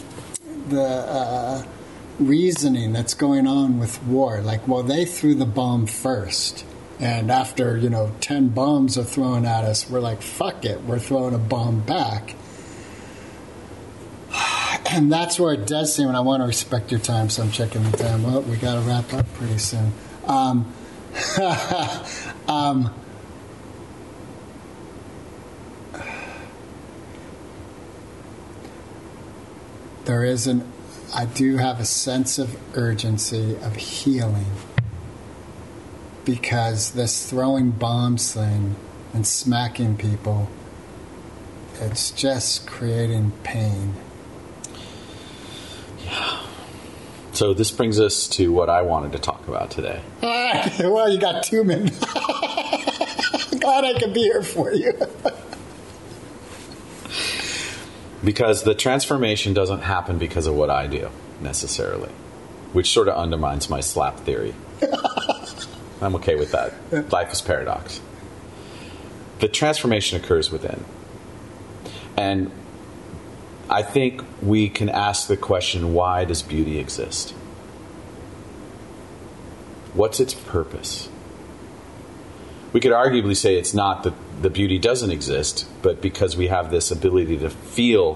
the 0.68 0.82
uh, 0.82 1.62
reasoning 2.18 2.92
that's 2.92 3.14
going 3.14 3.46
on 3.46 3.78
with 3.78 4.02
war. 4.04 4.40
Like, 4.40 4.66
well, 4.66 4.82
they 4.82 5.04
threw 5.04 5.34
the 5.34 5.46
bomb 5.46 5.86
first. 5.86 6.64
And 7.00 7.30
after, 7.30 7.76
you 7.76 7.90
know, 7.90 8.10
10 8.20 8.48
bombs 8.48 8.98
are 8.98 9.04
thrown 9.04 9.46
at 9.46 9.62
us, 9.64 9.88
we're 9.88 10.00
like, 10.00 10.20
fuck 10.20 10.64
it, 10.64 10.82
we're 10.82 10.98
throwing 10.98 11.34
a 11.34 11.38
bomb 11.38 11.80
back. 11.80 12.34
And 14.90 15.12
that's 15.12 15.38
where 15.38 15.52
it 15.52 15.66
does 15.66 15.94
seem, 15.94 16.08
and 16.08 16.16
I 16.16 16.20
want 16.20 16.40
to 16.42 16.46
respect 16.46 16.90
your 16.90 17.00
time, 17.00 17.28
so 17.28 17.42
I'm 17.42 17.50
checking 17.50 17.82
the 17.82 17.94
time. 17.94 18.22
Well, 18.22 18.40
we 18.40 18.56
got 18.56 18.76
to 18.76 18.80
wrap 18.80 19.12
up 19.12 19.30
pretty 19.34 19.58
soon. 19.58 19.92
Um, 20.24 20.72
um, 22.48 22.94
there 30.06 30.24
is 30.24 30.46
an, 30.46 30.64
I 31.14 31.24
do 31.24 31.56
have 31.56 31.80
a 31.80 31.84
sense 31.84 32.38
of 32.38 32.56
urgency 32.76 33.56
of 33.62 33.76
healing 33.76 34.52
because 36.24 36.92
this 36.92 37.28
throwing 37.28 37.70
bombs 37.70 38.34
thing 38.34 38.76
and 39.14 39.26
smacking 39.26 39.96
people, 39.96 40.50
it's 41.80 42.10
just 42.10 42.66
creating 42.66 43.32
pain. 43.42 43.94
So, 47.32 47.54
this 47.54 47.70
brings 47.70 48.00
us 48.00 48.26
to 48.28 48.52
what 48.52 48.68
I 48.68 48.82
wanted 48.82 49.12
to 49.12 49.18
talk 49.18 49.46
about 49.48 49.70
today. 49.70 50.00
Well, 50.80 51.08
you 51.08 51.18
got 51.18 51.44
two 51.44 51.64
minutes. 51.64 51.98
Glad 53.60 53.84
I 53.84 53.94
could 53.98 54.12
be 54.12 54.22
here 54.22 54.42
for 54.42 54.72
you. 54.72 54.92
Because 58.24 58.64
the 58.64 58.74
transformation 58.74 59.54
doesn't 59.54 59.80
happen 59.80 60.18
because 60.18 60.46
of 60.46 60.54
what 60.54 60.70
I 60.70 60.86
do 60.86 61.10
necessarily, 61.40 62.10
which 62.72 62.90
sort 62.90 63.08
of 63.08 63.16
undermines 63.16 63.70
my 63.70 63.80
slap 63.80 64.18
theory. 64.20 64.54
I'm 66.00 66.14
okay 66.16 66.36
with 66.36 66.52
that. 66.52 67.12
Life 67.12 67.32
is 67.32 67.40
paradox. 67.40 68.00
The 69.40 69.48
transformation 69.48 70.20
occurs 70.20 70.50
within. 70.50 70.84
And 72.16 72.50
I 73.70 73.82
think 73.82 74.22
we 74.42 74.68
can 74.68 74.88
ask 74.88 75.28
the 75.28 75.36
question 75.36 75.92
why 75.94 76.24
does 76.24 76.42
beauty 76.42 76.78
exist? 76.78 77.30
What's 79.94 80.20
its 80.20 80.34
purpose? 80.34 81.08
We 82.72 82.80
could 82.80 82.92
arguably 82.92 83.36
say 83.36 83.56
it's 83.56 83.74
not 83.74 84.02
that 84.02 84.14
the 84.42 84.50
beauty 84.50 84.78
doesn't 84.78 85.10
exist, 85.10 85.66
but 85.82 86.02
because 86.02 86.36
we 86.36 86.48
have 86.48 86.70
this 86.70 86.90
ability 86.90 87.38
to 87.38 87.50
feel 87.50 88.14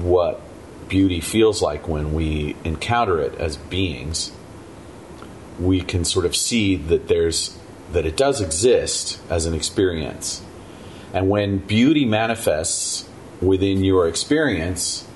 what 0.00 0.40
beauty 0.88 1.20
feels 1.20 1.60
like 1.60 1.88
when 1.88 2.12
we 2.12 2.54
encounter 2.64 3.20
it 3.20 3.34
as 3.36 3.56
beings, 3.56 4.30
we 5.58 5.80
can 5.80 6.04
sort 6.04 6.24
of 6.24 6.36
see 6.36 6.76
that 6.76 7.08
there's 7.08 7.58
that 7.92 8.06
it 8.06 8.16
does 8.16 8.40
exist 8.40 9.20
as 9.28 9.44
an 9.44 9.54
experience. 9.54 10.42
And 11.12 11.28
when 11.28 11.58
beauty 11.58 12.06
manifests 12.06 13.06
within 13.40 13.84
your 13.84 14.08
experience, 14.08 15.06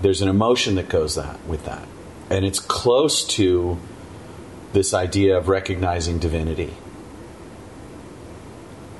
there's 0.00 0.22
an 0.22 0.28
emotion 0.28 0.74
that 0.74 0.88
goes 0.88 1.14
that 1.14 1.44
with 1.46 1.64
that. 1.66 1.86
And 2.30 2.44
it's 2.44 2.58
close 2.58 3.24
to 3.36 3.78
this 4.72 4.92
idea 4.92 5.36
of 5.36 5.48
recognizing 5.48 6.18
divinity. 6.18 6.74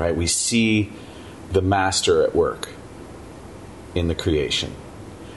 Right? 0.02 0.16
We 0.16 0.26
see 0.26 0.90
the 1.52 1.62
master 1.62 2.24
at 2.24 2.34
work 2.34 2.70
in 3.94 4.08
the 4.08 4.16
creation. 4.16 4.74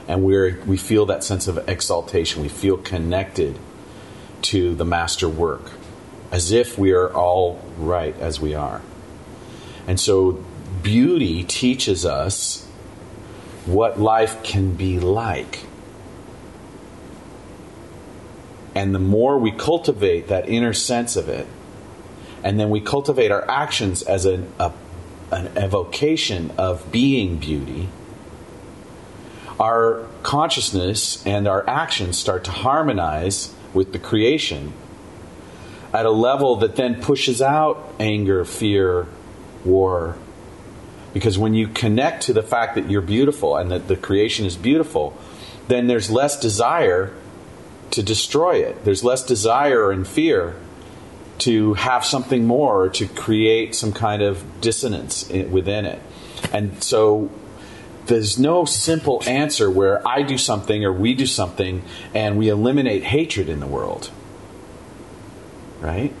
And 0.08 0.24
we're 0.24 0.60
we 0.66 0.76
feel 0.76 1.06
that 1.06 1.22
sense 1.22 1.46
of 1.46 1.68
exaltation. 1.68 2.42
We 2.42 2.48
feel 2.48 2.76
connected 2.76 3.60
to 4.42 4.74
the 4.74 4.84
master 4.84 5.28
work 5.28 5.70
as 6.32 6.50
if 6.50 6.76
we 6.76 6.90
are 6.90 7.14
all 7.14 7.62
right 7.78 8.18
as 8.18 8.40
we 8.40 8.54
are. 8.54 8.82
And 9.86 10.00
so 10.00 10.44
beauty 10.82 11.44
teaches 11.44 12.04
us 12.04 12.66
what 13.66 14.00
life 14.00 14.42
can 14.42 14.74
be 14.74 14.98
like. 14.98 15.60
And 18.74 18.92
the 18.92 18.98
more 18.98 19.38
we 19.38 19.52
cultivate 19.52 20.26
that 20.26 20.48
inner 20.48 20.72
sense 20.72 21.14
of 21.14 21.28
it, 21.28 21.46
and 22.46 22.60
then 22.60 22.70
we 22.70 22.80
cultivate 22.80 23.32
our 23.32 23.44
actions 23.50 24.04
as 24.04 24.24
an, 24.24 24.48
a, 24.60 24.72
an 25.32 25.48
evocation 25.56 26.52
of 26.56 26.92
being 26.92 27.38
beauty, 27.38 27.88
our 29.58 30.06
consciousness 30.22 31.26
and 31.26 31.48
our 31.48 31.68
actions 31.68 32.16
start 32.16 32.44
to 32.44 32.52
harmonize 32.52 33.52
with 33.74 33.92
the 33.92 33.98
creation 33.98 34.72
at 35.92 36.06
a 36.06 36.10
level 36.12 36.54
that 36.54 36.76
then 36.76 37.02
pushes 37.02 37.42
out 37.42 37.92
anger, 37.98 38.44
fear, 38.44 39.08
war. 39.64 40.16
Because 41.12 41.36
when 41.36 41.52
you 41.52 41.66
connect 41.66 42.22
to 42.26 42.32
the 42.32 42.44
fact 42.44 42.76
that 42.76 42.88
you're 42.88 43.02
beautiful 43.02 43.56
and 43.56 43.72
that 43.72 43.88
the 43.88 43.96
creation 43.96 44.46
is 44.46 44.54
beautiful, 44.54 45.18
then 45.66 45.88
there's 45.88 46.12
less 46.12 46.38
desire 46.38 47.12
to 47.90 48.04
destroy 48.04 48.58
it. 48.58 48.84
There's 48.84 49.02
less 49.02 49.26
desire 49.26 49.90
and 49.90 50.06
fear 50.06 50.54
to 51.38 51.74
have 51.74 52.04
something 52.04 52.46
more 52.46 52.88
to 52.88 53.06
create 53.06 53.74
some 53.74 53.92
kind 53.92 54.22
of 54.22 54.60
dissonance 54.60 55.28
within 55.28 55.84
it. 55.84 56.00
And 56.52 56.82
so 56.82 57.30
there's 58.06 58.38
no 58.38 58.64
simple 58.64 59.22
answer 59.26 59.70
where 59.70 60.06
I 60.06 60.22
do 60.22 60.38
something 60.38 60.84
or 60.84 60.92
we 60.92 61.14
do 61.14 61.26
something 61.26 61.82
and 62.14 62.38
we 62.38 62.48
eliminate 62.48 63.04
hatred 63.04 63.48
in 63.48 63.60
the 63.60 63.66
world. 63.66 64.10
Right? 65.80 66.12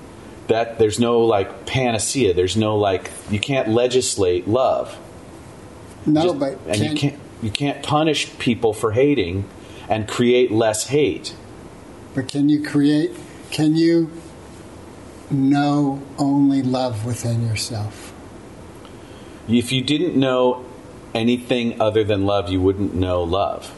That 0.48 0.78
there's 0.78 1.00
no 1.00 1.20
like 1.20 1.66
panacea. 1.66 2.34
There's 2.34 2.56
no 2.56 2.76
like 2.76 3.10
you 3.30 3.40
can't 3.40 3.68
legislate 3.68 4.46
love. 4.46 4.96
No, 6.04 6.22
Just- 6.22 6.38
but 6.38 6.58
and 6.68 6.78
you 6.78 6.94
can't 6.94 7.18
you 7.42 7.50
can't 7.50 7.82
punish 7.82 8.36
people 8.38 8.72
for 8.72 8.92
hating 8.92 9.44
and 9.88 10.08
create 10.08 10.50
less 10.50 10.88
hate. 10.88 11.34
But 12.14 12.28
can 12.28 12.48
you 12.48 12.62
create, 12.62 13.12
can 13.50 13.76
you 13.76 14.10
know 15.30 16.02
only 16.18 16.62
love 16.62 17.04
within 17.04 17.46
yourself? 17.46 18.12
If 19.48 19.72
you 19.72 19.82
didn't 19.82 20.18
know 20.18 20.64
anything 21.14 21.80
other 21.80 22.04
than 22.04 22.26
love, 22.26 22.50
you 22.50 22.60
wouldn't 22.60 22.94
know 22.94 23.22
love 23.22 23.72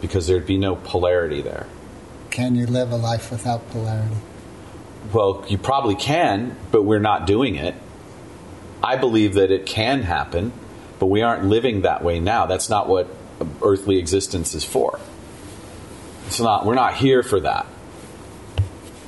because 0.00 0.26
there'd 0.26 0.46
be 0.46 0.58
no 0.58 0.76
polarity 0.76 1.40
there. 1.40 1.66
Can 2.30 2.54
you 2.54 2.66
live 2.66 2.90
a 2.90 2.96
life 2.96 3.30
without 3.30 3.68
polarity? 3.70 4.16
Well, 5.12 5.44
you 5.48 5.58
probably 5.58 5.94
can, 5.94 6.56
but 6.70 6.82
we're 6.82 6.98
not 6.98 7.26
doing 7.26 7.56
it. 7.56 7.74
I 8.82 8.96
believe 8.96 9.34
that 9.34 9.50
it 9.50 9.66
can 9.66 10.02
happen, 10.02 10.52
but 10.98 11.06
we 11.06 11.22
aren't 11.22 11.44
living 11.44 11.82
that 11.82 12.02
way 12.02 12.20
now. 12.20 12.46
That's 12.46 12.68
not 12.68 12.88
what 12.88 13.08
earthly 13.62 13.98
existence 13.98 14.54
is 14.54 14.64
for. 14.64 14.98
It's 16.26 16.40
not 16.40 16.64
we're 16.64 16.74
not 16.74 16.94
here 16.94 17.22
for 17.22 17.40
that. 17.40 17.66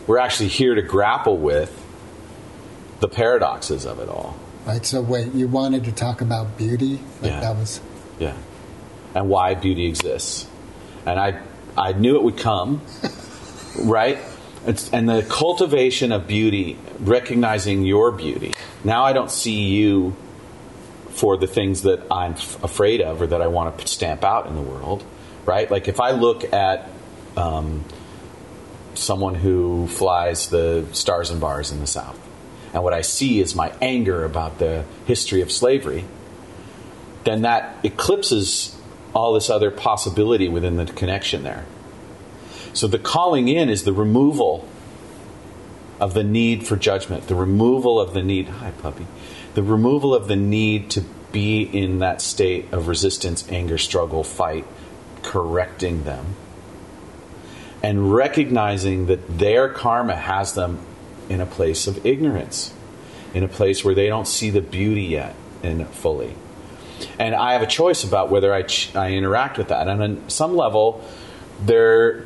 We're 0.07 0.19
actually 0.19 0.49
here 0.49 0.75
to 0.75 0.83
grapple 0.83 1.37
with 1.39 1.81
the 3.01 3.09
paradoxes 3.09 3.87
of 3.87 3.99
it 4.01 4.09
all. 4.09 4.37
Right? 4.67 4.85
So, 4.85 5.01
wait, 5.01 5.35
you 5.35 5.49
wanted 5.49 5.85
to 5.85 5.93
talk 5.93 6.21
about 6.21 6.57
beauty? 6.57 7.01
Like 7.21 7.33
Yeah. 7.33 7.41
that 7.41 7.57
was. 7.57 7.81
Yeah. 8.19 8.35
And 9.15 9.29
why 9.29 9.55
beauty 9.55 9.87
exists. 9.87 10.47
And 11.07 11.19
I 11.21 11.41
I 11.77 11.93
knew 11.93 12.17
it 12.17 12.23
would 12.23 12.39
come, 12.39 12.81
right? 13.83 14.19
It's, 14.67 14.91
and 14.93 15.09
the 15.09 15.23
cultivation 15.29 16.13
of 16.13 16.27
beauty, 16.27 16.79
recognizing 17.01 17.85
your 17.85 18.13
beauty. 18.13 18.55
Now 18.85 19.05
I 19.05 19.13
don't 19.13 19.31
see 19.31 19.65
you 19.75 20.15
for 21.11 21.37
the 21.37 21.47
things 21.49 21.83
that 21.83 22.01
I'm 22.11 22.33
f- 22.33 22.63
afraid 22.63 23.01
of 23.03 23.21
or 23.21 23.27
that 23.27 23.43
I 23.43 23.49
want 23.49 23.77
to 23.79 23.87
stamp 23.89 24.25
out 24.25 24.47
in 24.47 24.55
the 24.55 24.63
world, 24.63 25.03
right? 25.45 25.71
Like 25.71 25.89
if 25.89 26.01
I 26.01 26.13
look 26.13 26.51
at 26.53 26.89
um, 27.37 27.85
someone 28.95 29.34
who 29.34 29.86
flies 29.88 30.49
the 30.49 30.86
stars 30.92 31.30
and 31.30 31.40
bars 31.40 31.70
in 31.70 31.80
the 31.80 31.86
South, 31.86 32.18
and 32.72 32.82
what 32.82 32.92
I 32.92 33.03
see 33.03 33.40
is 33.40 33.55
my 33.55 33.72
anger 33.80 34.24
about 34.24 34.59
the 34.59 34.84
history 35.07 35.40
of 35.40 35.53
slavery, 35.53 36.05
then 37.24 37.42
that 37.42 37.76
eclipses 37.82 38.76
all 39.14 39.32
this 39.32 39.49
other 39.49 39.70
possibility 39.70 40.49
within 40.49 40.76
the 40.76 40.86
connection 40.86 41.45
there. 41.45 41.64
So 42.72 42.88
the 42.88 42.99
calling 42.99 43.49
in 43.49 43.68
is 43.68 43.84
the 43.84 43.92
removal 43.92 44.68
of 46.01 46.14
the 46.14 46.24
need 46.24 46.66
for 46.66 46.76
judgment, 46.76 47.28
the 47.28 47.36
removal 47.36 48.01
of 48.01 48.12
the 48.12 48.22
need, 48.22 48.49
hi 48.49 48.72
puppy, 48.72 49.07
the 49.55 49.62
removal 49.62 50.14
of 50.14 50.26
the 50.26 50.36
need 50.36 50.90
to 50.90 51.03
be 51.30 51.62
in 51.62 52.01
that 52.01 52.20
state 52.20 52.72
of 52.72 52.88
resistance, 52.88 53.49
anger, 53.49 53.78
struggle, 53.78 54.24
fight, 54.24 54.66
correcting 55.22 56.05
them, 56.05 56.34
and 57.85 58.14
recognizing 58.14 59.07
that 59.07 59.39
their 59.39 59.68
karma 59.68 60.16
has 60.16 60.55
them 60.55 60.78
in 61.28 61.39
a 61.39 61.45
place 61.45 61.87
of 61.87 62.07
ignorance, 62.07 62.72
in 63.35 63.45
a 63.45 63.49
place 63.49 63.85
where 63.85 63.95
they 63.95 64.07
don't 64.07 64.26
see 64.26 64.49
the 64.49 64.62
beauty 64.62 65.03
yet 65.03 65.35
in 65.62 65.85
fully. 65.85 66.35
And 67.18 67.35
I 67.35 67.53
have 67.53 67.61
a 67.61 67.66
choice 67.66 68.03
about 68.03 68.30
whether 68.30 68.55
I, 68.55 68.62
ch- 68.62 68.97
I 68.97 69.11
interact 69.11 69.59
with 69.59 69.68
that. 69.68 69.87
And 69.87 70.03
on 70.03 70.30
some 70.30 70.57
level, 70.57 71.05
they're 71.61 72.24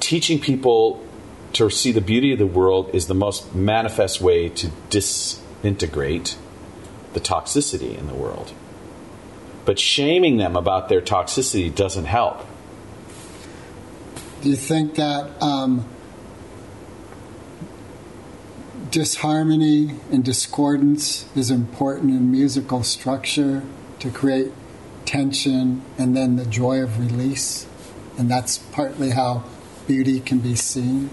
teaching 0.00 0.40
people 0.40 1.06
to 1.52 1.70
see 1.70 1.92
the 1.92 2.00
beauty 2.00 2.32
of 2.32 2.40
the 2.40 2.46
world 2.46 2.90
is 2.92 3.06
the 3.06 3.14
most 3.14 3.54
manifest 3.54 4.20
way 4.20 4.48
to 4.48 4.72
disintegrate 4.90 6.36
the 7.12 7.20
toxicity 7.20 7.96
in 7.96 8.08
the 8.08 8.14
world. 8.14 8.52
But 9.64 9.78
shaming 9.78 10.38
them 10.38 10.56
about 10.56 10.88
their 10.88 11.00
toxicity 11.00 11.72
doesn't 11.72 12.06
help. 12.06 12.48
Do 14.42 14.50
you 14.50 14.56
think 14.56 14.96
that 14.96 15.40
um, 15.40 15.86
disharmony 18.90 19.94
and 20.10 20.24
discordance 20.24 21.26
is 21.36 21.48
important 21.48 22.10
in 22.10 22.32
musical 22.32 22.82
structure 22.82 23.62
to 24.00 24.10
create 24.10 24.52
tension 25.04 25.82
and 25.96 26.16
then 26.16 26.34
the 26.34 26.44
joy 26.44 26.82
of 26.82 26.98
release? 26.98 27.68
And 28.18 28.28
that's 28.28 28.58
partly 28.58 29.10
how 29.10 29.44
beauty 29.86 30.18
can 30.18 30.40
be 30.40 30.56
seen? 30.56 31.10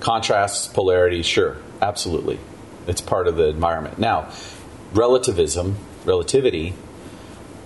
Contrasts, 0.00 0.68
polarity, 0.68 1.20
sure, 1.20 1.58
absolutely. 1.82 2.38
It's 2.86 3.02
part 3.02 3.28
of 3.28 3.36
the 3.36 3.48
environment. 3.48 3.98
Now, 3.98 4.32
relativism, 4.94 5.76
relativity, 6.06 6.72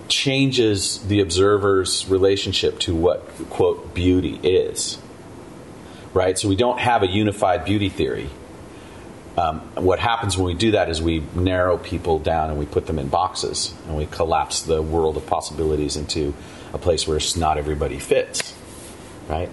changes 0.07 0.99
the 1.07 1.19
observer's 1.21 2.07
relationship 2.07 2.79
to 2.79 2.95
what, 2.95 3.27
quote, 3.49 3.93
beauty 3.93 4.39
is. 4.43 4.97
Right? 6.13 6.37
So 6.37 6.47
we 6.47 6.55
don't 6.55 6.79
have 6.79 7.03
a 7.03 7.07
unified 7.07 7.65
beauty 7.65 7.89
theory. 7.89 8.29
Um, 9.37 9.59
what 9.75 9.99
happens 9.99 10.37
when 10.37 10.45
we 10.45 10.53
do 10.53 10.71
that 10.71 10.89
is 10.89 11.01
we 11.01 11.23
narrow 11.35 11.77
people 11.77 12.19
down 12.19 12.49
and 12.49 12.57
we 12.57 12.65
put 12.65 12.87
them 12.87 12.97
in 12.99 13.09
boxes 13.09 13.73
and 13.85 13.97
we 13.97 14.05
collapse 14.05 14.61
the 14.61 14.81
world 14.81 15.17
of 15.17 15.27
possibilities 15.27 15.97
into 15.97 16.33
a 16.73 16.77
place 16.77 17.05
where 17.05 17.19
not 17.35 17.57
everybody 17.57 17.99
fits. 17.99 18.55
Right? 19.27 19.49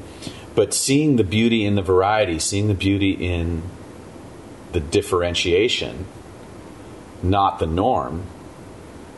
But 0.55 0.75
seeing 0.75 1.17
the 1.17 1.25
beauty 1.25 1.65
in 1.65 1.75
the 1.75 1.83
variety, 1.83 2.39
seeing 2.39 2.69
the 2.69 2.75
beauty 2.75 3.13
in 3.13 3.63
the 4.73 4.81
differentiation, 4.81 6.07
not 7.23 7.59
the 7.59 7.67
norm, 7.67 8.27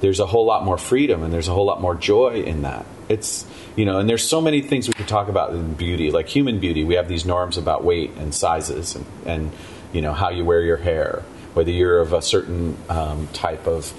there's 0.00 0.20
a 0.20 0.26
whole 0.26 0.44
lot 0.44 0.64
more 0.64 0.78
freedom 0.78 1.22
and 1.22 1.32
there's 1.32 1.48
a 1.48 1.52
whole 1.52 1.66
lot 1.66 1.80
more 1.80 1.94
joy 1.94 2.42
in 2.42 2.62
that. 2.62 2.84
It's, 3.08 3.46
you 3.76 3.84
know, 3.84 3.98
and 3.98 4.08
there's 4.08 4.26
so 4.26 4.40
many 4.40 4.60
things 4.60 4.88
we 4.88 4.94
could 4.94 5.08
talk 5.08 5.28
about 5.28 5.52
in 5.52 5.74
beauty, 5.74 6.10
like 6.10 6.28
human 6.28 6.60
beauty. 6.60 6.84
We 6.84 6.94
have 6.94 7.08
these 7.08 7.24
norms 7.24 7.56
about 7.56 7.84
weight 7.84 8.12
and 8.16 8.34
sizes 8.34 8.96
and, 8.96 9.06
and 9.24 9.52
you 9.92 10.00
know, 10.00 10.12
how 10.12 10.30
you 10.30 10.44
wear 10.44 10.62
your 10.62 10.76
hair, 10.76 11.22
whether 11.54 11.70
you're 11.70 12.00
of 12.00 12.12
a 12.12 12.22
certain 12.22 12.76
um, 12.88 13.28
type 13.28 13.66
of 13.66 13.92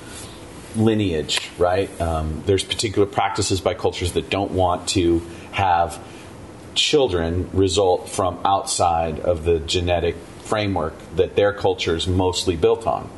lineage, 0.75 1.49
right? 1.57 1.89
Um, 2.01 2.43
there's 2.45 2.63
particular 2.63 3.07
practices 3.07 3.61
by 3.61 3.73
cultures 3.73 4.13
that 4.13 4.29
don't 4.29 4.51
want 4.51 4.89
to 4.89 5.19
have 5.51 6.03
children 6.73 7.49
result 7.53 8.09
from 8.09 8.37
outside 8.43 9.19
of 9.21 9.45
the 9.45 9.59
genetic 9.59 10.17
framework 10.43 10.93
that 11.15 11.35
their 11.35 11.53
culture 11.53 11.95
is 11.95 12.07
mostly 12.07 12.57
built 12.57 12.85
on 12.85 13.09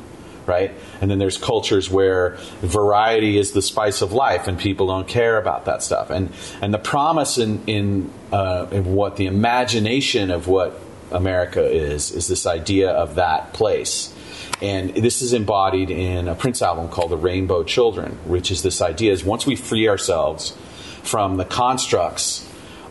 right? 0.48 0.72
And 1.00 1.10
then 1.10 1.18
there's 1.18 1.38
cultures 1.38 1.90
where 1.90 2.36
variety 2.62 3.38
is 3.38 3.52
the 3.52 3.62
spice 3.62 4.02
of 4.02 4.12
life, 4.12 4.48
and 4.48 4.58
people 4.58 4.88
don't 4.88 5.06
care 5.06 5.38
about 5.38 5.66
that 5.66 5.82
stuff. 5.82 6.10
And 6.10 6.32
and 6.60 6.74
the 6.74 6.78
promise 6.78 7.38
in 7.38 7.62
in, 7.66 8.10
uh, 8.32 8.66
in 8.72 8.94
what 8.94 9.16
the 9.16 9.26
imagination 9.26 10.30
of 10.30 10.48
what 10.48 10.80
America 11.10 11.64
is 11.64 12.10
is 12.10 12.26
this 12.26 12.46
idea 12.46 12.90
of 12.90 13.14
that 13.16 13.52
place. 13.52 14.14
And 14.60 14.90
this 14.90 15.22
is 15.22 15.32
embodied 15.32 15.90
in 15.90 16.26
a 16.26 16.34
Prince 16.34 16.62
album 16.62 16.88
called 16.88 17.10
The 17.10 17.16
Rainbow 17.16 17.62
Children, 17.62 18.18
which 18.24 18.50
is 18.50 18.62
this 18.62 18.82
idea 18.82 19.12
is 19.12 19.24
once 19.24 19.46
we 19.46 19.54
free 19.54 19.88
ourselves 19.88 20.56
from 21.04 21.36
the 21.36 21.44
constructs 21.44 22.44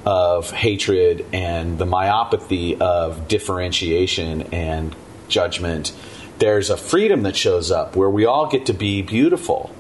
of 0.06 0.52
hatred 0.52 1.26
and 1.34 1.78
the 1.78 1.86
myopathy 1.86 2.80
of 2.80 3.28
differentiation 3.28 4.44
and 4.54 4.96
judgment, 5.28 5.92
there's 6.40 6.70
a 6.70 6.78
freedom 6.78 7.24
that 7.24 7.36
shows 7.36 7.72
up 7.72 7.96
where 7.96 8.10
we 8.10 8.26
all 8.26 8.48
get 8.48 8.66
to 8.68 8.74
be 8.74 9.02
beautiful. 9.02 9.72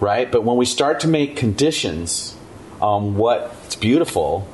Right? 0.00 0.30
But 0.30 0.44
when 0.44 0.56
we 0.56 0.66
start 0.66 1.00
to 1.00 1.08
make 1.08 1.36
conditions 1.36 2.36
on 2.80 3.16
what's 3.16 3.76
beautiful, 3.76 4.48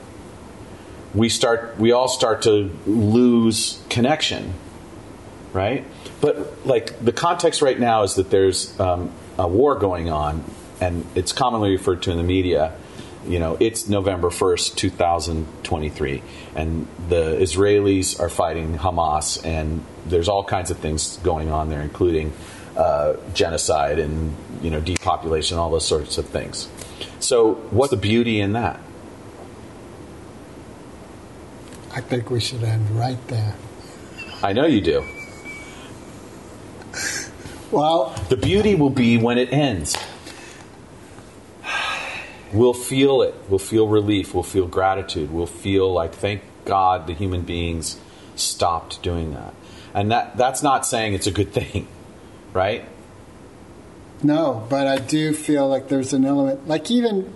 we 1.15 1.29
start 1.29 1.79
we 1.79 1.93
all 1.93 2.09
start 2.09 2.43
to 2.43 2.71
lose 2.87 3.83
connection. 3.89 4.55
Right? 5.53 5.85
But 6.21 6.67
like 6.67 7.03
the 7.05 7.13
context 7.13 7.63
right 7.63 7.79
now 7.79 8.03
is 8.03 8.15
that 8.15 8.31
there's 8.31 8.79
um, 8.79 9.11
a 9.39 9.49
war 9.49 9.77
going 9.77 10.11
on, 10.11 10.45
and 10.81 11.07
it's 11.15 11.33
commonly 11.33 11.73
referred 11.73 12.03
to 12.03 12.11
in 12.11 12.17
the 12.17 12.23
media 12.23 12.75
you 13.27 13.39
know, 13.39 13.57
it's 13.61 13.89
November 13.89 14.31
1st, 14.31 14.77
2023, 14.77 16.23
and 16.61 16.87
the 17.09 17.37
Israelis 17.37 18.21
are 18.21 18.29
fighting 18.29 18.79
Hamas, 18.79 19.45
and 19.45 19.85
there's 20.07 20.29
all 20.29 20.45
kinds 20.45 20.71
of 20.71 20.79
things 20.79 21.17
going 21.19 21.51
on 21.51 21.71
there, 21.71 21.81
including 21.81 22.33
uh, 22.77 23.17
genocide 23.35 23.99
and, 23.99 24.35
you 24.63 24.71
know, 24.71 24.81
depopulation, 24.81 25.59
all 25.59 25.71
those 25.71 25.87
sorts 25.87 26.19
of 26.19 26.27
things. 26.27 26.69
So, 27.19 27.55
what's 27.71 27.91
the 27.91 27.97
beauty 27.97 28.41
in 28.41 28.53
that? 28.53 28.81
I 31.93 32.01
think 32.01 32.31
we 32.31 32.41
should 32.41 32.63
end 32.63 32.91
right 32.91 33.19
there. 33.29 33.55
I 34.43 34.53
know 34.53 34.67
you 34.67 34.81
do. 34.81 35.05
Well, 37.71 38.15
The 38.29 38.37
beauty 38.37 38.75
will 38.75 38.91
be 38.91 39.17
when 39.17 39.39
it 39.39 39.53
ends. 39.53 39.97
We'll 42.53 42.75
feel 42.75 43.23
it. 43.23 43.35
We'll 43.49 43.61
feel 43.61 43.87
relief. 43.87 44.35
We'll 44.35 44.43
feel 44.43 44.67
gratitude. 44.67 45.31
We'll 45.31 45.47
feel 45.47 45.93
like, 45.93 46.15
thank 46.15 46.43
God 46.71 47.09
the 47.09 47.15
human 47.15 47.43
beings 47.43 47.99
stopped 48.37 49.03
doing 49.03 49.35
that. 49.35 49.53
And 49.93 50.13
that, 50.13 50.37
that's 50.37 50.63
not 50.63 50.87
saying 50.87 51.15
it's 51.15 51.27
a 51.27 51.33
good 51.33 51.53
thing, 51.53 51.89
right? 52.53 52.85
no, 54.23 54.67
but 54.69 54.87
I 54.87 54.99
do 54.99 55.33
feel 55.33 55.69
like 55.69 55.89
there's 55.89 56.13
an 56.13 56.25
element, 56.25 56.69
like 56.69 56.91
even 56.91 57.33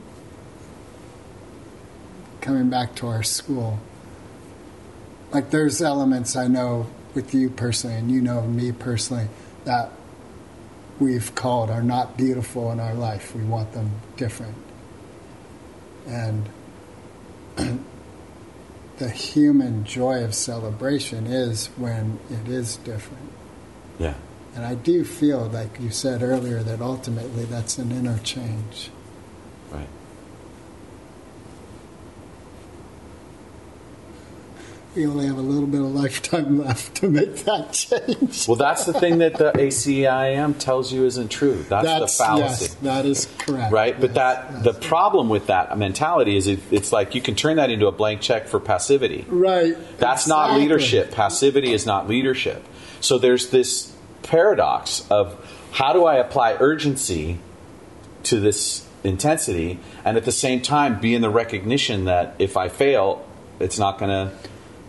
coming 2.40 2.69
back 2.69 2.94
to 2.97 3.06
our 3.06 3.23
school, 3.23 3.78
like 5.32 5.51
there's 5.51 5.81
elements 5.81 6.36
I 6.36 6.47
know 6.47 6.86
with 7.15 7.35
you 7.35 7.48
personally, 7.48 7.97
and 7.97 8.11
you 8.11 8.20
know 8.20 8.43
me 8.43 8.73
personally, 8.73 9.28
that 9.65 9.93
we've 11.01 11.35
called 11.35 11.70
are 11.70 11.82
not 11.82 12.16
beautiful 12.16 12.70
in 12.70 12.81
our 12.81 12.94
life. 12.94 13.35
We 13.35 13.43
want 13.43 13.73
them 13.73 13.90
different. 14.16 14.56
And 16.06 16.48
the 18.98 19.10
human 19.10 19.84
joy 19.84 20.22
of 20.22 20.34
celebration 20.34 21.26
is 21.26 21.66
when 21.76 22.18
it 22.30 22.48
is 22.48 22.76
different. 22.76 23.30
Yeah. 23.98 24.14
And 24.54 24.64
I 24.64 24.74
do 24.76 25.04
feel, 25.04 25.46
like 25.46 25.80
you 25.80 25.90
said 25.90 26.22
earlier, 26.22 26.62
that 26.62 26.80
ultimately 26.80 27.44
that's 27.44 27.76
an 27.78 27.90
interchange. 27.90 28.90
Right. 29.70 29.88
We 34.94 35.06
only 35.06 35.26
have 35.26 35.38
a 35.38 35.42
little 35.42 35.66
bit 35.66 35.80
of 35.80 35.94
lifetime 35.94 36.58
left 36.64 36.94
to 36.96 37.08
make 37.08 37.36
that 37.44 37.72
change. 37.72 38.46
Well, 38.46 38.56
that's 38.56 38.84
the 38.84 38.92
thing 38.92 39.18
that 39.18 39.34
the 39.34 39.52
ACIM 39.52 40.58
tells 40.58 40.92
you 40.92 41.04
isn't 41.04 41.30
true. 41.30 41.64
That's, 41.68 41.84
That's 41.84 42.16
the 42.16 42.24
fallacy. 42.24 42.64
yes, 42.64 42.74
that 42.74 43.06
is 43.06 43.28
correct. 43.38 43.72
Right, 43.72 44.00
but 44.00 44.14
that 44.14 44.48
yes. 44.50 44.64
the 44.64 44.74
problem 44.74 45.28
with 45.28 45.48
that 45.48 45.76
mentality 45.76 46.36
is 46.36 46.46
it, 46.46 46.60
it's 46.70 46.92
like 46.92 47.14
you 47.14 47.20
can 47.20 47.34
turn 47.34 47.56
that 47.56 47.70
into 47.70 47.86
a 47.86 47.92
blank 47.92 48.20
check 48.20 48.46
for 48.46 48.60
passivity. 48.60 49.24
right. 49.28 49.76
That's 49.98 50.26
not 50.26 50.56
leadership. 50.56 51.10
Passivity 51.10 51.72
is 51.72 51.86
not 51.86 52.08
leadership. 52.08 52.64
So 53.00 53.18
there's 53.18 53.50
this 53.50 53.94
paradox 54.22 55.06
of 55.10 55.36
how 55.72 55.92
do 55.92 56.04
I 56.04 56.16
apply 56.16 56.56
urgency 56.60 57.38
to 58.24 58.40
this 58.40 58.86
intensity 59.02 59.78
and 60.04 60.16
at 60.16 60.24
the 60.24 60.32
same 60.32 60.62
time 60.62 61.00
be 61.00 61.14
in 61.14 61.20
the 61.20 61.28
recognition 61.30 62.06
that 62.06 62.34
if 62.38 62.56
I 62.56 62.68
fail, 62.68 63.26
it's 63.60 63.78
not 63.78 63.98
going 63.98 64.10
to. 64.10 64.34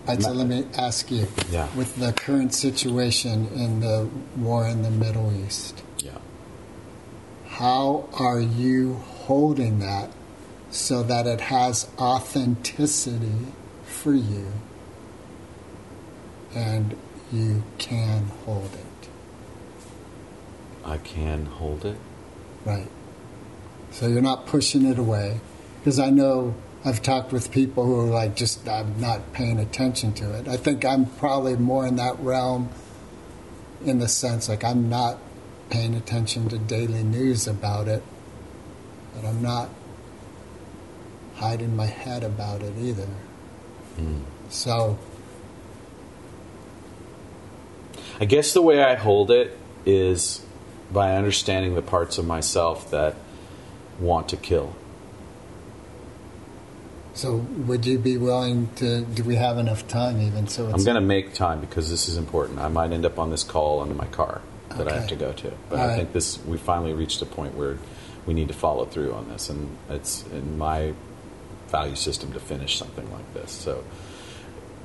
Right, 0.07 0.22
so 0.22 0.32
let 0.32 0.48
me 0.48 0.65
ask 0.77 1.10
you 1.10 1.27
Yeah. 1.52 1.68
with 1.76 1.95
the 1.95 2.14
current 2.14 2.53
situation 2.53 3.48
in 3.56 3.80
the 3.80 4.07
war 4.38 4.68
in 4.68 4.84
the 4.84 4.91
Middle 4.91 5.32
East, 5.34 5.82
Yeah. 5.98 6.11
how 7.48 8.07
are 8.14 8.40
you 8.40 9.02
holding 9.26 9.80
that 9.80 10.11
so 10.69 11.02
that 11.03 11.26
it 11.26 11.41
has 11.41 11.88
authenticity 11.98 13.48
for 13.86 14.14
you 14.14 14.48
and 16.53 16.95
you 17.34 17.64
can 17.80 18.32
hold 18.45 18.69
it? 18.73 19.10
I 20.86 20.98
can 20.98 21.48
hold 21.48 21.84
it. 21.84 21.98
Right. 22.64 22.88
So 23.91 24.07
you're 24.07 24.22
not 24.22 24.45
pushing 24.45 24.86
it 24.86 24.99
away. 24.99 25.40
Because 25.80 25.99
I 25.99 26.10
know 26.10 26.53
I've 26.86 27.02
talked 27.02 27.34
with 27.34 27.52
people 27.52 27.84
who 27.84 27.99
are 27.99 28.14
like, 28.14 28.36
just, 28.36 28.68
I'm 28.70 29.02
not 29.02 29.34
paying 29.34 29.60
attention 29.60 30.14
to 30.14 30.38
it. 30.38 30.48
I 30.48 30.56
think 30.56 30.86
I'm 30.86 31.07
probably 31.07 31.56
more 31.56 31.88
in 31.88 31.95
that 31.95 32.20
realm 32.20 32.70
in 33.84 33.98
the 33.98 34.07
sense 34.07 34.48
like 34.48 34.64
I'm 34.64 34.88
not 34.88 35.18
paying 35.72 35.95
attention 35.95 36.48
to 36.49 36.60
daily 36.60 37.03
news 37.03 37.48
about 37.48 37.88
it, 37.88 38.03
but 39.16 39.28
I'm 39.28 39.41
not 39.41 39.70
hiding 41.38 41.76
my 41.76 41.88
head 41.88 42.24
about 42.24 42.62
it 42.62 42.74
either. 42.78 43.07
Hmm. 43.95 44.22
So, 44.49 44.99
I 48.20 48.26
guess 48.26 48.53
the 48.53 48.62
way 48.62 48.84
I 48.84 48.94
hold 48.94 49.32
it 49.32 49.57
is 49.86 50.45
by 50.91 51.16
understanding 51.16 51.74
the 51.74 51.82
parts 51.82 52.20
of 52.20 52.26
myself 52.26 52.91
that 52.91 53.16
want 53.99 54.30
to 54.30 54.38
kill. 54.38 54.76
So 57.16 57.38
would 57.38 57.86
you 57.86 57.98
be 57.98 58.18
willing 58.18 58.70
to? 58.76 59.02
Do 59.02 59.24
we 59.24 59.36
have 59.36 59.58
enough 59.58 59.88
time 59.88 60.22
even? 60.22 60.48
So 60.48 60.66
it's 60.66 60.74
I'm 60.74 60.84
going 60.84 60.96
to 60.96 61.02
make 61.02 61.34
time 61.34 61.62
because 61.62 61.90
this 61.90 62.10
is 62.10 62.18
important. 62.18 62.60
I 62.60 62.68
might 62.68 62.92
end 62.92 63.06
up 63.06 63.18
on 63.18 63.32
this 63.32 63.44
call 63.44 63.82
under 63.82 63.96
my 63.96 64.08
car 64.08 64.42
that 64.78 64.88
I 64.88 64.96
have 64.96 65.08
to 65.08 65.16
go 65.16 65.32
to. 65.32 65.54
But 65.70 65.80
All 65.80 65.86
I 65.86 65.88
right. 65.88 65.96
think 65.98 66.14
this 66.14 66.44
we 66.46 66.58
finally 66.58 66.94
reached 66.94 67.22
a 67.22 67.26
point 67.26 67.56
where 67.56 67.78
we 68.26 68.34
need 68.34 68.50
to 68.50 68.54
follow 68.54 68.86
through 68.86 69.14
on 69.14 69.30
this, 69.30 69.50
and 69.50 69.78
it's 69.90 70.26
in 70.28 70.58
my 70.58 70.94
value 71.70 71.96
system 71.96 72.34
to 72.34 72.40
finish 72.40 72.78
something 72.78 73.10
like 73.12 73.34
this. 73.34 73.52
So, 73.52 73.84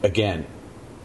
again, 0.03 0.47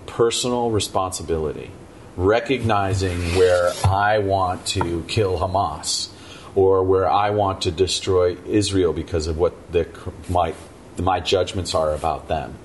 personal 0.06 0.70
responsibility, 0.70 1.72
recognizing 2.16 3.20
where 3.36 3.72
I 3.84 4.20
want 4.20 4.66
to 4.68 5.04
kill 5.08 5.40
Hamas 5.40 6.10
or 6.54 6.84
where 6.84 7.10
I 7.10 7.32
want 7.32 7.62
to 7.64 7.72
destroy 7.72 8.38
Israel 8.46 8.94
because 8.94 9.28
of 9.28 9.38
what 9.38 9.72
the, 9.72 9.88
my 10.30 10.54
my 11.00 11.20
judgments 11.20 11.76
are 11.76 11.94
about 11.94 12.28
them. 12.28 12.56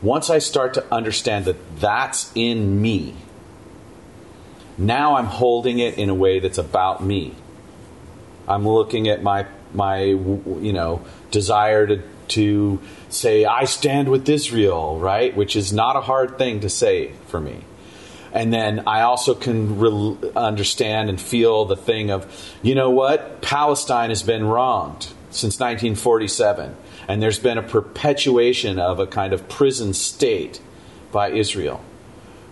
Once 0.00 0.30
I 0.30 0.38
start 0.38 0.74
to 0.74 0.94
understand 0.94 1.44
that 1.44 1.80
that's 1.80 2.32
in 2.34 2.80
me, 2.80 3.14
now 4.76 5.16
I'm 5.16 5.26
holding 5.26 5.78
it 5.78 5.98
in 5.98 6.08
a 6.08 6.14
way 6.14 6.40
that's 6.40 6.58
about 6.58 7.02
me. 7.02 7.34
I'm 8.48 8.66
looking 8.66 9.08
at 9.08 9.22
my 9.22 9.46
my 9.72 10.02
you 10.04 10.72
know 10.72 11.04
desire 11.30 11.86
to 11.86 12.02
to 12.28 12.80
say 13.08 13.44
I 13.44 13.64
stand 13.64 14.08
with 14.08 14.28
Israel, 14.28 14.98
right? 14.98 15.36
Which 15.36 15.54
is 15.54 15.72
not 15.72 15.96
a 15.96 16.00
hard 16.00 16.38
thing 16.38 16.60
to 16.60 16.68
say 16.68 17.12
for 17.28 17.40
me. 17.40 17.64
And 18.32 18.52
then 18.52 18.84
I 18.86 19.02
also 19.02 19.34
can 19.34 19.78
re- 19.78 20.30
understand 20.34 21.10
and 21.10 21.20
feel 21.20 21.66
the 21.66 21.76
thing 21.76 22.10
of, 22.10 22.26
you 22.62 22.74
know 22.74 22.88
what? 22.88 23.42
Palestine 23.42 24.08
has 24.08 24.22
been 24.22 24.44
wronged 24.46 25.02
since 25.30 25.60
1947. 25.60 26.74
And 27.08 27.22
there's 27.22 27.38
been 27.38 27.58
a 27.58 27.62
perpetuation 27.62 28.78
of 28.78 28.98
a 28.98 29.06
kind 29.06 29.32
of 29.32 29.48
prison 29.48 29.94
state 29.94 30.60
by 31.10 31.30
Israel 31.30 31.82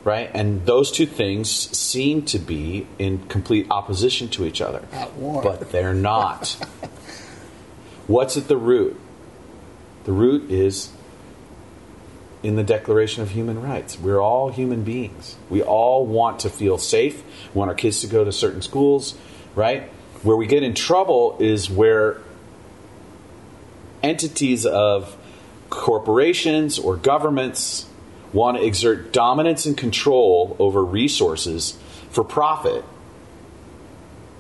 right? 0.05 0.31
And 0.35 0.65
those 0.67 0.91
two 0.91 1.07
things 1.07 1.51
seem 1.51 2.23
to 2.27 2.39
be 2.39 2.87
in 2.99 3.27
complete 3.29 3.67
opposition 3.71 4.29
to 4.31 4.45
each 4.45 4.61
other. 4.61 4.83
At 4.93 5.13
war. 5.15 5.43
But 5.43 5.73
they're 5.73 5.95
not. 5.95 6.57
What's 8.07 8.37
at 8.37 8.49
the 8.49 8.57
root? 8.57 8.99
The 10.05 10.13
root 10.13 10.51
is 10.51 10.91
in 12.43 12.57
the 12.57 12.63
Declaration 12.63 13.23
of 13.23 13.31
Human 13.31 13.61
Rights. 13.61 13.99
We're 13.99 14.21
all 14.21 14.51
human 14.51 14.83
beings. 14.83 15.37
We 15.51 15.63
all 15.63 16.07
want 16.07 16.41
to 16.41 16.51
feel 16.51 16.79
safe, 16.79 17.23
we 17.55 17.59
want 17.59 17.69
our 17.69 17.75
kids 17.75 18.01
to 18.01 18.07
go 18.07 18.25
to 18.25 18.33
certain 18.33 18.63
schools, 18.63 19.17
right? 19.55 19.91
Where 20.23 20.37
we 20.37 20.47
get 20.47 20.63
in 20.63 20.75
trouble 20.75 21.37
is 21.39 21.69
where 21.69 22.21
entities 24.03 24.67
of 24.67 25.17
corporations 25.69 26.79
or 26.79 26.97
governments 26.97 27.87
want 28.33 28.57
to 28.57 28.65
exert 28.65 29.13
dominance 29.13 29.67
and 29.67 29.77
control 29.77 30.57
over 30.59 30.85
resources 30.85 31.79
for 32.11 32.25
profit 32.25 32.85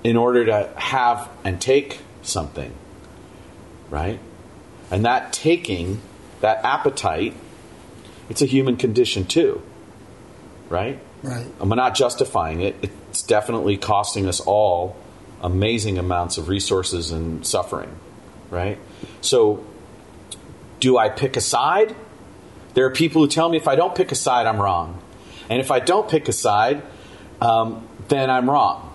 in 0.02 0.16
order 0.16 0.46
to 0.46 0.70
have 0.76 1.28
and 1.44 1.60
take 1.60 2.00
something, 2.22 2.72
right? 3.90 4.18
And 4.90 5.04
that 5.04 5.32
taking, 5.32 6.00
that 6.40 6.64
appetite, 6.64 7.34
it's 8.28 8.42
a 8.42 8.46
human 8.46 8.76
condition 8.76 9.24
too, 9.24 9.62
right? 10.68 10.98
right. 11.22 11.46
I'm 11.60 11.68
not 11.68 11.94
justifying 11.94 12.60
it. 12.60 12.76
It's 12.82 13.22
definitely 13.22 13.76
costing 13.76 14.26
us 14.26 14.40
all 14.40 14.96
amazing 15.42 15.98
amounts 15.98 16.38
of 16.38 16.48
resources 16.48 17.10
and 17.10 17.46
suffering, 17.46 17.90
right? 18.50 18.78
So, 19.20 19.64
do 20.80 20.98
I 20.98 21.08
pick 21.08 21.36
a 21.36 21.40
side? 21.40 21.94
There 22.74 22.84
are 22.86 22.90
people 22.90 23.22
who 23.22 23.28
tell 23.28 23.48
me 23.48 23.56
if 23.56 23.68
I 23.68 23.76
don't 23.76 23.94
pick 23.94 24.12
a 24.12 24.14
side, 24.14 24.46
I'm 24.46 24.60
wrong. 24.60 25.02
And 25.48 25.60
if 25.60 25.70
I 25.70 25.80
don't 25.80 26.08
pick 26.08 26.28
a 26.28 26.32
side, 26.32 26.82
um, 27.40 27.86
then 28.08 28.30
I'm 28.30 28.48
wrong. 28.48 28.86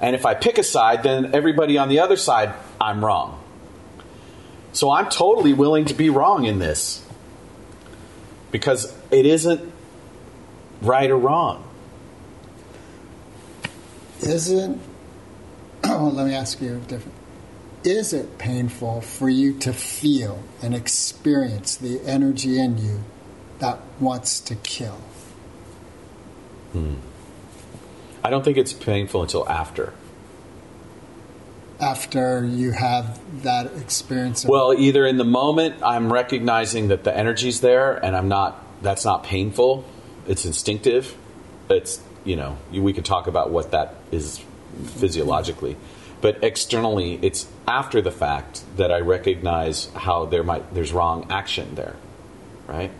And 0.00 0.14
if 0.14 0.24
I 0.24 0.34
pick 0.34 0.58
a 0.58 0.62
side, 0.62 1.02
then 1.02 1.34
everybody 1.34 1.76
on 1.76 1.88
the 1.88 2.00
other 2.00 2.16
side, 2.16 2.54
I'm 2.80 3.04
wrong. 3.04 3.42
So 4.72 4.90
I'm 4.90 5.08
totally 5.08 5.52
willing 5.52 5.86
to 5.86 5.94
be 5.94 6.08
wrong 6.08 6.44
in 6.44 6.58
this 6.58 7.04
because 8.50 8.94
it 9.10 9.26
isn't 9.26 9.72
right 10.82 11.10
or 11.10 11.16
wrong. 11.18 11.64
Isn't, 14.20 14.80
oh, 15.84 16.10
let 16.14 16.26
me 16.26 16.34
ask 16.34 16.60
you 16.60 16.80
different. 16.86 17.17
Is 17.84 18.12
it 18.12 18.38
painful 18.38 19.00
for 19.00 19.28
you 19.28 19.56
to 19.60 19.72
feel 19.72 20.42
and 20.62 20.74
experience 20.74 21.76
the 21.76 22.00
energy 22.04 22.58
in 22.58 22.78
you 22.78 23.04
that 23.60 23.78
wants 24.00 24.40
to 24.40 24.56
kill? 24.56 25.00
Hmm. 26.72 26.94
I 28.24 28.30
don't 28.30 28.44
think 28.44 28.58
it's 28.58 28.72
painful 28.72 29.22
until 29.22 29.48
after. 29.48 29.92
After 31.80 32.44
you 32.44 32.72
have 32.72 33.20
that 33.44 33.72
experience 33.76 34.42
of 34.42 34.50
Well, 34.50 34.74
either 34.74 35.06
in 35.06 35.16
the 35.16 35.24
moment 35.24 35.76
I'm 35.82 36.12
recognizing 36.12 36.88
that 36.88 37.04
the 37.04 37.16
energy's 37.16 37.60
there 37.60 38.04
and 38.04 38.16
I'm 38.16 38.28
not 38.28 38.64
that's 38.82 39.04
not 39.04 39.24
painful. 39.24 39.84
It's 40.26 40.44
instinctive. 40.44 41.16
It's, 41.70 42.00
you 42.24 42.36
know, 42.36 42.58
we 42.70 42.92
could 42.92 43.04
talk 43.04 43.26
about 43.26 43.50
what 43.50 43.70
that 43.70 43.94
is 44.10 44.40
physiologically. 44.96 45.76
But 46.20 46.42
externally, 46.42 47.18
it's 47.22 47.46
after 47.66 48.00
the 48.00 48.10
fact 48.10 48.64
that 48.76 48.90
I 48.90 49.00
recognize 49.00 49.86
how 49.94 50.26
there 50.26 50.42
might 50.42 50.74
there's 50.74 50.92
wrong 50.92 51.26
action 51.30 51.74
there. 51.74 51.96
Right? 52.66 52.90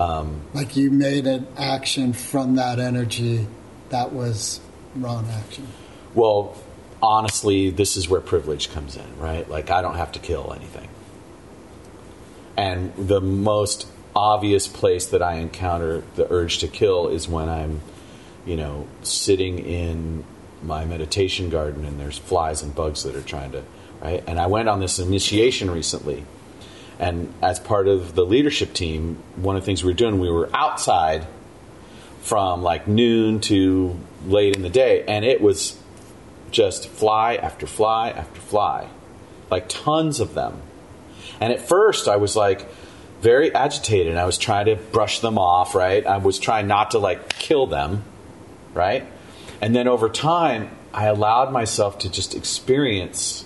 Um, 0.00 0.40
like 0.54 0.76
you 0.76 0.90
made 0.90 1.26
an 1.26 1.46
action 1.56 2.12
from 2.14 2.56
that 2.56 2.78
energy 2.78 3.46
that 3.90 4.12
was 4.12 4.60
wrong 4.96 5.28
action. 5.28 5.66
Well, 6.14 6.56
honestly, 7.02 7.70
this 7.70 7.96
is 7.96 8.08
where 8.08 8.20
privilege 8.20 8.70
comes 8.70 8.96
in, 8.96 9.18
right? 9.18 9.48
Like, 9.48 9.70
I 9.70 9.82
don't 9.82 9.96
have 9.96 10.12
to 10.12 10.18
kill 10.18 10.52
anything. 10.54 10.88
And 12.56 12.94
the 12.96 13.20
most 13.20 13.86
obvious 14.14 14.66
place 14.66 15.06
that 15.06 15.22
I 15.22 15.34
encounter 15.34 16.02
the 16.16 16.30
urge 16.32 16.58
to 16.58 16.68
kill 16.68 17.08
is 17.08 17.28
when 17.28 17.48
I'm, 17.48 17.80
you 18.44 18.56
know, 18.56 18.86
sitting 19.02 19.58
in 19.58 20.24
my 20.62 20.84
meditation 20.84 21.48
garden 21.48 21.84
and 21.84 21.98
there's 21.98 22.18
flies 22.18 22.62
and 22.62 22.74
bugs 22.74 23.02
that 23.04 23.14
are 23.16 23.22
trying 23.22 23.52
to, 23.52 23.62
right? 24.02 24.22
And 24.26 24.38
I 24.38 24.46
went 24.46 24.68
on 24.68 24.80
this 24.80 24.98
initiation 24.98 25.70
recently. 25.70 26.24
And 26.98 27.32
as 27.42 27.58
part 27.58 27.88
of 27.88 28.14
the 28.14 28.26
leadership 28.26 28.74
team, 28.74 29.22
one 29.36 29.56
of 29.56 29.62
the 29.62 29.66
things 29.66 29.82
we 29.82 29.90
were 29.90 29.96
doing, 29.96 30.18
we 30.20 30.30
were 30.30 30.50
outside 30.54 31.26
from 32.20 32.62
like 32.62 32.86
noon 32.86 33.40
to 33.40 33.98
late 34.26 34.54
in 34.54 34.62
the 34.62 34.68
day, 34.68 35.04
and 35.04 35.24
it 35.24 35.40
was 35.40 35.78
just 36.50 36.88
fly 36.88 37.36
after 37.36 37.66
fly 37.66 38.10
after 38.10 38.40
fly, 38.40 38.88
like 39.50 39.68
tons 39.68 40.20
of 40.20 40.34
them. 40.34 40.60
And 41.40 41.52
at 41.52 41.66
first, 41.66 42.06
I 42.06 42.16
was 42.16 42.36
like 42.36 42.68
very 43.20 43.54
agitated. 43.54 44.08
and 44.08 44.18
I 44.18 44.24
was 44.24 44.38
trying 44.38 44.66
to 44.66 44.76
brush 44.76 45.20
them 45.20 45.38
off, 45.38 45.74
right? 45.74 46.06
I 46.06 46.18
was 46.18 46.38
trying 46.38 46.66
not 46.66 46.92
to 46.92 46.98
like 46.98 47.28
kill 47.28 47.66
them, 47.66 48.04
right? 48.74 49.06
And 49.60 49.74
then 49.74 49.88
over 49.88 50.08
time, 50.08 50.70
I 50.92 51.06
allowed 51.06 51.52
myself 51.52 51.98
to 52.00 52.10
just 52.10 52.34
experience 52.34 53.44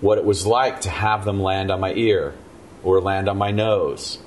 what 0.00 0.18
it 0.18 0.24
was 0.24 0.46
like 0.46 0.82
to 0.82 0.90
have 0.90 1.24
them 1.24 1.40
land 1.40 1.70
on 1.70 1.80
my 1.80 1.92
ear 1.94 2.34
or 2.82 3.00
land 3.00 3.28
on 3.28 3.38
my 3.38 3.50
nose 3.50 4.18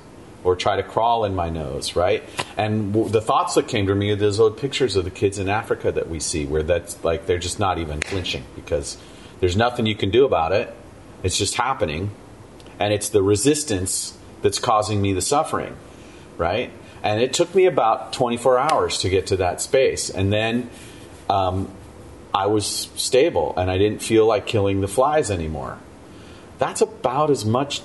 or 0.42 0.56
try 0.56 0.76
to 0.76 0.82
crawl 0.82 1.24
in 1.24 1.34
my 1.34 1.48
nose, 1.48 1.94
right? 1.94 2.22
And 2.56 2.92
w- 2.92 3.10
the 3.10 3.20
thoughts 3.20 3.54
that 3.54 3.68
came 3.68 3.86
to 3.86 3.94
me 3.94 4.10
are 4.10 4.16
those 4.16 4.40
old 4.40 4.56
pictures 4.56 4.96
of 4.96 5.04
the 5.04 5.10
kids 5.10 5.38
in 5.38 5.48
Africa 5.48 5.92
that 5.92 6.08
we 6.08 6.18
see 6.18 6.46
where 6.46 6.62
that's 6.62 7.02
like 7.04 7.26
they're 7.26 7.38
just 7.38 7.58
not 7.58 7.78
even 7.78 8.00
flinching 8.00 8.44
because 8.56 8.96
there's 9.40 9.56
nothing 9.56 9.86
you 9.86 9.94
can 9.94 10.10
do 10.10 10.24
about 10.24 10.52
it. 10.52 10.74
It's 11.22 11.38
just 11.38 11.54
happening. 11.54 12.10
And 12.78 12.92
it's 12.92 13.10
the 13.10 13.22
resistance 13.22 14.16
that's 14.40 14.58
causing 14.58 15.02
me 15.02 15.12
the 15.12 15.20
suffering, 15.20 15.76
right? 16.38 16.70
And 17.02 17.20
it 17.20 17.32
took 17.32 17.54
me 17.54 17.66
about 17.66 18.12
24 18.12 18.58
hours 18.58 18.98
to 18.98 19.08
get 19.08 19.28
to 19.28 19.36
that 19.36 19.60
space. 19.60 20.10
And 20.10 20.32
then 20.32 20.70
um, 21.28 21.70
I 22.34 22.46
was 22.46 22.66
stable 22.66 23.54
and 23.56 23.70
I 23.70 23.78
didn't 23.78 24.02
feel 24.02 24.26
like 24.26 24.46
killing 24.46 24.80
the 24.80 24.88
flies 24.88 25.30
anymore. 25.30 25.78
That's 26.58 26.80
about 26.80 27.30
as 27.30 27.44
much 27.44 27.80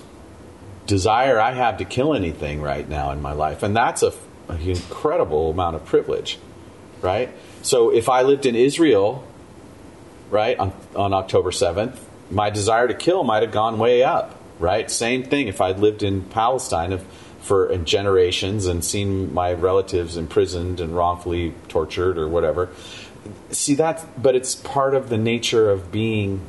desire 0.86 1.40
I 1.40 1.54
have 1.54 1.78
to 1.78 1.86
kill 1.86 2.14
anything 2.14 2.62
right 2.62 2.88
now 2.88 3.12
in 3.12 3.22
my 3.22 3.32
life. 3.32 3.64
And 3.64 3.76
that's 3.76 4.04
a, 4.04 4.14
an 4.50 4.62
incredible 4.62 5.52
amount 5.52 5.76
of 5.76 5.86
privilege, 5.86 6.38
right? 7.02 7.30
So 7.62 7.92
if 7.92 8.10
I 8.10 8.22
lived 8.22 8.46
in 8.46 8.56
Israel, 8.56 9.26
right, 10.30 10.58
on, 10.60 10.74
on 10.96 11.14
October 11.14 11.52
7th, 11.52 11.98
my 12.30 12.50
desire 12.50 12.88
to 12.88 12.94
kill 12.94 13.24
might 13.24 13.44
have 13.44 13.52
gone 13.52 13.80
way 13.80 14.04
up, 14.04 14.40
right? 14.60 14.90
Same 14.90 15.24
thing 15.24 15.48
if 15.48 15.62
I'd 15.62 15.80
lived 15.80 16.04
in 16.04 16.24
Palestine 16.24 16.92
if, 16.92 17.04
for 17.46 17.78
generations 17.78 18.66
and 18.66 18.84
seen 18.84 19.32
my 19.32 19.54
relatives 19.54 20.18
imprisoned 20.18 20.80
and 20.80 20.96
wrongfully 20.96 21.54
tortured 21.68 22.18
or 22.18 22.28
whatever. 22.28 22.70
See 23.52 23.76
that, 23.76 24.04
but 24.20 24.36
it's 24.36 24.56
part 24.56 24.96
of 24.96 25.10
the 25.10 25.18
nature 25.18 25.70
of 25.70 25.92
being 25.92 26.42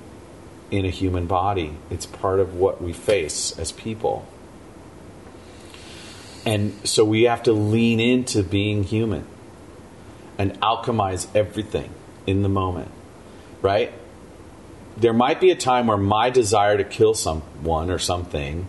in 0.71 0.87
a 0.87 0.91
human 0.91 1.27
body. 1.27 1.77
It's 1.91 2.07
part 2.07 2.41
of 2.41 2.55
what 2.55 2.81
we 2.81 2.95
face 2.95 3.59
as 3.59 3.73
people. 3.73 4.27
And 6.47 6.75
so 6.89 7.05
we 7.05 7.25
have 7.25 7.43
to 7.43 7.53
lean 7.53 8.01
into 8.01 8.43
being 8.43 8.83
human 8.83 9.27
and 10.39 10.59
alchemize 10.61 11.27
everything 11.37 11.91
in 12.27 12.43
the 12.43 12.49
moment, 12.49 12.91
right? 13.61 13.93
There 14.97 15.13
might 15.13 15.43
be 15.43 15.51
a 15.51 15.57
time 15.57 15.89
where 15.89 15.99
my 15.99 16.31
desire 16.31 16.79
to 16.79 16.85
kill 16.85 17.13
someone 17.13 17.91
or 17.91 17.99
something 17.99 18.67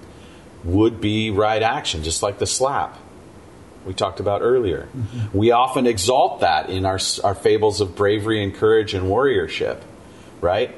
would 0.64 1.00
be 1.00 1.32
right 1.32 1.62
action, 1.62 2.04
just 2.04 2.24
like 2.24 2.40
the 2.40 2.48
slap 2.48 2.98
we 3.88 3.94
talked 3.94 4.20
about 4.20 4.42
earlier. 4.42 4.90
Mm-hmm. 4.96 5.38
We 5.38 5.52
often 5.52 5.88
exalt 5.88 6.42
that 6.42 6.70
in 6.70 6.86
our, 6.86 7.00
our 7.24 7.34
fables 7.34 7.80
of 7.80 7.96
bravery 7.96 8.44
and 8.44 8.54
courage 8.54 8.94
and 8.94 9.06
warriorship, 9.08 9.82
right? 10.42 10.76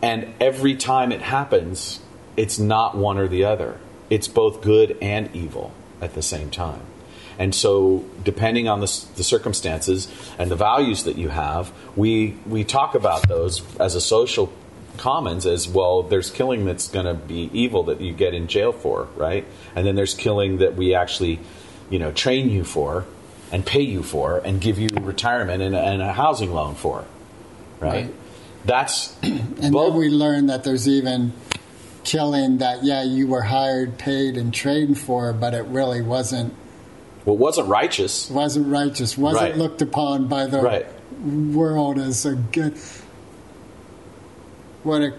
And 0.00 0.32
every 0.40 0.74
time 0.74 1.12
it 1.12 1.20
happens, 1.20 2.00
it's 2.36 2.58
not 2.58 2.96
one 2.96 3.18
or 3.18 3.28
the 3.28 3.44
other. 3.44 3.78
It's 4.08 4.26
both 4.26 4.62
good 4.62 4.96
and 5.02 5.34
evil 5.36 5.72
at 6.00 6.14
the 6.14 6.22
same 6.22 6.50
time. 6.50 6.82
And 7.38 7.54
so, 7.54 8.04
depending 8.22 8.68
on 8.68 8.80
the, 8.80 9.06
the, 9.16 9.24
circumstances 9.24 10.08
and 10.38 10.50
the 10.50 10.56
values 10.56 11.02
that 11.02 11.18
you 11.18 11.30
have, 11.30 11.72
we, 11.96 12.36
we 12.46 12.62
talk 12.62 12.94
about 12.94 13.28
those 13.28 13.62
as 13.78 13.96
a 13.96 14.00
social 14.00 14.52
commons 14.96 15.46
as 15.46 15.68
well. 15.68 16.02
There's 16.02 16.30
killing 16.30 16.64
that's 16.64 16.88
going 16.88 17.06
to 17.06 17.14
be 17.14 17.50
evil 17.52 17.84
that 17.84 18.00
you 18.00 18.12
get 18.12 18.34
in 18.34 18.46
jail 18.48 18.72
for, 18.72 19.08
right? 19.16 19.44
And 19.74 19.86
then 19.86 19.94
there's 19.94 20.14
killing 20.14 20.58
that 20.58 20.74
we 20.76 20.94
actually, 20.94 21.40
you 21.90 21.98
know, 21.98 22.12
train 22.12 22.50
you 22.50 22.64
for 22.64 23.04
and 23.52 23.64
pay 23.64 23.82
you 23.82 24.02
for 24.02 24.38
and 24.38 24.60
give 24.60 24.78
you 24.78 24.88
retirement 25.00 25.62
and, 25.62 25.74
and 25.74 26.02
a 26.02 26.12
housing 26.12 26.52
loan 26.52 26.74
for, 26.74 27.04
right? 27.80 28.06
right. 28.06 28.14
That's 28.64 29.16
and 29.22 29.72
both. 29.72 29.90
then 29.90 29.98
we 29.98 30.08
learn 30.08 30.46
that 30.46 30.64
there's 30.64 30.88
even 30.88 31.32
killing 32.04 32.58
that 32.58 32.84
yeah 32.84 33.02
you 33.02 33.26
were 33.26 33.42
hired, 33.42 33.98
paid, 33.98 34.36
and 34.36 34.52
trained 34.52 34.98
for, 34.98 35.32
but 35.32 35.54
it 35.54 35.64
really 35.66 36.02
wasn't. 36.02 36.54
Well, 37.24 37.36
wasn't 37.36 37.68
righteous. 37.68 38.30
Wasn't 38.30 38.66
righteous. 38.66 39.16
Wasn't 39.16 39.42
right. 39.42 39.56
looked 39.56 39.80
upon 39.82 40.28
by 40.28 40.46
the 40.46 40.60
right. 40.60 40.86
world 41.22 41.98
as 41.98 42.26
a 42.26 42.34
good. 42.34 42.76
What 44.84 45.02
a 45.02 45.14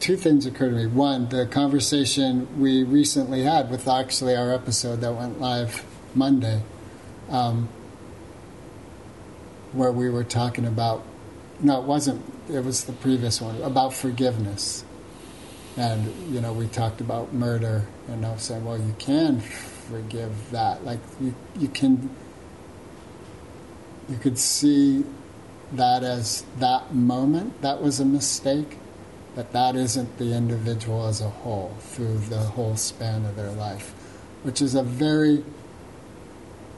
two 0.00 0.16
things 0.16 0.44
occur 0.44 0.68
to 0.68 0.74
me. 0.74 0.86
One, 0.86 1.28
the 1.28 1.46
conversation 1.46 2.60
we 2.60 2.82
recently 2.82 3.44
had 3.44 3.70
with 3.70 3.88
actually 3.88 4.36
our 4.36 4.52
episode 4.52 5.00
that 5.00 5.12
went 5.12 5.40
live 5.40 5.84
Monday, 6.14 6.62
um, 7.30 7.68
where 9.72 9.92
we 9.92 10.10
were 10.10 10.24
talking 10.24 10.66
about. 10.66 11.04
No, 11.60 11.80
it 11.80 11.86
wasn't 11.86 12.24
it 12.50 12.64
was 12.64 12.84
the 12.84 12.92
previous 12.92 13.40
one 13.40 13.60
about 13.62 13.92
forgiveness. 13.94 14.84
And, 15.76 16.34
you 16.34 16.40
know, 16.40 16.52
we 16.52 16.66
talked 16.66 17.00
about 17.00 17.32
murder, 17.32 17.86
and 18.08 18.26
I 18.26 18.32
was 18.32 18.42
saying, 18.42 18.64
well, 18.64 18.78
you 18.78 18.96
can 18.98 19.40
forgive 19.40 20.50
that. 20.50 20.84
Like, 20.84 20.98
you, 21.20 21.36
you 21.56 21.68
can, 21.68 22.10
you 24.08 24.16
could 24.16 24.38
see 24.38 25.04
that 25.72 26.02
as 26.02 26.44
that 26.58 26.94
moment, 26.94 27.62
that 27.62 27.80
was 27.80 28.00
a 28.00 28.04
mistake, 28.04 28.76
but 29.38 29.52
that 29.52 29.76
isn't 29.76 30.18
the 30.18 30.34
individual 30.34 31.06
as 31.06 31.20
a 31.20 31.28
whole 31.28 31.72
through 31.78 32.18
the 32.28 32.40
whole 32.40 32.74
span 32.74 33.24
of 33.24 33.36
their 33.36 33.52
life, 33.52 33.90
which 34.42 34.60
is 34.60 34.74
a 34.74 34.82
very 34.82 35.44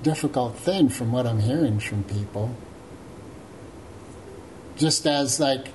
difficult 0.02 0.56
thing 0.56 0.90
from 0.90 1.10
what 1.10 1.26
I'm 1.26 1.40
hearing 1.40 1.80
from 1.80 2.04
people 2.04 2.54
just 4.76 5.06
as 5.06 5.40
like 5.40 5.68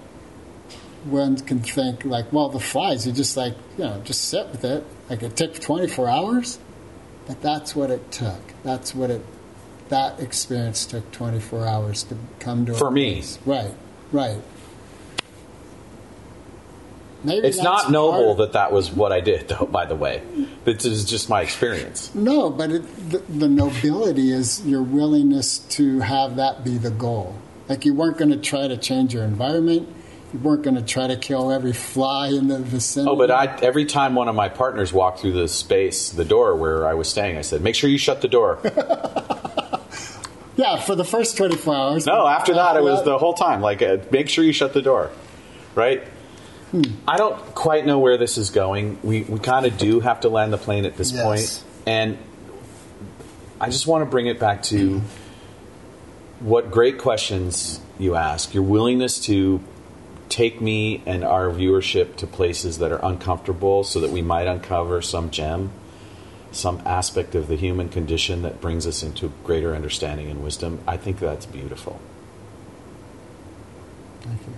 one 1.05 1.37
can 1.37 1.61
think 1.61 2.05
like, 2.05 2.31
well, 2.31 2.49
the 2.49 2.59
flies, 2.59 3.07
you 3.07 3.13
just 3.13 3.35
like, 3.35 3.55
you 3.79 3.85
know, 3.85 3.99
just 4.03 4.25
sit 4.25 4.47
with 4.49 4.63
it. 4.63 4.83
Like 5.09 5.23
it 5.23 5.35
took 5.35 5.57
24 5.57 6.07
hours, 6.07 6.59
but 7.25 7.41
that's 7.41 7.75
what 7.75 7.89
it 7.89 8.11
took. 8.11 8.41
That's 8.61 8.93
what 8.93 9.09
it, 9.09 9.25
that 9.89 10.19
experience 10.19 10.85
took 10.85 11.11
24 11.11 11.65
hours 11.65 12.03
to 12.03 12.17
come 12.39 12.67
to. 12.67 12.75
For 12.75 12.91
me. 12.91 13.13
Place. 13.13 13.39
Right, 13.43 13.73
right. 14.11 14.37
Maybe 17.25 17.47
it's 17.47 17.61
not 17.61 17.91
noble 17.91 18.35
that 18.35 18.53
that 18.53 18.71
was 18.71 18.91
what 18.91 19.11
I 19.11 19.19
did, 19.19 19.47
though. 19.47 19.65
By 19.65 19.85
the 19.85 19.95
way, 19.95 20.21
this 20.63 20.85
is 20.85 21.05
just 21.05 21.29
my 21.29 21.41
experience. 21.41 22.13
No, 22.13 22.49
but 22.49 22.71
it, 22.71 23.09
the, 23.09 23.17
the 23.19 23.47
nobility 23.47 24.31
is 24.31 24.65
your 24.65 24.83
willingness 24.83 25.59
to 25.59 25.99
have 25.99 26.35
that 26.37 26.63
be 26.63 26.77
the 26.77 26.91
goal. 26.91 27.35
Like 27.67 27.85
you 27.85 27.93
weren't 27.93 28.17
going 28.17 28.31
to 28.31 28.37
try 28.37 28.67
to 28.67 28.77
change 28.77 29.13
your 29.13 29.23
environment. 29.23 29.89
You 30.33 30.39
weren't 30.39 30.63
going 30.63 30.75
to 30.75 30.81
try 30.81 31.07
to 31.07 31.15
kill 31.15 31.51
every 31.51 31.73
fly 31.73 32.27
in 32.27 32.47
the 32.47 32.59
vicinity. 32.59 33.09
Oh, 33.09 33.15
but 33.15 33.31
I, 33.31 33.57
every 33.61 33.85
time 33.85 34.15
one 34.15 34.27
of 34.27 34.35
my 34.35 34.49
partners 34.49 34.91
walked 34.91 35.19
through 35.19 35.33
the 35.33 35.47
space, 35.47 36.09
the 36.09 36.25
door 36.25 36.55
where 36.55 36.87
I 36.87 36.93
was 36.93 37.07
staying, 37.07 37.37
I 37.37 37.41
said, 37.41 37.61
"Make 37.61 37.75
sure 37.75 37.89
you 37.89 37.97
shut 37.97 38.21
the 38.21 38.27
door." 38.27 38.59
yeah, 40.57 40.79
for 40.81 40.95
the 40.95 41.05
first 41.05 41.37
twenty-four 41.37 41.73
hours. 41.73 42.05
No, 42.05 42.27
after, 42.27 42.51
after 42.51 42.53
that, 42.55 42.75
it 42.75 42.83
was 42.83 43.03
the 43.03 43.17
whole 43.17 43.33
time. 43.33 43.61
Like, 43.61 43.81
uh, 43.81 43.97
make 44.11 44.29
sure 44.29 44.43
you 44.43 44.51
shut 44.51 44.73
the 44.73 44.81
door, 44.81 45.09
right? 45.73 46.03
Hmm. 46.75 46.81
I 47.07 47.15
don't 47.15 47.37
quite 47.55 47.85
know 47.85 47.99
where 47.99 48.17
this 48.17 48.37
is 48.37 48.49
going. 48.49 48.99
We 49.01 49.21
we 49.21 49.39
kind 49.39 49.65
of 49.65 49.77
do 49.77 50.01
have 50.01 50.21
to 50.21 50.29
land 50.29 50.51
the 50.51 50.57
plane 50.57 50.83
at 50.83 50.97
this 50.97 51.13
yes. 51.13 51.23
point, 51.23 51.63
and 51.87 52.17
I 53.61 53.69
just 53.69 53.87
want 53.87 54.01
to 54.01 54.05
bring 54.05 54.27
it 54.27 54.41
back 54.41 54.61
to 54.63 55.01
what 56.41 56.71
great 56.71 56.97
questions 56.97 57.79
you 57.97 58.15
ask. 58.15 58.53
Your 58.53 58.63
willingness 58.63 59.21
to 59.21 59.61
take 60.27 60.59
me 60.59 61.01
and 61.05 61.23
our 61.23 61.47
viewership 61.49 62.17
to 62.17 62.27
places 62.27 62.79
that 62.79 62.91
are 62.91 62.99
uncomfortable 63.05 63.85
so 63.85 64.01
that 64.01 64.11
we 64.11 64.21
might 64.21 64.47
uncover 64.47 65.01
some 65.01 65.31
gem, 65.31 65.71
some 66.51 66.81
aspect 66.85 67.35
of 67.35 67.47
the 67.47 67.55
human 67.55 67.87
condition 67.87 68.41
that 68.41 68.59
brings 68.59 68.85
us 68.85 69.01
into 69.01 69.31
greater 69.45 69.73
understanding 69.73 70.29
and 70.29 70.43
wisdom. 70.43 70.81
I 70.85 70.97
think 70.97 71.19
that's 71.19 71.45
beautiful. 71.45 72.01
Thank 74.19 74.41
you. 74.41 74.53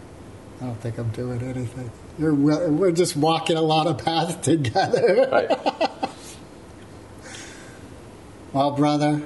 I 0.62 0.66
don't 0.66 0.82
think 0.82 0.98
I'm 0.98 1.10
doing 1.10 1.44
anything. 1.44 1.92
You're, 2.20 2.34
we're 2.34 2.92
just 2.92 3.16
walking 3.16 3.58
a 3.58 3.62
lot 3.62 3.88
of 3.88 4.04
paths 4.04 4.36
together. 4.46 5.28
Right. 5.32 5.90
well, 8.54 8.72
brother, 8.72 9.22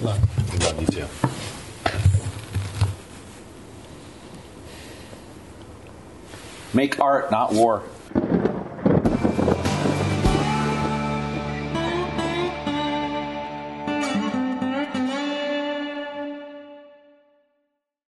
Love. 0.00 0.52
We 0.52 0.58
Love 0.58 0.80
you 0.80 0.86
too. 0.86 1.06
Make 6.74 7.00
art, 7.00 7.30
not 7.30 7.52
war. 7.52 7.82